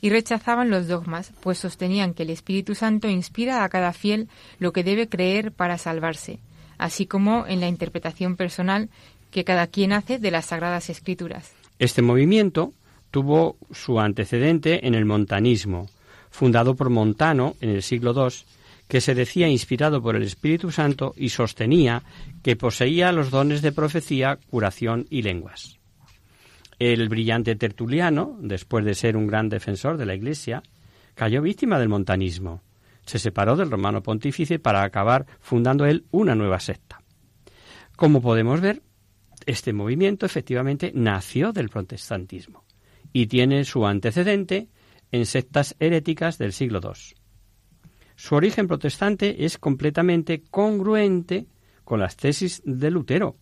Y 0.00 0.10
rechazaban 0.10 0.70
los 0.70 0.88
dogmas, 0.88 1.32
pues 1.42 1.58
sostenían 1.58 2.14
que 2.14 2.22
el 2.22 2.30
Espíritu 2.30 2.74
Santo 2.74 3.08
inspira 3.08 3.64
a 3.64 3.68
cada 3.68 3.92
fiel 3.92 4.28
lo 4.58 4.72
que 4.72 4.84
debe 4.84 5.08
creer 5.08 5.52
para 5.52 5.78
salvarse, 5.78 6.38
así 6.78 7.06
como 7.06 7.46
en 7.46 7.60
la 7.60 7.68
interpretación 7.68 8.36
personal 8.36 8.88
que 9.30 9.44
cada 9.44 9.66
quien 9.66 9.92
hace 9.92 10.18
de 10.18 10.30
las 10.30 10.46
Sagradas 10.46 10.90
Escrituras. 10.90 11.52
Este 11.78 12.02
movimiento 12.02 12.72
tuvo 13.10 13.56
su 13.72 14.00
antecedente 14.00 14.86
en 14.86 14.94
el 14.94 15.04
montanismo, 15.04 15.88
fundado 16.30 16.74
por 16.74 16.90
Montano 16.90 17.56
en 17.60 17.70
el 17.70 17.82
siglo 17.82 18.12
II, 18.14 18.34
que 18.88 19.00
se 19.00 19.14
decía 19.14 19.48
inspirado 19.48 20.02
por 20.02 20.16
el 20.16 20.22
Espíritu 20.22 20.70
Santo 20.70 21.14
y 21.16 21.28
sostenía 21.28 22.02
que 22.42 22.56
poseía 22.56 23.12
los 23.12 23.30
dones 23.30 23.62
de 23.62 23.72
profecía, 23.72 24.38
curación 24.50 25.06
y 25.10 25.22
lenguas. 25.22 25.79
El 26.80 27.10
brillante 27.10 27.56
Tertuliano, 27.56 28.38
después 28.40 28.86
de 28.86 28.94
ser 28.94 29.14
un 29.14 29.26
gran 29.26 29.50
defensor 29.50 29.98
de 29.98 30.06
la 30.06 30.14
Iglesia, 30.14 30.62
cayó 31.14 31.42
víctima 31.42 31.78
del 31.78 31.90
montanismo. 31.90 32.62
Se 33.04 33.18
separó 33.18 33.54
del 33.54 33.70
romano 33.70 34.02
pontífice 34.02 34.58
para 34.58 34.82
acabar 34.82 35.26
fundando 35.40 35.84
él 35.84 36.06
una 36.10 36.34
nueva 36.34 36.58
secta. 36.58 37.02
Como 37.96 38.22
podemos 38.22 38.62
ver, 38.62 38.82
este 39.44 39.74
movimiento 39.74 40.24
efectivamente 40.24 40.90
nació 40.94 41.52
del 41.52 41.68
protestantismo 41.68 42.64
y 43.12 43.26
tiene 43.26 43.64
su 43.64 43.84
antecedente 43.84 44.68
en 45.12 45.26
sectas 45.26 45.76
heréticas 45.80 46.38
del 46.38 46.54
siglo 46.54 46.80
II. 46.82 47.14
Su 48.16 48.36
origen 48.36 48.68
protestante 48.68 49.44
es 49.44 49.58
completamente 49.58 50.44
congruente 50.50 51.46
con 51.84 52.00
las 52.00 52.16
tesis 52.16 52.62
de 52.64 52.90
Lutero, 52.90 53.36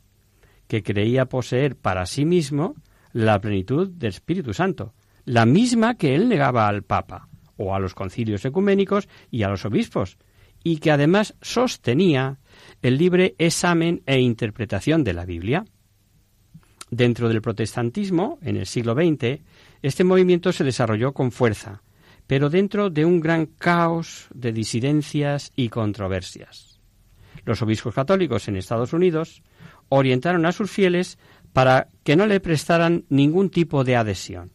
que 0.67 0.83
creía 0.83 1.27
poseer 1.27 1.77
para 1.77 2.05
sí 2.05 2.25
mismo 2.25 2.75
la 3.19 3.41
plenitud 3.41 3.89
del 3.89 4.11
Espíritu 4.11 4.55
Santo, 4.55 4.95
la 5.25 5.45
misma 5.45 5.97
que 5.97 6.15
él 6.15 6.29
negaba 6.29 6.69
al 6.69 6.85
Papa 6.85 7.29
o 7.57 7.75
a 7.75 7.81
los 7.81 7.93
concilios 7.93 8.45
ecuménicos 8.45 9.09
y 9.29 9.43
a 9.43 9.49
los 9.49 9.65
obispos, 9.65 10.19
y 10.63 10.79
que 10.79 10.93
además 10.93 11.35
sostenía 11.43 12.39
el 12.81 12.97
libre 12.97 13.35
examen 13.39 14.03
e 14.07 14.21
interpretación 14.21 15.03
de 15.03 15.15
la 15.15 15.25
Biblia. 15.25 15.65
Dentro 16.93 17.29
del 17.29 17.43
protestantismo, 17.43 18.39
en 18.41 18.57
el 18.57 18.67
siglo 18.67 18.95
XX, 18.95 19.41
este 19.83 20.05
movimiento 20.05 20.53
se 20.53 20.63
desarrolló 20.63 21.13
con 21.13 21.33
fuerza, 21.33 21.83
pero 22.29 22.51
dentro 22.51 22.89
de 22.89 23.05
un 23.05 23.19
gran 23.19 23.47
caos 23.47 24.29
de 24.33 24.53
disidencias 24.53 25.51
y 25.57 25.71
controversias. 25.71 26.79
Los 27.45 27.63
obispos 27.63 27.95
católicos 27.95 28.47
en 28.47 28.57
Estados 28.57 28.93
Unidos 28.93 29.43
orientaron 29.89 30.47
a 30.47 30.53
sus 30.53 30.71
fieles 30.71 31.19
para 31.53 31.89
que 32.05 32.17
no 32.17 32.27
le 32.27 32.41
prestaran 32.41 33.05
ningún 33.09 33.51
tipo 33.51 33.85
de 33.85 33.97
adhesión. 33.97 34.51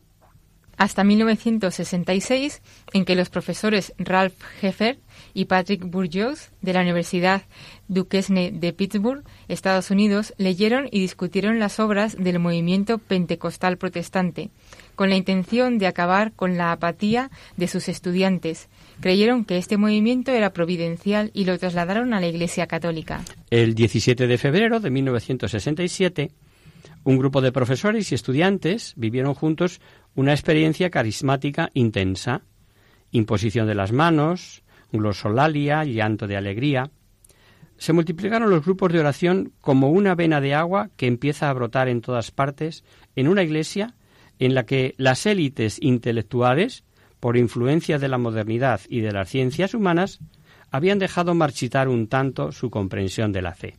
Hasta 0.78 1.04
1966, 1.04 2.62
en 2.94 3.06
que 3.06 3.16
los 3.16 3.30
profesores 3.30 3.94
Ralph 3.98 4.34
Heffer 4.62 5.00
y 5.34 5.46
Patrick 5.46 5.86
Burgos 5.86 6.50
de 6.62 6.74
la 6.74 6.82
Universidad 6.82 7.44
Duquesne 7.88 8.52
de 8.52 8.74
Pittsburgh, 8.74 9.24
Estados 9.48 9.92
Unidos, 9.92 10.34
leyeron 10.38 10.88
y 10.92 11.00
discutieron 11.00 11.60
las 11.60 11.80
obras 11.80 12.18
del 12.18 12.40
movimiento 12.40 12.98
pentecostal 12.98 13.78
protestante, 13.78 14.50
con 14.96 15.10
la 15.10 15.16
intención 15.16 15.78
de 15.78 15.88
acabar 15.88 16.34
con 16.34 16.58
la 16.58 16.72
apatía 16.72 17.30
de 17.56 17.68
sus 17.68 17.88
estudiantes. 17.88 18.68
Creyeron 19.00 19.46
que 19.46 19.58
este 19.58 19.78
movimiento 19.78 20.32
era 20.32 20.54
providencial 20.54 21.30
y 21.34 21.46
lo 21.46 21.58
trasladaron 21.60 22.14
a 22.14 22.20
la 22.20 22.28
Iglesia 22.28 22.66
Católica. 22.66 23.22
El 23.52 23.76
17 23.76 24.26
de 24.26 24.38
febrero 24.40 24.80
de 24.80 24.90
1967, 24.90 26.32
un 27.04 27.18
grupo 27.18 27.42
de 27.42 27.52
profesores 27.52 28.12
y 28.12 28.16
estudiantes 28.16 28.94
vivieron 28.96 29.34
juntos 29.34 29.82
una 30.16 30.32
experiencia 30.32 30.90
carismática 30.90 31.70
intensa, 31.74 32.44
imposición 33.12 33.68
de 33.68 33.76
las 33.76 33.92
manos, 33.92 34.64
glosolalia, 34.92 35.84
llanto 35.84 36.28
de 36.28 36.38
alegría. 36.38 36.92
Se 37.78 37.94
multiplicaron 37.94 38.50
los 38.50 38.64
grupos 38.64 38.94
de 38.94 39.00
oración 39.00 39.54
como 39.60 39.90
una 39.90 40.16
vena 40.16 40.40
de 40.40 40.54
agua 40.54 40.92
que 40.96 41.08
empieza 41.08 41.50
a 41.50 41.54
brotar 41.54 41.90
en 41.90 42.02
todas 42.02 42.32
partes 42.32 42.86
en 43.16 43.28
una 43.28 43.44
iglesia 43.44 43.96
en 44.40 44.56
la 44.56 44.66
que 44.66 44.96
las 44.98 45.26
élites 45.26 45.80
intelectuales, 45.82 46.84
por 47.20 47.38
influencia 47.38 48.00
de 48.00 48.08
la 48.08 48.18
modernidad 48.18 48.82
y 48.88 49.02
de 49.02 49.12
las 49.12 49.30
ciencias 49.30 49.74
humanas, 49.74 50.20
habían 50.72 51.00
dejado 51.00 51.36
marchitar 51.36 51.88
un 51.88 52.08
tanto 52.08 52.52
su 52.52 52.70
comprensión 52.70 53.32
de 53.32 53.42
la 53.42 53.54
fe. 53.54 53.76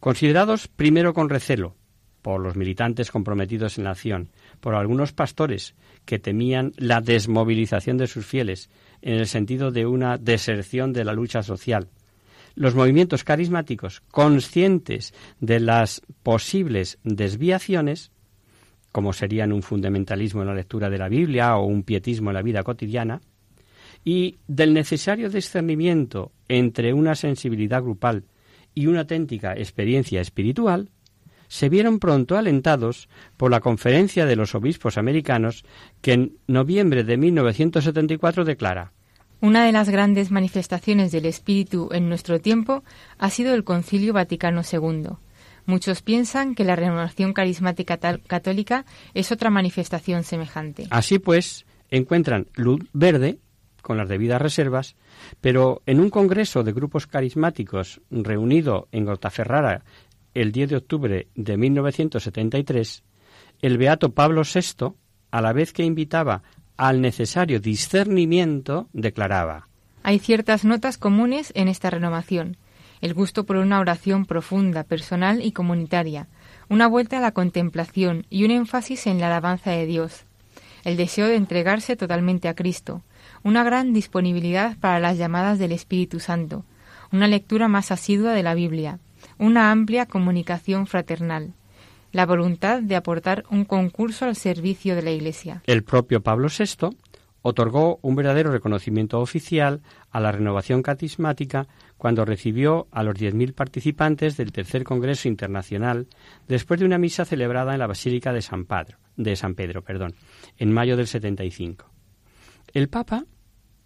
Considerados 0.00 0.68
primero 0.68 1.14
con 1.14 1.28
recelo 1.28 1.76
por 2.22 2.40
los 2.40 2.56
militantes 2.56 3.10
comprometidos 3.10 3.76
en 3.76 3.84
la 3.84 3.90
acción, 3.90 4.30
por 4.60 4.74
algunos 4.74 5.12
pastores 5.12 5.74
que 6.04 6.18
temían 6.18 6.72
la 6.76 7.00
desmovilización 7.00 7.98
de 7.98 8.06
sus 8.06 8.24
fieles 8.24 8.70
en 9.02 9.14
el 9.14 9.26
sentido 9.26 9.70
de 9.70 9.86
una 9.86 10.16
deserción 10.16 10.92
de 10.92 11.04
la 11.04 11.12
lucha 11.12 11.42
social, 11.42 11.88
los 12.54 12.74
movimientos 12.74 13.24
carismáticos, 13.24 14.02
conscientes 14.10 15.14
de 15.40 15.60
las 15.60 16.02
posibles 16.22 16.98
desviaciones, 17.02 18.12
como 18.92 19.12
serían 19.12 19.52
un 19.52 19.62
fundamentalismo 19.62 20.42
en 20.42 20.48
la 20.48 20.54
lectura 20.54 20.90
de 20.90 20.98
la 20.98 21.08
Biblia 21.08 21.56
o 21.56 21.64
un 21.64 21.82
pietismo 21.82 22.30
en 22.30 22.34
la 22.34 22.42
vida 22.42 22.62
cotidiana, 22.62 23.20
y 24.04 24.38
del 24.48 24.74
necesario 24.74 25.30
discernimiento 25.30 26.32
entre 26.48 26.92
una 26.92 27.14
sensibilidad 27.14 27.82
grupal 27.82 28.24
y 28.74 28.86
una 28.86 29.00
auténtica 29.00 29.54
experiencia 29.54 30.20
espiritual, 30.20 30.90
se 31.52 31.68
vieron 31.68 31.98
pronto 31.98 32.38
alentados 32.38 33.10
por 33.36 33.50
la 33.50 33.60
conferencia 33.60 34.24
de 34.24 34.36
los 34.36 34.54
obispos 34.54 34.96
americanos 34.96 35.66
que 36.00 36.14
en 36.14 36.38
noviembre 36.46 37.04
de 37.04 37.18
1974 37.18 38.46
declara 38.46 38.92
Una 39.42 39.66
de 39.66 39.72
las 39.72 39.90
grandes 39.90 40.30
manifestaciones 40.30 41.12
del 41.12 41.26
Espíritu 41.26 41.90
en 41.92 42.08
nuestro 42.08 42.40
tiempo 42.40 42.84
ha 43.18 43.28
sido 43.28 43.52
el 43.52 43.64
Concilio 43.64 44.14
Vaticano 44.14 44.62
II 44.62 45.10
Muchos 45.66 46.00
piensan 46.00 46.54
que 46.54 46.64
la 46.64 46.74
renovación 46.74 47.34
carismática 47.34 47.98
católica 47.98 48.86
es 49.12 49.30
otra 49.30 49.50
manifestación 49.50 50.24
semejante. 50.24 50.86
Así 50.90 51.20
pues, 51.20 51.66
encuentran 51.88 52.48
luz 52.54 52.80
verde, 52.92 53.38
con 53.80 53.96
las 53.96 54.08
debidas 54.08 54.42
reservas, 54.42 54.96
pero 55.40 55.82
en 55.86 56.00
un 56.00 56.10
congreso 56.10 56.64
de 56.64 56.72
grupos 56.72 57.06
carismáticos 57.06 58.00
reunido 58.10 58.88
en 58.90 59.04
Grotaferrara 59.04 59.84
el 60.34 60.52
10 60.52 60.70
de 60.70 60.76
octubre 60.76 61.28
de 61.34 61.56
1973, 61.56 63.02
el 63.60 63.78
beato 63.78 64.12
Pablo 64.12 64.42
VI, 64.42 64.94
a 65.30 65.40
la 65.40 65.52
vez 65.52 65.72
que 65.72 65.84
invitaba 65.84 66.42
al 66.76 67.00
necesario 67.00 67.60
discernimiento, 67.60 68.88
declaraba 68.92 69.68
Hay 70.02 70.18
ciertas 70.18 70.64
notas 70.64 70.98
comunes 70.98 71.52
en 71.54 71.68
esta 71.68 71.90
renovación. 71.90 72.56
El 73.00 73.14
gusto 73.14 73.44
por 73.44 73.56
una 73.56 73.80
oración 73.80 74.26
profunda, 74.26 74.84
personal 74.84 75.44
y 75.44 75.52
comunitaria, 75.52 76.28
una 76.68 76.86
vuelta 76.86 77.18
a 77.18 77.20
la 77.20 77.32
contemplación 77.32 78.26
y 78.30 78.44
un 78.44 78.52
énfasis 78.52 79.06
en 79.06 79.20
la 79.20 79.26
alabanza 79.26 79.72
de 79.72 79.86
Dios, 79.86 80.24
el 80.84 80.96
deseo 80.96 81.26
de 81.26 81.36
entregarse 81.36 81.96
totalmente 81.96 82.48
a 82.48 82.54
Cristo, 82.54 83.02
una 83.42 83.64
gran 83.64 83.92
disponibilidad 83.92 84.76
para 84.78 85.00
las 85.00 85.18
llamadas 85.18 85.58
del 85.58 85.72
Espíritu 85.72 86.20
Santo, 86.20 86.64
una 87.12 87.26
lectura 87.26 87.68
más 87.68 87.90
asidua 87.90 88.32
de 88.32 88.42
la 88.42 88.54
Biblia, 88.54 88.98
una 89.42 89.72
amplia 89.72 90.06
comunicación 90.06 90.86
fraternal, 90.86 91.54
la 92.12 92.26
voluntad 92.26 92.80
de 92.80 92.94
aportar 92.94 93.42
un 93.50 93.64
concurso 93.64 94.24
al 94.24 94.36
servicio 94.36 94.94
de 94.94 95.02
la 95.02 95.10
Iglesia. 95.10 95.64
El 95.66 95.82
propio 95.82 96.22
Pablo 96.22 96.46
VI 96.46 96.96
otorgó 97.42 97.98
un 98.02 98.14
verdadero 98.14 98.52
reconocimiento 98.52 99.18
oficial 99.18 99.82
a 100.12 100.20
la 100.20 100.30
renovación 100.30 100.80
carismática 100.80 101.66
cuando 101.96 102.24
recibió 102.24 102.86
a 102.92 103.02
los 103.02 103.16
10.000 103.16 103.52
participantes 103.52 104.36
del 104.36 104.52
Tercer 104.52 104.84
Congreso 104.84 105.26
Internacional 105.26 106.06
después 106.46 106.78
de 106.78 106.86
una 106.86 106.98
misa 106.98 107.24
celebrada 107.24 107.72
en 107.72 107.80
la 107.80 107.88
Basílica 107.88 108.32
de 108.32 108.42
San 108.42 108.64
Pedro, 108.64 108.98
de 109.16 109.34
San 109.34 109.56
Pedro 109.56 109.82
perdón, 109.82 110.14
en 110.56 110.72
mayo 110.72 110.96
del 110.96 111.08
75. 111.08 111.90
El 112.72 112.88
Papa, 112.88 113.24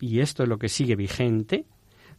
y 0.01 0.21
esto 0.21 0.43
es 0.43 0.51
lo 0.51 0.59
que 0.59 0.69
sigue 0.69 0.97
vigente, 0.97 1.65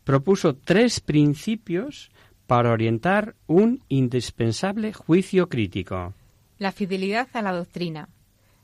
propuso 0.03 0.55
tres 0.55 1.01
principios 1.01 2.09
para 2.47 2.71
orientar 2.71 3.35
un 3.45 3.83
indispensable 3.89 4.93
juicio 4.93 5.49
crítico. 5.49 6.13
la 6.59 6.71
fidelidad 6.71 7.27
a 7.33 7.43
la 7.43 7.51
doctrina, 7.51 8.09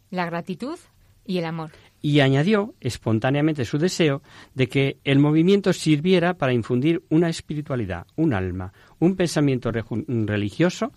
la 0.09 0.25
gratitud 0.25 0.79
y 1.27 1.37
el 1.37 1.45
amor. 1.45 1.69
Y 2.01 2.21
añadió 2.21 2.73
espontáneamente 2.81 3.65
su 3.65 3.77
deseo 3.77 4.23
de 4.55 4.67
que 4.67 4.97
el 5.03 5.19
movimiento 5.19 5.73
sirviera 5.73 6.33
para 6.33 6.53
infundir 6.53 7.03
una 7.09 7.29
espiritualidad, 7.29 8.07
un 8.15 8.33
alma, 8.33 8.73
un 8.99 9.15
pensamiento 9.15 9.71
religioso 9.71 10.91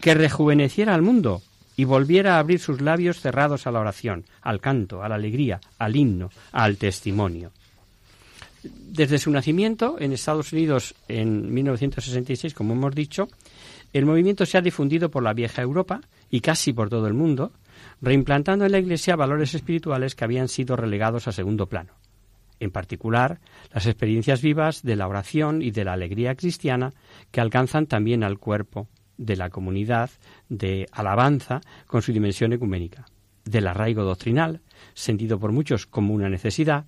que 0.00 0.14
rejuveneciera 0.14 0.94
al 0.94 1.02
mundo 1.02 1.42
y 1.76 1.84
volviera 1.84 2.36
a 2.36 2.38
abrir 2.38 2.60
sus 2.60 2.80
labios 2.80 3.20
cerrados 3.20 3.66
a 3.66 3.70
la 3.72 3.80
oración, 3.80 4.24
al 4.40 4.60
canto, 4.60 5.02
a 5.02 5.08
la 5.08 5.16
alegría, 5.16 5.60
al 5.78 5.96
himno, 5.96 6.30
al 6.52 6.76
testimonio. 6.76 7.52
Desde 8.62 9.18
su 9.18 9.30
nacimiento 9.30 9.96
en 9.98 10.12
Estados 10.12 10.52
Unidos 10.52 10.94
en 11.08 11.52
1966, 11.52 12.54
como 12.54 12.74
hemos 12.74 12.94
dicho, 12.94 13.28
el 13.92 14.06
movimiento 14.06 14.44
se 14.44 14.58
ha 14.58 14.62
difundido 14.62 15.10
por 15.10 15.22
la 15.22 15.32
vieja 15.32 15.62
Europa 15.62 16.00
y 16.30 16.40
casi 16.40 16.72
por 16.72 16.90
todo 16.90 17.06
el 17.06 17.14
mundo, 17.14 17.52
reimplantando 18.00 18.64
en 18.64 18.72
la 18.72 18.78
Iglesia 18.78 19.16
valores 19.16 19.54
espirituales 19.54 20.14
que 20.14 20.24
habían 20.24 20.48
sido 20.48 20.76
relegados 20.76 21.26
a 21.26 21.32
segundo 21.32 21.66
plano. 21.66 21.94
En 22.60 22.70
particular, 22.70 23.40
las 23.72 23.86
experiencias 23.86 24.42
vivas 24.42 24.82
de 24.82 24.94
la 24.94 25.08
oración 25.08 25.62
y 25.62 25.70
de 25.70 25.84
la 25.84 25.94
alegría 25.94 26.34
cristiana 26.34 26.92
que 27.30 27.40
alcanzan 27.40 27.86
también 27.86 28.22
al 28.22 28.38
cuerpo 28.38 28.88
de 29.16 29.36
la 29.36 29.48
comunidad 29.48 30.10
de 30.50 30.86
alabanza 30.92 31.62
con 31.86 32.02
su 32.02 32.12
dimensión 32.12 32.52
ecuménica, 32.52 33.06
del 33.44 33.66
arraigo 33.66 34.04
doctrinal, 34.04 34.60
sentido 34.92 35.38
por 35.38 35.52
muchos 35.52 35.86
como 35.86 36.12
una 36.12 36.28
necesidad, 36.28 36.84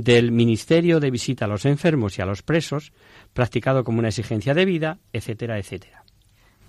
del 0.00 0.32
ministerio 0.32 1.00
de 1.00 1.10
visita 1.10 1.44
a 1.44 1.48
los 1.48 1.66
enfermos 1.66 2.18
y 2.18 2.22
a 2.22 2.26
los 2.26 2.42
presos, 2.42 2.92
practicado 3.34 3.84
como 3.84 3.98
una 3.98 4.08
exigencia 4.08 4.54
de 4.54 4.64
vida, 4.64 4.98
etcétera, 5.12 5.58
etcétera. 5.58 6.02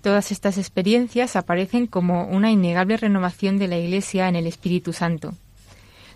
Todas 0.02 0.30
estas 0.30 0.58
experiencias 0.58 1.34
aparecen 1.34 1.86
como 1.86 2.26
una 2.26 2.50
innegable 2.50 2.98
renovación 2.98 3.56
de 3.56 3.68
la 3.68 3.78
Iglesia 3.78 4.28
en 4.28 4.36
el 4.36 4.46
Espíritu 4.46 4.92
Santo. 4.92 5.32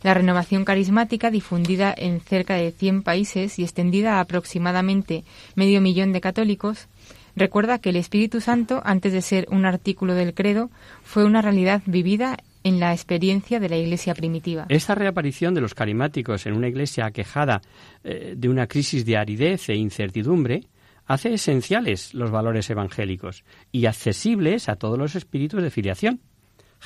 La 0.02 0.12
renovación 0.12 0.66
carismática, 0.66 1.30
difundida 1.30 1.94
en 1.96 2.20
cerca 2.20 2.56
de 2.56 2.70
100 2.70 3.02
países 3.02 3.59
y 3.59 3.62
extendida 3.62 4.16
a 4.16 4.20
aproximadamente 4.20 5.24
medio 5.54 5.80
millón 5.80 6.12
de 6.12 6.20
católicos, 6.20 6.88
recuerda 7.34 7.78
que 7.78 7.88
el 7.88 7.96
Espíritu 7.96 8.42
Santo, 8.42 8.82
antes 8.84 9.14
de 9.14 9.22
ser 9.22 9.48
un 9.50 9.64
artículo 9.64 10.14
del 10.14 10.34
credo, 10.34 10.70
fue 11.02 11.24
una 11.24 11.40
realidad 11.40 11.80
vivida 11.86 12.36
en 12.69 12.81
la 12.81 12.93
experiencia 12.93 13.59
de 13.59 13.69
la 13.69 13.77
Iglesia 13.77 14.14
primitiva. 14.14 14.66
Esta 14.69 14.95
reaparición 14.95 15.55
de 15.55 15.61
los 15.62 15.75
carismáticos 15.75 16.47
en 16.47 16.53
una 16.53 16.69
Iglesia 16.69 17.07
aquejada 17.07 17.62
eh, 18.05 18.35
de 18.37 18.49
una 18.49 18.66
crisis 18.66 19.05
de 19.07 19.16
aridez 19.16 19.69
e 19.71 19.75
incertidumbre 19.75 20.69
hace 21.07 21.33
esenciales 21.33 22.12
los 22.12 22.31
valores 22.31 22.69
evangélicos 22.69 23.45
y 23.73 23.87
accesibles 23.87 24.69
a 24.69 24.77
todos 24.77 24.99
los 24.99 25.16
espíritus 25.16 25.62
de 25.62 25.71
filiación. 25.71 26.21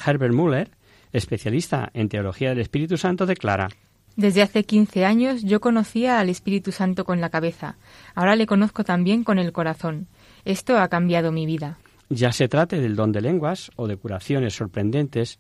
Herbert 0.07 0.33
Müller, 0.33 0.71
especialista 1.13 1.91
en 1.93 2.09
teología 2.09 2.51
del 2.51 2.61
Espíritu 2.61 2.97
Santo, 2.97 3.27
declara 3.27 3.69
desde 4.15 4.43
hace 4.43 4.65
15 4.65 5.07
años 5.07 5.43
yo 5.43 5.61
conocía 5.63 6.21
al 6.21 6.29
Espíritu 6.29 6.71
Santo 6.71 7.07
con 7.07 7.23
la 7.23 7.31
cabeza, 7.31 7.77
ahora 8.15 8.37
le 8.37 8.47
conozco 8.47 8.85
también 8.85 9.25
con 9.25 9.39
el 9.39 9.53
corazón. 9.53 10.07
Esto 10.45 10.79
ha 10.79 10.89
cambiado 10.89 11.33
mi 11.33 11.47
vida. 11.47 11.79
Ya 12.11 12.31
se 12.31 12.47
trate 12.47 12.79
del 12.79 12.95
don 12.95 13.11
de 13.11 13.23
lenguas 13.23 13.71
o 13.77 13.89
de 13.89 13.97
curaciones 13.97 14.55
sorprendentes, 14.55 15.39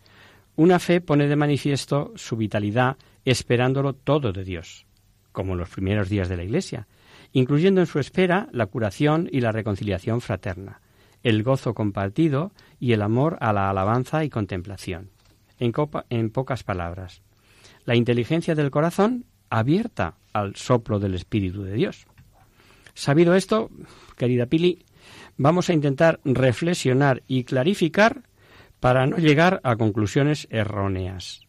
una 0.56 0.78
fe 0.78 1.00
pone 1.00 1.28
de 1.28 1.36
manifiesto 1.36 2.12
su 2.16 2.36
vitalidad 2.36 2.96
esperándolo 3.24 3.94
todo 3.94 4.32
de 4.32 4.44
Dios, 4.44 4.86
como 5.32 5.52
en 5.52 5.58
los 5.58 5.70
primeros 5.70 6.08
días 6.08 6.28
de 6.28 6.36
la 6.36 6.44
Iglesia, 6.44 6.86
incluyendo 7.32 7.80
en 7.80 7.86
su 7.86 7.98
espera 7.98 8.48
la 8.52 8.66
curación 8.66 9.28
y 9.30 9.40
la 9.40 9.52
reconciliación 9.52 10.20
fraterna, 10.20 10.80
el 11.22 11.42
gozo 11.42 11.74
compartido 11.74 12.52
y 12.78 12.92
el 12.92 13.02
amor 13.02 13.38
a 13.40 13.52
la 13.52 13.70
alabanza 13.70 14.24
y 14.24 14.30
contemplación. 14.30 15.10
En, 15.58 15.72
en 16.10 16.30
pocas 16.30 16.64
palabras, 16.64 17.22
la 17.84 17.94
inteligencia 17.94 18.54
del 18.54 18.70
corazón 18.70 19.24
abierta 19.48 20.16
al 20.32 20.56
soplo 20.56 20.98
del 20.98 21.14
Espíritu 21.14 21.62
de 21.62 21.74
Dios. 21.74 22.06
Sabido 22.94 23.34
esto, 23.34 23.70
querida 24.16 24.46
Pili, 24.46 24.84
vamos 25.36 25.70
a 25.70 25.72
intentar 25.72 26.20
reflexionar 26.24 27.22
y 27.26 27.44
clarificar 27.44 28.22
para 28.82 29.06
no 29.06 29.16
llegar 29.18 29.60
a 29.62 29.76
conclusiones 29.76 30.48
erróneas. 30.50 31.46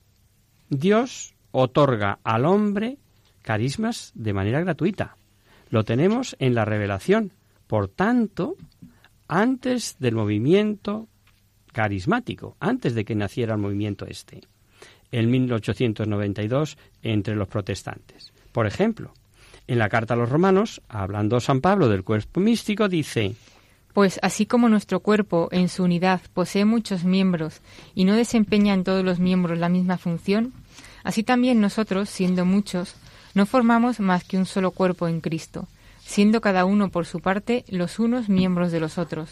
Dios 0.70 1.34
otorga 1.50 2.20
al 2.24 2.46
hombre 2.46 3.00
carismas 3.42 4.12
de 4.14 4.34
manera 4.34 4.60
gratuita. 4.60 5.18
Lo 5.72 5.84
tenemos 5.84 6.36
en 6.38 6.54
la 6.54 6.64
revelación. 6.64 7.32
Por 7.66 7.88
tanto, 7.88 8.56
antes 9.28 9.96
del 9.98 10.14
movimiento 10.14 11.08
carismático, 11.72 12.56
antes 12.60 12.94
de 12.94 13.04
que 13.04 13.16
naciera 13.16 13.56
el 13.56 13.62
movimiento 13.62 14.06
este, 14.06 14.42
en 15.12 15.32
1892 15.32 16.78
entre 17.02 17.36
los 17.36 17.48
protestantes. 17.48 18.32
Por 18.52 18.68
ejemplo, 18.68 19.12
en 19.66 19.80
la 19.80 19.90
carta 19.90 20.14
a 20.14 20.18
los 20.18 20.30
romanos, 20.30 20.84
hablando 20.88 21.40
San 21.40 21.62
Pablo 21.62 21.90
del 21.90 22.04
cuerpo 22.04 22.40
místico, 22.42 22.88
dice 22.88 23.34
Pues 23.94 24.20
así 24.24 24.48
como 24.48 24.70
nuestro 24.70 25.00
cuerpo 25.02 25.50
en 25.52 25.70
su 25.70 25.84
unidad 25.84 26.22
posee 26.34 26.66
muchos 26.66 27.04
miembros 27.04 27.62
y 27.94 28.06
no 28.06 28.16
desempeña 28.16 28.74
en 28.74 28.84
todos 28.84 29.06
los 29.06 29.20
miembros 29.20 29.60
la 29.60 29.70
misma 29.70 29.98
función, 29.98 30.52
así 31.04 31.24
también 31.24 31.62
nosotros, 31.62 32.10
siendo 32.10 32.44
muchos, 32.44 32.96
no 33.36 33.46
formamos 33.46 34.00
más 34.00 34.24
que 34.24 34.38
un 34.38 34.48
solo 34.48 34.72
cuerpo 34.72 35.08
en 35.08 35.22
Cristo, 35.22 35.68
siendo 36.04 36.42
cada 36.42 36.66
uno 36.66 36.90
por 36.90 37.06
su 37.06 37.20
parte 37.20 37.66
los 37.68 38.00
unos 38.00 38.30
miembros 38.30 38.72
de 38.72 38.80
los 38.80 38.98
otros. 38.98 39.30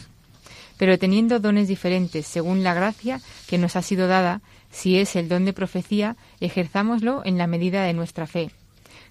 Pero 0.77 0.97
teniendo 0.97 1.39
dones 1.39 1.67
diferentes 1.67 2.27
según 2.27 2.63
la 2.63 2.73
gracia 2.73 3.19
que 3.47 3.57
nos 3.57 3.75
ha 3.75 3.81
sido 3.81 4.07
dada, 4.07 4.41
si 4.71 4.97
es 4.97 5.15
el 5.15 5.27
don 5.27 5.45
de 5.45 5.53
profecía, 5.53 6.15
ejerzámoslo 6.39 7.23
en 7.25 7.37
la 7.37 7.47
medida 7.47 7.83
de 7.83 7.93
nuestra 7.93 8.25
fe. 8.25 8.51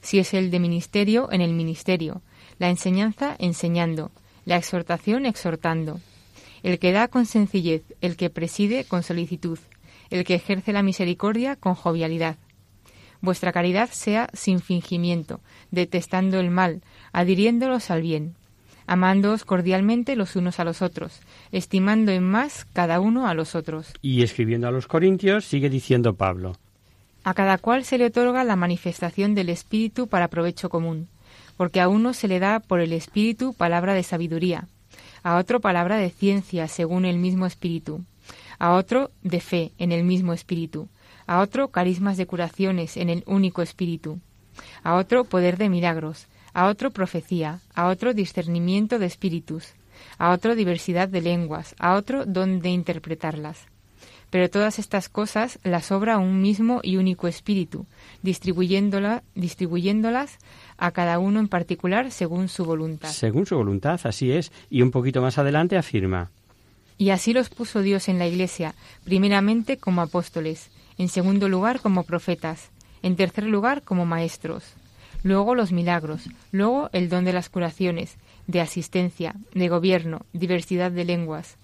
Si 0.00 0.18
es 0.18 0.32
el 0.32 0.50
de 0.50 0.58
ministerio, 0.58 1.30
en 1.30 1.40
el 1.40 1.52
ministerio. 1.52 2.22
La 2.58 2.70
enseñanza, 2.70 3.36
enseñando. 3.38 4.10
La 4.44 4.56
exhortación, 4.56 5.26
exhortando. 5.26 6.00
El 6.62 6.78
que 6.78 6.92
da 6.92 7.08
con 7.08 7.26
sencillez, 7.26 7.82
el 8.00 8.16
que 8.16 8.30
preside 8.30 8.84
con 8.84 9.02
solicitud. 9.02 9.58
El 10.10 10.24
que 10.24 10.34
ejerce 10.34 10.72
la 10.72 10.82
misericordia 10.82 11.56
con 11.56 11.74
jovialidad 11.74 12.36
vuestra 13.20 13.52
caridad 13.52 13.90
sea 13.92 14.28
sin 14.32 14.60
fingimiento, 14.60 15.40
detestando 15.70 16.40
el 16.40 16.50
mal, 16.50 16.82
adhiriéndolos 17.12 17.90
al 17.90 18.02
bien, 18.02 18.34
amándoos 18.86 19.44
cordialmente 19.44 20.16
los 20.16 20.36
unos 20.36 20.60
a 20.60 20.64
los 20.64 20.82
otros, 20.82 21.20
estimando 21.52 22.12
en 22.12 22.24
más 22.24 22.66
cada 22.72 23.00
uno 23.00 23.28
a 23.28 23.34
los 23.34 23.54
otros. 23.54 23.92
Y 24.02 24.22
escribiendo 24.22 24.68
a 24.68 24.72
los 24.72 24.86
Corintios 24.86 25.44
sigue 25.44 25.70
diciendo 25.70 26.14
Pablo. 26.14 26.56
A 27.22 27.34
cada 27.34 27.58
cual 27.58 27.84
se 27.84 27.98
le 27.98 28.06
otorga 28.06 28.44
la 28.44 28.56
manifestación 28.56 29.34
del 29.34 29.50
Espíritu 29.50 30.08
para 30.08 30.28
provecho 30.28 30.70
común, 30.70 31.08
porque 31.60 31.82
a 31.82 31.88
uno 31.90 32.14
se 32.14 32.26
le 32.26 32.38
da 32.38 32.58
por 32.58 32.80
el 32.80 32.94
Espíritu 32.94 33.52
palabra 33.52 33.92
de 33.92 34.02
sabiduría, 34.02 34.66
a 35.22 35.36
otro 35.36 35.60
palabra 35.60 35.98
de 35.98 36.08
ciencia 36.08 36.68
según 36.68 37.04
el 37.04 37.18
mismo 37.18 37.44
Espíritu, 37.44 38.02
a 38.58 38.72
otro 38.72 39.10
de 39.20 39.40
fe 39.40 39.72
en 39.76 39.92
el 39.92 40.02
mismo 40.02 40.32
Espíritu, 40.32 40.88
a 41.26 41.40
otro 41.40 41.68
carismas 41.68 42.16
de 42.16 42.24
curaciones 42.24 42.96
en 42.96 43.10
el 43.10 43.24
único 43.26 43.60
espíritu, 43.60 44.20
a 44.82 44.94
otro 44.94 45.24
poder 45.24 45.58
de 45.58 45.68
milagros, 45.68 46.28
a 46.54 46.66
otro 46.66 46.92
profecía, 46.92 47.60
a 47.74 47.88
otro 47.88 48.14
discernimiento 48.14 48.98
de 48.98 49.04
espíritus, 49.04 49.74
a 50.16 50.30
otro 50.30 50.54
diversidad 50.54 51.10
de 51.10 51.20
lenguas, 51.20 51.74
a 51.78 51.96
otro 51.96 52.24
don 52.24 52.62
de 52.62 52.70
interpretarlas. 52.70 53.66
Pero 54.30 54.48
todas 54.48 54.78
estas 54.78 55.08
cosas 55.08 55.58
las 55.64 55.90
obra 55.90 56.18
un 56.18 56.40
mismo 56.40 56.80
y 56.84 56.96
único 56.96 57.26
espíritu, 57.26 57.86
distribuyéndola, 58.22 59.24
distribuyéndolas 59.34 60.38
a 60.80 60.90
cada 60.90 61.18
uno 61.18 61.38
en 61.38 61.48
particular 61.48 62.10
según 62.10 62.48
su 62.48 62.64
voluntad. 62.64 63.10
Según 63.10 63.46
su 63.46 63.56
voluntad, 63.56 64.00
así 64.04 64.32
es. 64.32 64.50
Y 64.70 64.82
un 64.82 64.90
poquito 64.90 65.20
más 65.20 65.38
adelante 65.38 65.76
afirma. 65.76 66.30
Y 66.98 67.10
así 67.10 67.32
los 67.32 67.50
puso 67.50 67.82
Dios 67.82 68.08
en 68.08 68.18
la 68.18 68.26
Iglesia, 68.26 68.74
primeramente 69.04 69.76
como 69.76 70.02
apóstoles, 70.02 70.70
en 70.98 71.08
segundo 71.08 71.48
lugar 71.48 71.80
como 71.80 72.02
profetas, 72.04 72.70
en 73.02 73.16
tercer 73.16 73.44
lugar 73.44 73.82
como 73.82 74.04
maestros, 74.04 74.64
luego 75.22 75.54
los 75.54 75.72
milagros, 75.72 76.24
luego 76.52 76.90
el 76.92 77.08
don 77.08 77.24
de 77.24 77.32
las 77.32 77.48
curaciones, 77.48 78.16
de 78.46 78.60
asistencia, 78.60 79.34
de 79.54 79.68
gobierno, 79.68 80.26
diversidad 80.32 80.90
de 80.90 81.04
lenguas. 81.04 81.56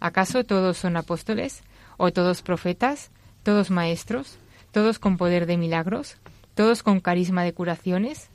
¿Acaso 0.00 0.44
todos 0.44 0.76
son 0.76 0.96
apóstoles? 0.96 1.62
¿O 1.96 2.12
todos 2.12 2.42
profetas? 2.42 3.10
¿Todos 3.42 3.70
maestros? 3.70 4.38
¿Todos 4.72 4.98
con 4.98 5.16
poder 5.16 5.46
de 5.46 5.56
milagros? 5.56 6.16
¿Todos 6.54 6.82
con 6.82 7.00
carisma 7.00 7.44
de 7.44 7.52
curaciones? 7.52 8.28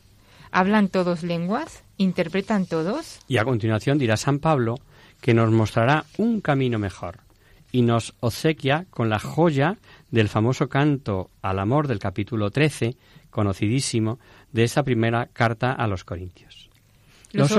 ¿Hablan 0.51 0.89
todos 0.89 1.23
lenguas? 1.23 1.83
¿Interpretan 1.97 2.65
todos? 2.65 3.19
Y 3.27 3.37
a 3.37 3.45
continuación 3.45 3.97
dirá 3.97 4.17
San 4.17 4.39
Pablo 4.39 4.75
que 5.21 5.33
nos 5.33 5.51
mostrará 5.51 6.05
un 6.17 6.41
camino 6.41 6.79
mejor 6.79 7.19
y 7.71 7.81
nos 7.83 8.15
obsequia 8.19 8.87
con 8.89 9.09
la 9.09 9.19
joya 9.19 9.77
del 10.09 10.27
famoso 10.27 10.69
canto 10.69 11.29
al 11.41 11.59
amor 11.59 11.87
del 11.87 11.99
capítulo 11.99 12.49
13, 12.49 12.95
conocidísimo, 13.29 14.19
de 14.51 14.63
esa 14.63 14.83
primera 14.83 15.27
carta 15.27 15.71
a 15.71 15.87
los 15.87 16.03
Corintios. 16.03 16.69
Los, 17.31 17.55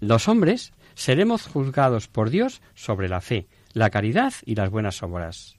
los 0.00 0.28
hombres 0.28 0.72
seremos 0.94 1.46
juzgados 1.46 2.08
por 2.08 2.30
Dios 2.30 2.62
sobre 2.74 3.08
la 3.08 3.20
fe, 3.20 3.48
la 3.74 3.90
caridad 3.90 4.32
y 4.46 4.54
las 4.54 4.70
buenas 4.70 5.02
obras. 5.02 5.56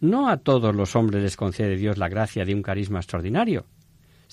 No 0.00 0.28
a 0.28 0.36
todos 0.36 0.74
los 0.74 0.94
hombres 0.96 1.22
les 1.22 1.36
concede 1.36 1.76
Dios 1.76 1.98
la 1.98 2.08
gracia 2.08 2.44
de 2.44 2.54
un 2.54 2.62
carisma 2.62 3.00
extraordinario. 3.00 3.66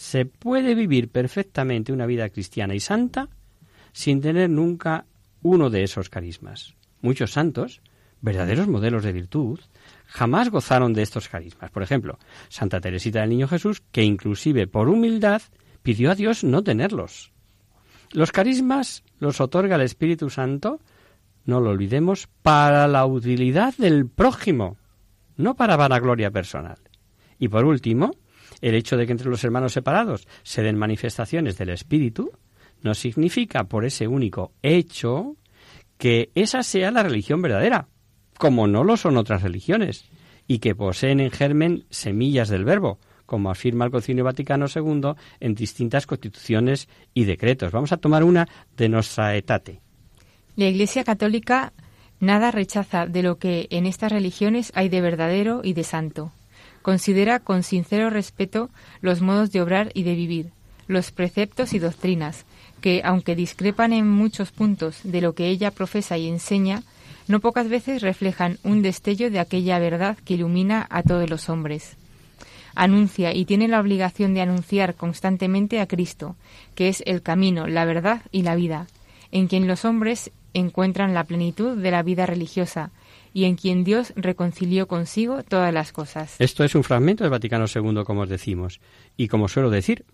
Se 0.02 0.26
puede 0.26 0.74
vivir 0.74 1.10
perfectamente 1.10 1.94
una 1.94 2.08
vida 2.08 2.28
cristiana 2.30 2.74
y 2.74 2.80
santa 2.80 3.30
sin 3.94 4.20
tener 4.20 4.50
nunca 4.50 5.06
uno 5.44 5.70
de 5.70 5.84
esos 5.84 6.10
carismas. 6.10 6.74
Muchos 7.02 7.34
santos, 7.34 7.82
verdaderos 8.20 8.68
modelos 8.68 9.04
de 9.04 9.12
virtud, 9.12 9.60
jamás 10.08 10.50
gozaron 10.50 10.94
de 10.94 11.04
estos 11.04 11.30
carismas. 11.30 11.70
Por 11.70 11.84
ejemplo, 11.84 12.18
Santa 12.50 12.82
Teresita 12.82 13.22
del 13.22 13.30
Niño 13.30 13.48
Jesús, 13.48 13.84
que 13.92 14.02
inclusive 14.02 14.66
por 14.66 14.90
humildad 14.90 15.44
pidió 15.84 16.10
a 16.10 16.16
Dios 16.16 16.44
no 16.44 16.64
tenerlos. 16.64 17.32
Los 18.12 18.32
carismas 18.32 19.04
los 19.20 19.40
otorga 19.40 19.76
el 19.76 19.84
Espíritu 19.84 20.32
Santo, 20.32 20.80
no 21.46 21.62
lo 21.62 21.70
olvidemos, 21.70 22.28
para 22.42 22.88
la 22.88 23.06
utilidad 23.06 23.76
del 23.78 24.08
prójimo, 24.08 24.78
no 25.38 25.56
para 25.56 25.78
vanagloria 25.78 26.32
personal. 26.32 26.80
Y 27.38 27.50
por 27.50 27.66
último, 27.66 28.16
el 28.62 28.76
hecho 28.76 28.98
de 28.98 29.06
que 29.06 29.12
entre 29.12 29.30
los 29.30 29.44
hermanos 29.44 29.74
separados 29.74 30.28
se 30.44 30.62
den 30.62 30.78
manifestaciones 30.78 31.58
del 31.58 31.70
Espíritu 31.70 32.32
no 32.82 32.94
significa 32.94 33.66
por 33.66 33.86
ese 33.86 34.08
único 34.08 34.54
hecho 34.62 35.36
que 35.98 36.32
esa 36.34 36.64
sea 36.64 36.92
la 36.92 37.04
religión 37.04 37.42
verdadera, 37.42 37.88
como 38.38 38.68
no 38.68 38.84
lo 38.84 38.98
son 38.98 39.18
otras 39.18 39.44
religiones, 39.44 40.06
y 40.48 40.60
que 40.60 40.74
poseen 40.74 41.20
en 41.20 41.32
germen 41.32 41.86
semillas 41.90 42.50
del 42.50 42.66
verbo, 42.66 43.00
como 43.28 43.52
afirma 43.52 43.86
el 43.86 43.92
Concilio 43.92 44.24
Vaticano 44.24 44.66
II 44.74 45.14
en 45.40 45.56
distintas 45.56 46.08
constituciones 46.08 46.90
y 47.14 47.26
decretos. 47.26 47.72
Vamos 47.72 47.92
a 47.92 47.98
tomar 47.98 48.24
una 48.24 48.48
de 48.76 48.90
nuestra 48.90 49.36
etate. 49.36 49.80
La 50.56 50.66
Iglesia 50.66 51.04
Católica 51.04 51.72
nada 52.20 52.52
rechaza 52.52 53.06
de 53.06 53.24
lo 53.24 53.38
que 53.38 53.68
en 53.70 53.86
estas 53.86 54.12
religiones 54.12 54.72
hay 54.76 54.90
de 54.90 55.02
verdadero 55.02 55.62
y 55.64 55.74
de 55.74 55.84
santo. 55.84 56.32
Considera 56.82 57.40
con 57.40 57.64
sincero 57.64 58.10
respeto 58.10 58.70
los 59.02 59.22
modos 59.22 59.52
de 59.52 59.62
obrar 59.62 59.92
y 59.94 60.04
de 60.04 60.16
vivir, 60.16 60.52
los 60.88 61.12
preceptos 61.12 61.74
y 61.74 61.80
doctrinas, 61.80 62.46
que, 62.82 63.02
aunque 63.04 63.36
discrepan 63.36 63.94
en 63.94 64.10
muchos 64.10 64.52
puntos 64.52 65.00
de 65.04 65.22
lo 65.22 65.34
que 65.34 65.48
ella 65.48 65.72
profesa 65.72 66.18
y 66.18 66.28
enseña, 66.28 66.84
no 67.28 67.40
pocas 67.40 67.70
veces 67.70 68.02
reflejan 68.02 68.58
un 68.64 68.82
destello 68.82 69.30
de 69.30 69.40
aquella 69.40 69.80
verdad 69.80 70.18
que 70.26 70.34
ilumina 70.34 70.88
a 70.90 71.04
todos 71.04 71.30
los 71.30 71.50
hombres. 71.50 71.96
Anuncia 72.74 73.34
y 73.34 73.46
tiene 73.46 73.68
la 73.68 73.80
obligación 73.80 74.34
de 74.34 74.42
anunciar 74.42 74.96
constantemente 74.96 75.80
a 75.80 75.88
Cristo, 75.88 76.36
que 76.74 76.90
es 76.90 77.04
el 77.06 77.22
camino, 77.22 77.68
la 77.68 77.86
verdad 77.86 78.24
y 78.32 78.42
la 78.42 78.56
vida, 78.56 78.88
en 79.32 79.48
quien 79.48 79.68
los 79.68 79.86
hombres 79.86 80.32
encuentran 80.54 81.14
la 81.14 81.26
plenitud 81.26 81.78
de 81.78 81.92
la 81.92 82.02
vida 82.02 82.26
religiosa 82.26 82.92
y 83.34 83.46
en 83.46 83.56
quien 83.56 83.84
Dios 83.84 84.14
reconcilió 84.16 84.88
consigo 84.88 85.44
todas 85.44 85.74
las 85.74 85.92
cosas. 85.92 86.36
Esto 86.40 86.64
es 86.64 86.76
un 86.76 86.84
fragmento 86.84 87.24
del 87.24 87.32
Vaticano 87.32 87.66
II, 87.74 88.04
como 88.06 88.22
os 88.22 88.30
decimos, 88.30 88.80
y 89.18 89.28
como 89.28 89.48
suelo 89.48 89.70
decir, 89.70 90.06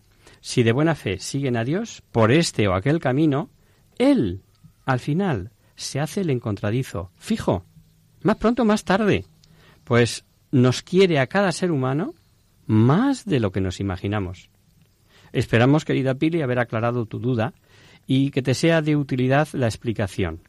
si 0.41 0.63
de 0.63 0.71
buena 0.71 0.95
fe 0.95 1.19
siguen 1.19 1.57
a 1.57 1.63
Dios 1.63 2.03
por 2.11 2.31
este 2.31 2.67
o 2.67 2.73
aquel 2.73 2.99
camino, 2.99 3.49
Él, 3.97 4.41
al 4.85 4.99
final, 4.99 5.51
se 5.75 5.99
hace 5.99 6.21
el 6.21 6.29
encontradizo, 6.29 7.11
fijo, 7.17 7.65
más 8.21 8.37
pronto 8.37 8.63
o 8.63 8.65
más 8.65 8.83
tarde, 8.83 9.25
pues 9.83 10.25
nos 10.51 10.81
quiere 10.81 11.19
a 11.19 11.27
cada 11.27 11.51
ser 11.51 11.71
humano 11.71 12.13
más 12.65 13.25
de 13.25 13.39
lo 13.39 13.51
que 13.51 13.61
nos 13.61 13.79
imaginamos. 13.79 14.49
Esperamos, 15.31 15.85
querida 15.85 16.15
Pili, 16.15 16.41
haber 16.41 16.59
aclarado 16.59 17.05
tu 17.05 17.19
duda 17.19 17.53
y 18.05 18.31
que 18.31 18.41
te 18.41 18.53
sea 18.53 18.81
de 18.81 18.95
utilidad 18.95 19.47
la 19.53 19.67
explicación. 19.67 20.41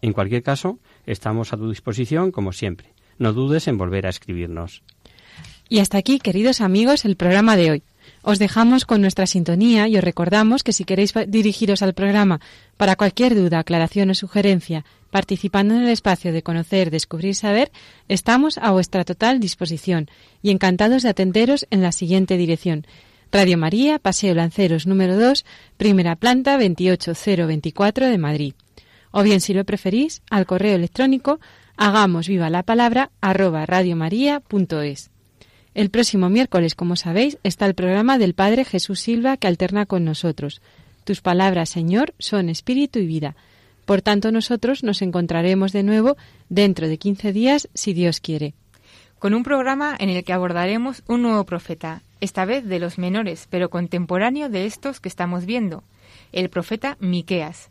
En 0.00 0.12
cualquier 0.12 0.42
caso, 0.42 0.80
estamos 1.06 1.52
a 1.52 1.56
tu 1.56 1.68
disposición 1.68 2.30
como 2.30 2.52
siempre. 2.52 2.94
No 3.18 3.32
dudes 3.32 3.68
en 3.68 3.78
volver 3.78 4.06
a 4.06 4.10
escribirnos. 4.10 4.82
Y 5.68 5.78
hasta 5.78 5.98
aquí, 5.98 6.18
queridos 6.18 6.60
amigos, 6.60 7.04
el 7.04 7.16
programa 7.16 7.56
de 7.56 7.70
hoy. 7.70 7.82
Os 8.22 8.38
dejamos 8.38 8.84
con 8.84 9.00
nuestra 9.00 9.26
sintonía 9.26 9.88
y 9.88 9.96
os 9.96 10.04
recordamos 10.04 10.62
que 10.62 10.72
si 10.72 10.84
queréis 10.84 11.14
dirigiros 11.28 11.82
al 11.82 11.94
programa 11.94 12.40
para 12.76 12.96
cualquier 12.96 13.34
duda, 13.34 13.58
aclaración 13.58 14.10
o 14.10 14.14
sugerencia, 14.14 14.84
participando 15.10 15.74
en 15.74 15.82
el 15.82 15.88
espacio 15.88 16.32
de 16.32 16.42
conocer, 16.42 16.90
descubrir, 16.90 17.34
saber, 17.34 17.72
estamos 18.08 18.58
a 18.58 18.70
vuestra 18.70 19.04
total 19.04 19.40
disposición 19.40 20.08
y 20.42 20.50
encantados 20.50 21.02
de 21.02 21.10
atenderos 21.10 21.66
en 21.70 21.82
la 21.82 21.92
siguiente 21.92 22.36
dirección. 22.36 22.86
Radio 23.30 23.56
María, 23.56 23.98
Paseo 23.98 24.34
Lanceros 24.34 24.86
número 24.86 25.18
2, 25.18 25.44
primera 25.76 26.16
planta 26.16 26.58
28024 26.58 28.06
de 28.06 28.18
Madrid. 28.18 28.54
O 29.12 29.22
bien, 29.22 29.40
si 29.40 29.54
lo 29.54 29.64
preferís, 29.64 30.22
al 30.30 30.46
correo 30.46 30.74
electrónico 30.74 31.38
hagamos 31.76 32.28
viva 32.28 32.50
la 32.50 32.62
palabra 32.62 33.10
radiomaria.es. 33.20 35.10
El 35.74 35.90
próximo 35.90 36.28
miércoles, 36.28 36.74
como 36.74 36.96
sabéis, 36.96 37.38
está 37.44 37.66
el 37.66 37.74
programa 37.74 38.18
del 38.18 38.34
Padre 38.34 38.64
Jesús 38.64 39.00
Silva 39.00 39.36
que 39.36 39.46
alterna 39.46 39.86
con 39.86 40.04
nosotros. 40.04 40.60
Tus 41.04 41.20
palabras, 41.20 41.70
Señor, 41.70 42.14
son 42.18 42.48
espíritu 42.48 42.98
y 42.98 43.06
vida. 43.06 43.36
Por 43.84 44.02
tanto, 44.02 44.32
nosotros 44.32 44.82
nos 44.82 45.02
encontraremos 45.02 45.72
de 45.72 45.82
nuevo 45.82 46.16
dentro 46.48 46.88
de 46.88 46.98
15 46.98 47.32
días, 47.32 47.68
si 47.74 47.94
Dios 47.94 48.20
quiere. 48.20 48.54
Con 49.18 49.34
un 49.34 49.44
programa 49.44 49.96
en 49.98 50.10
el 50.10 50.24
que 50.24 50.32
abordaremos 50.32 51.02
un 51.06 51.22
nuevo 51.22 51.44
profeta, 51.44 52.02
esta 52.20 52.44
vez 52.44 52.66
de 52.66 52.78
los 52.78 52.98
menores, 52.98 53.46
pero 53.50 53.70
contemporáneo 53.70 54.48
de 54.48 54.66
estos 54.66 55.00
que 55.00 55.08
estamos 55.08 55.46
viendo, 55.46 55.84
el 56.32 56.50
profeta 56.50 56.96
Miqueas, 57.00 57.70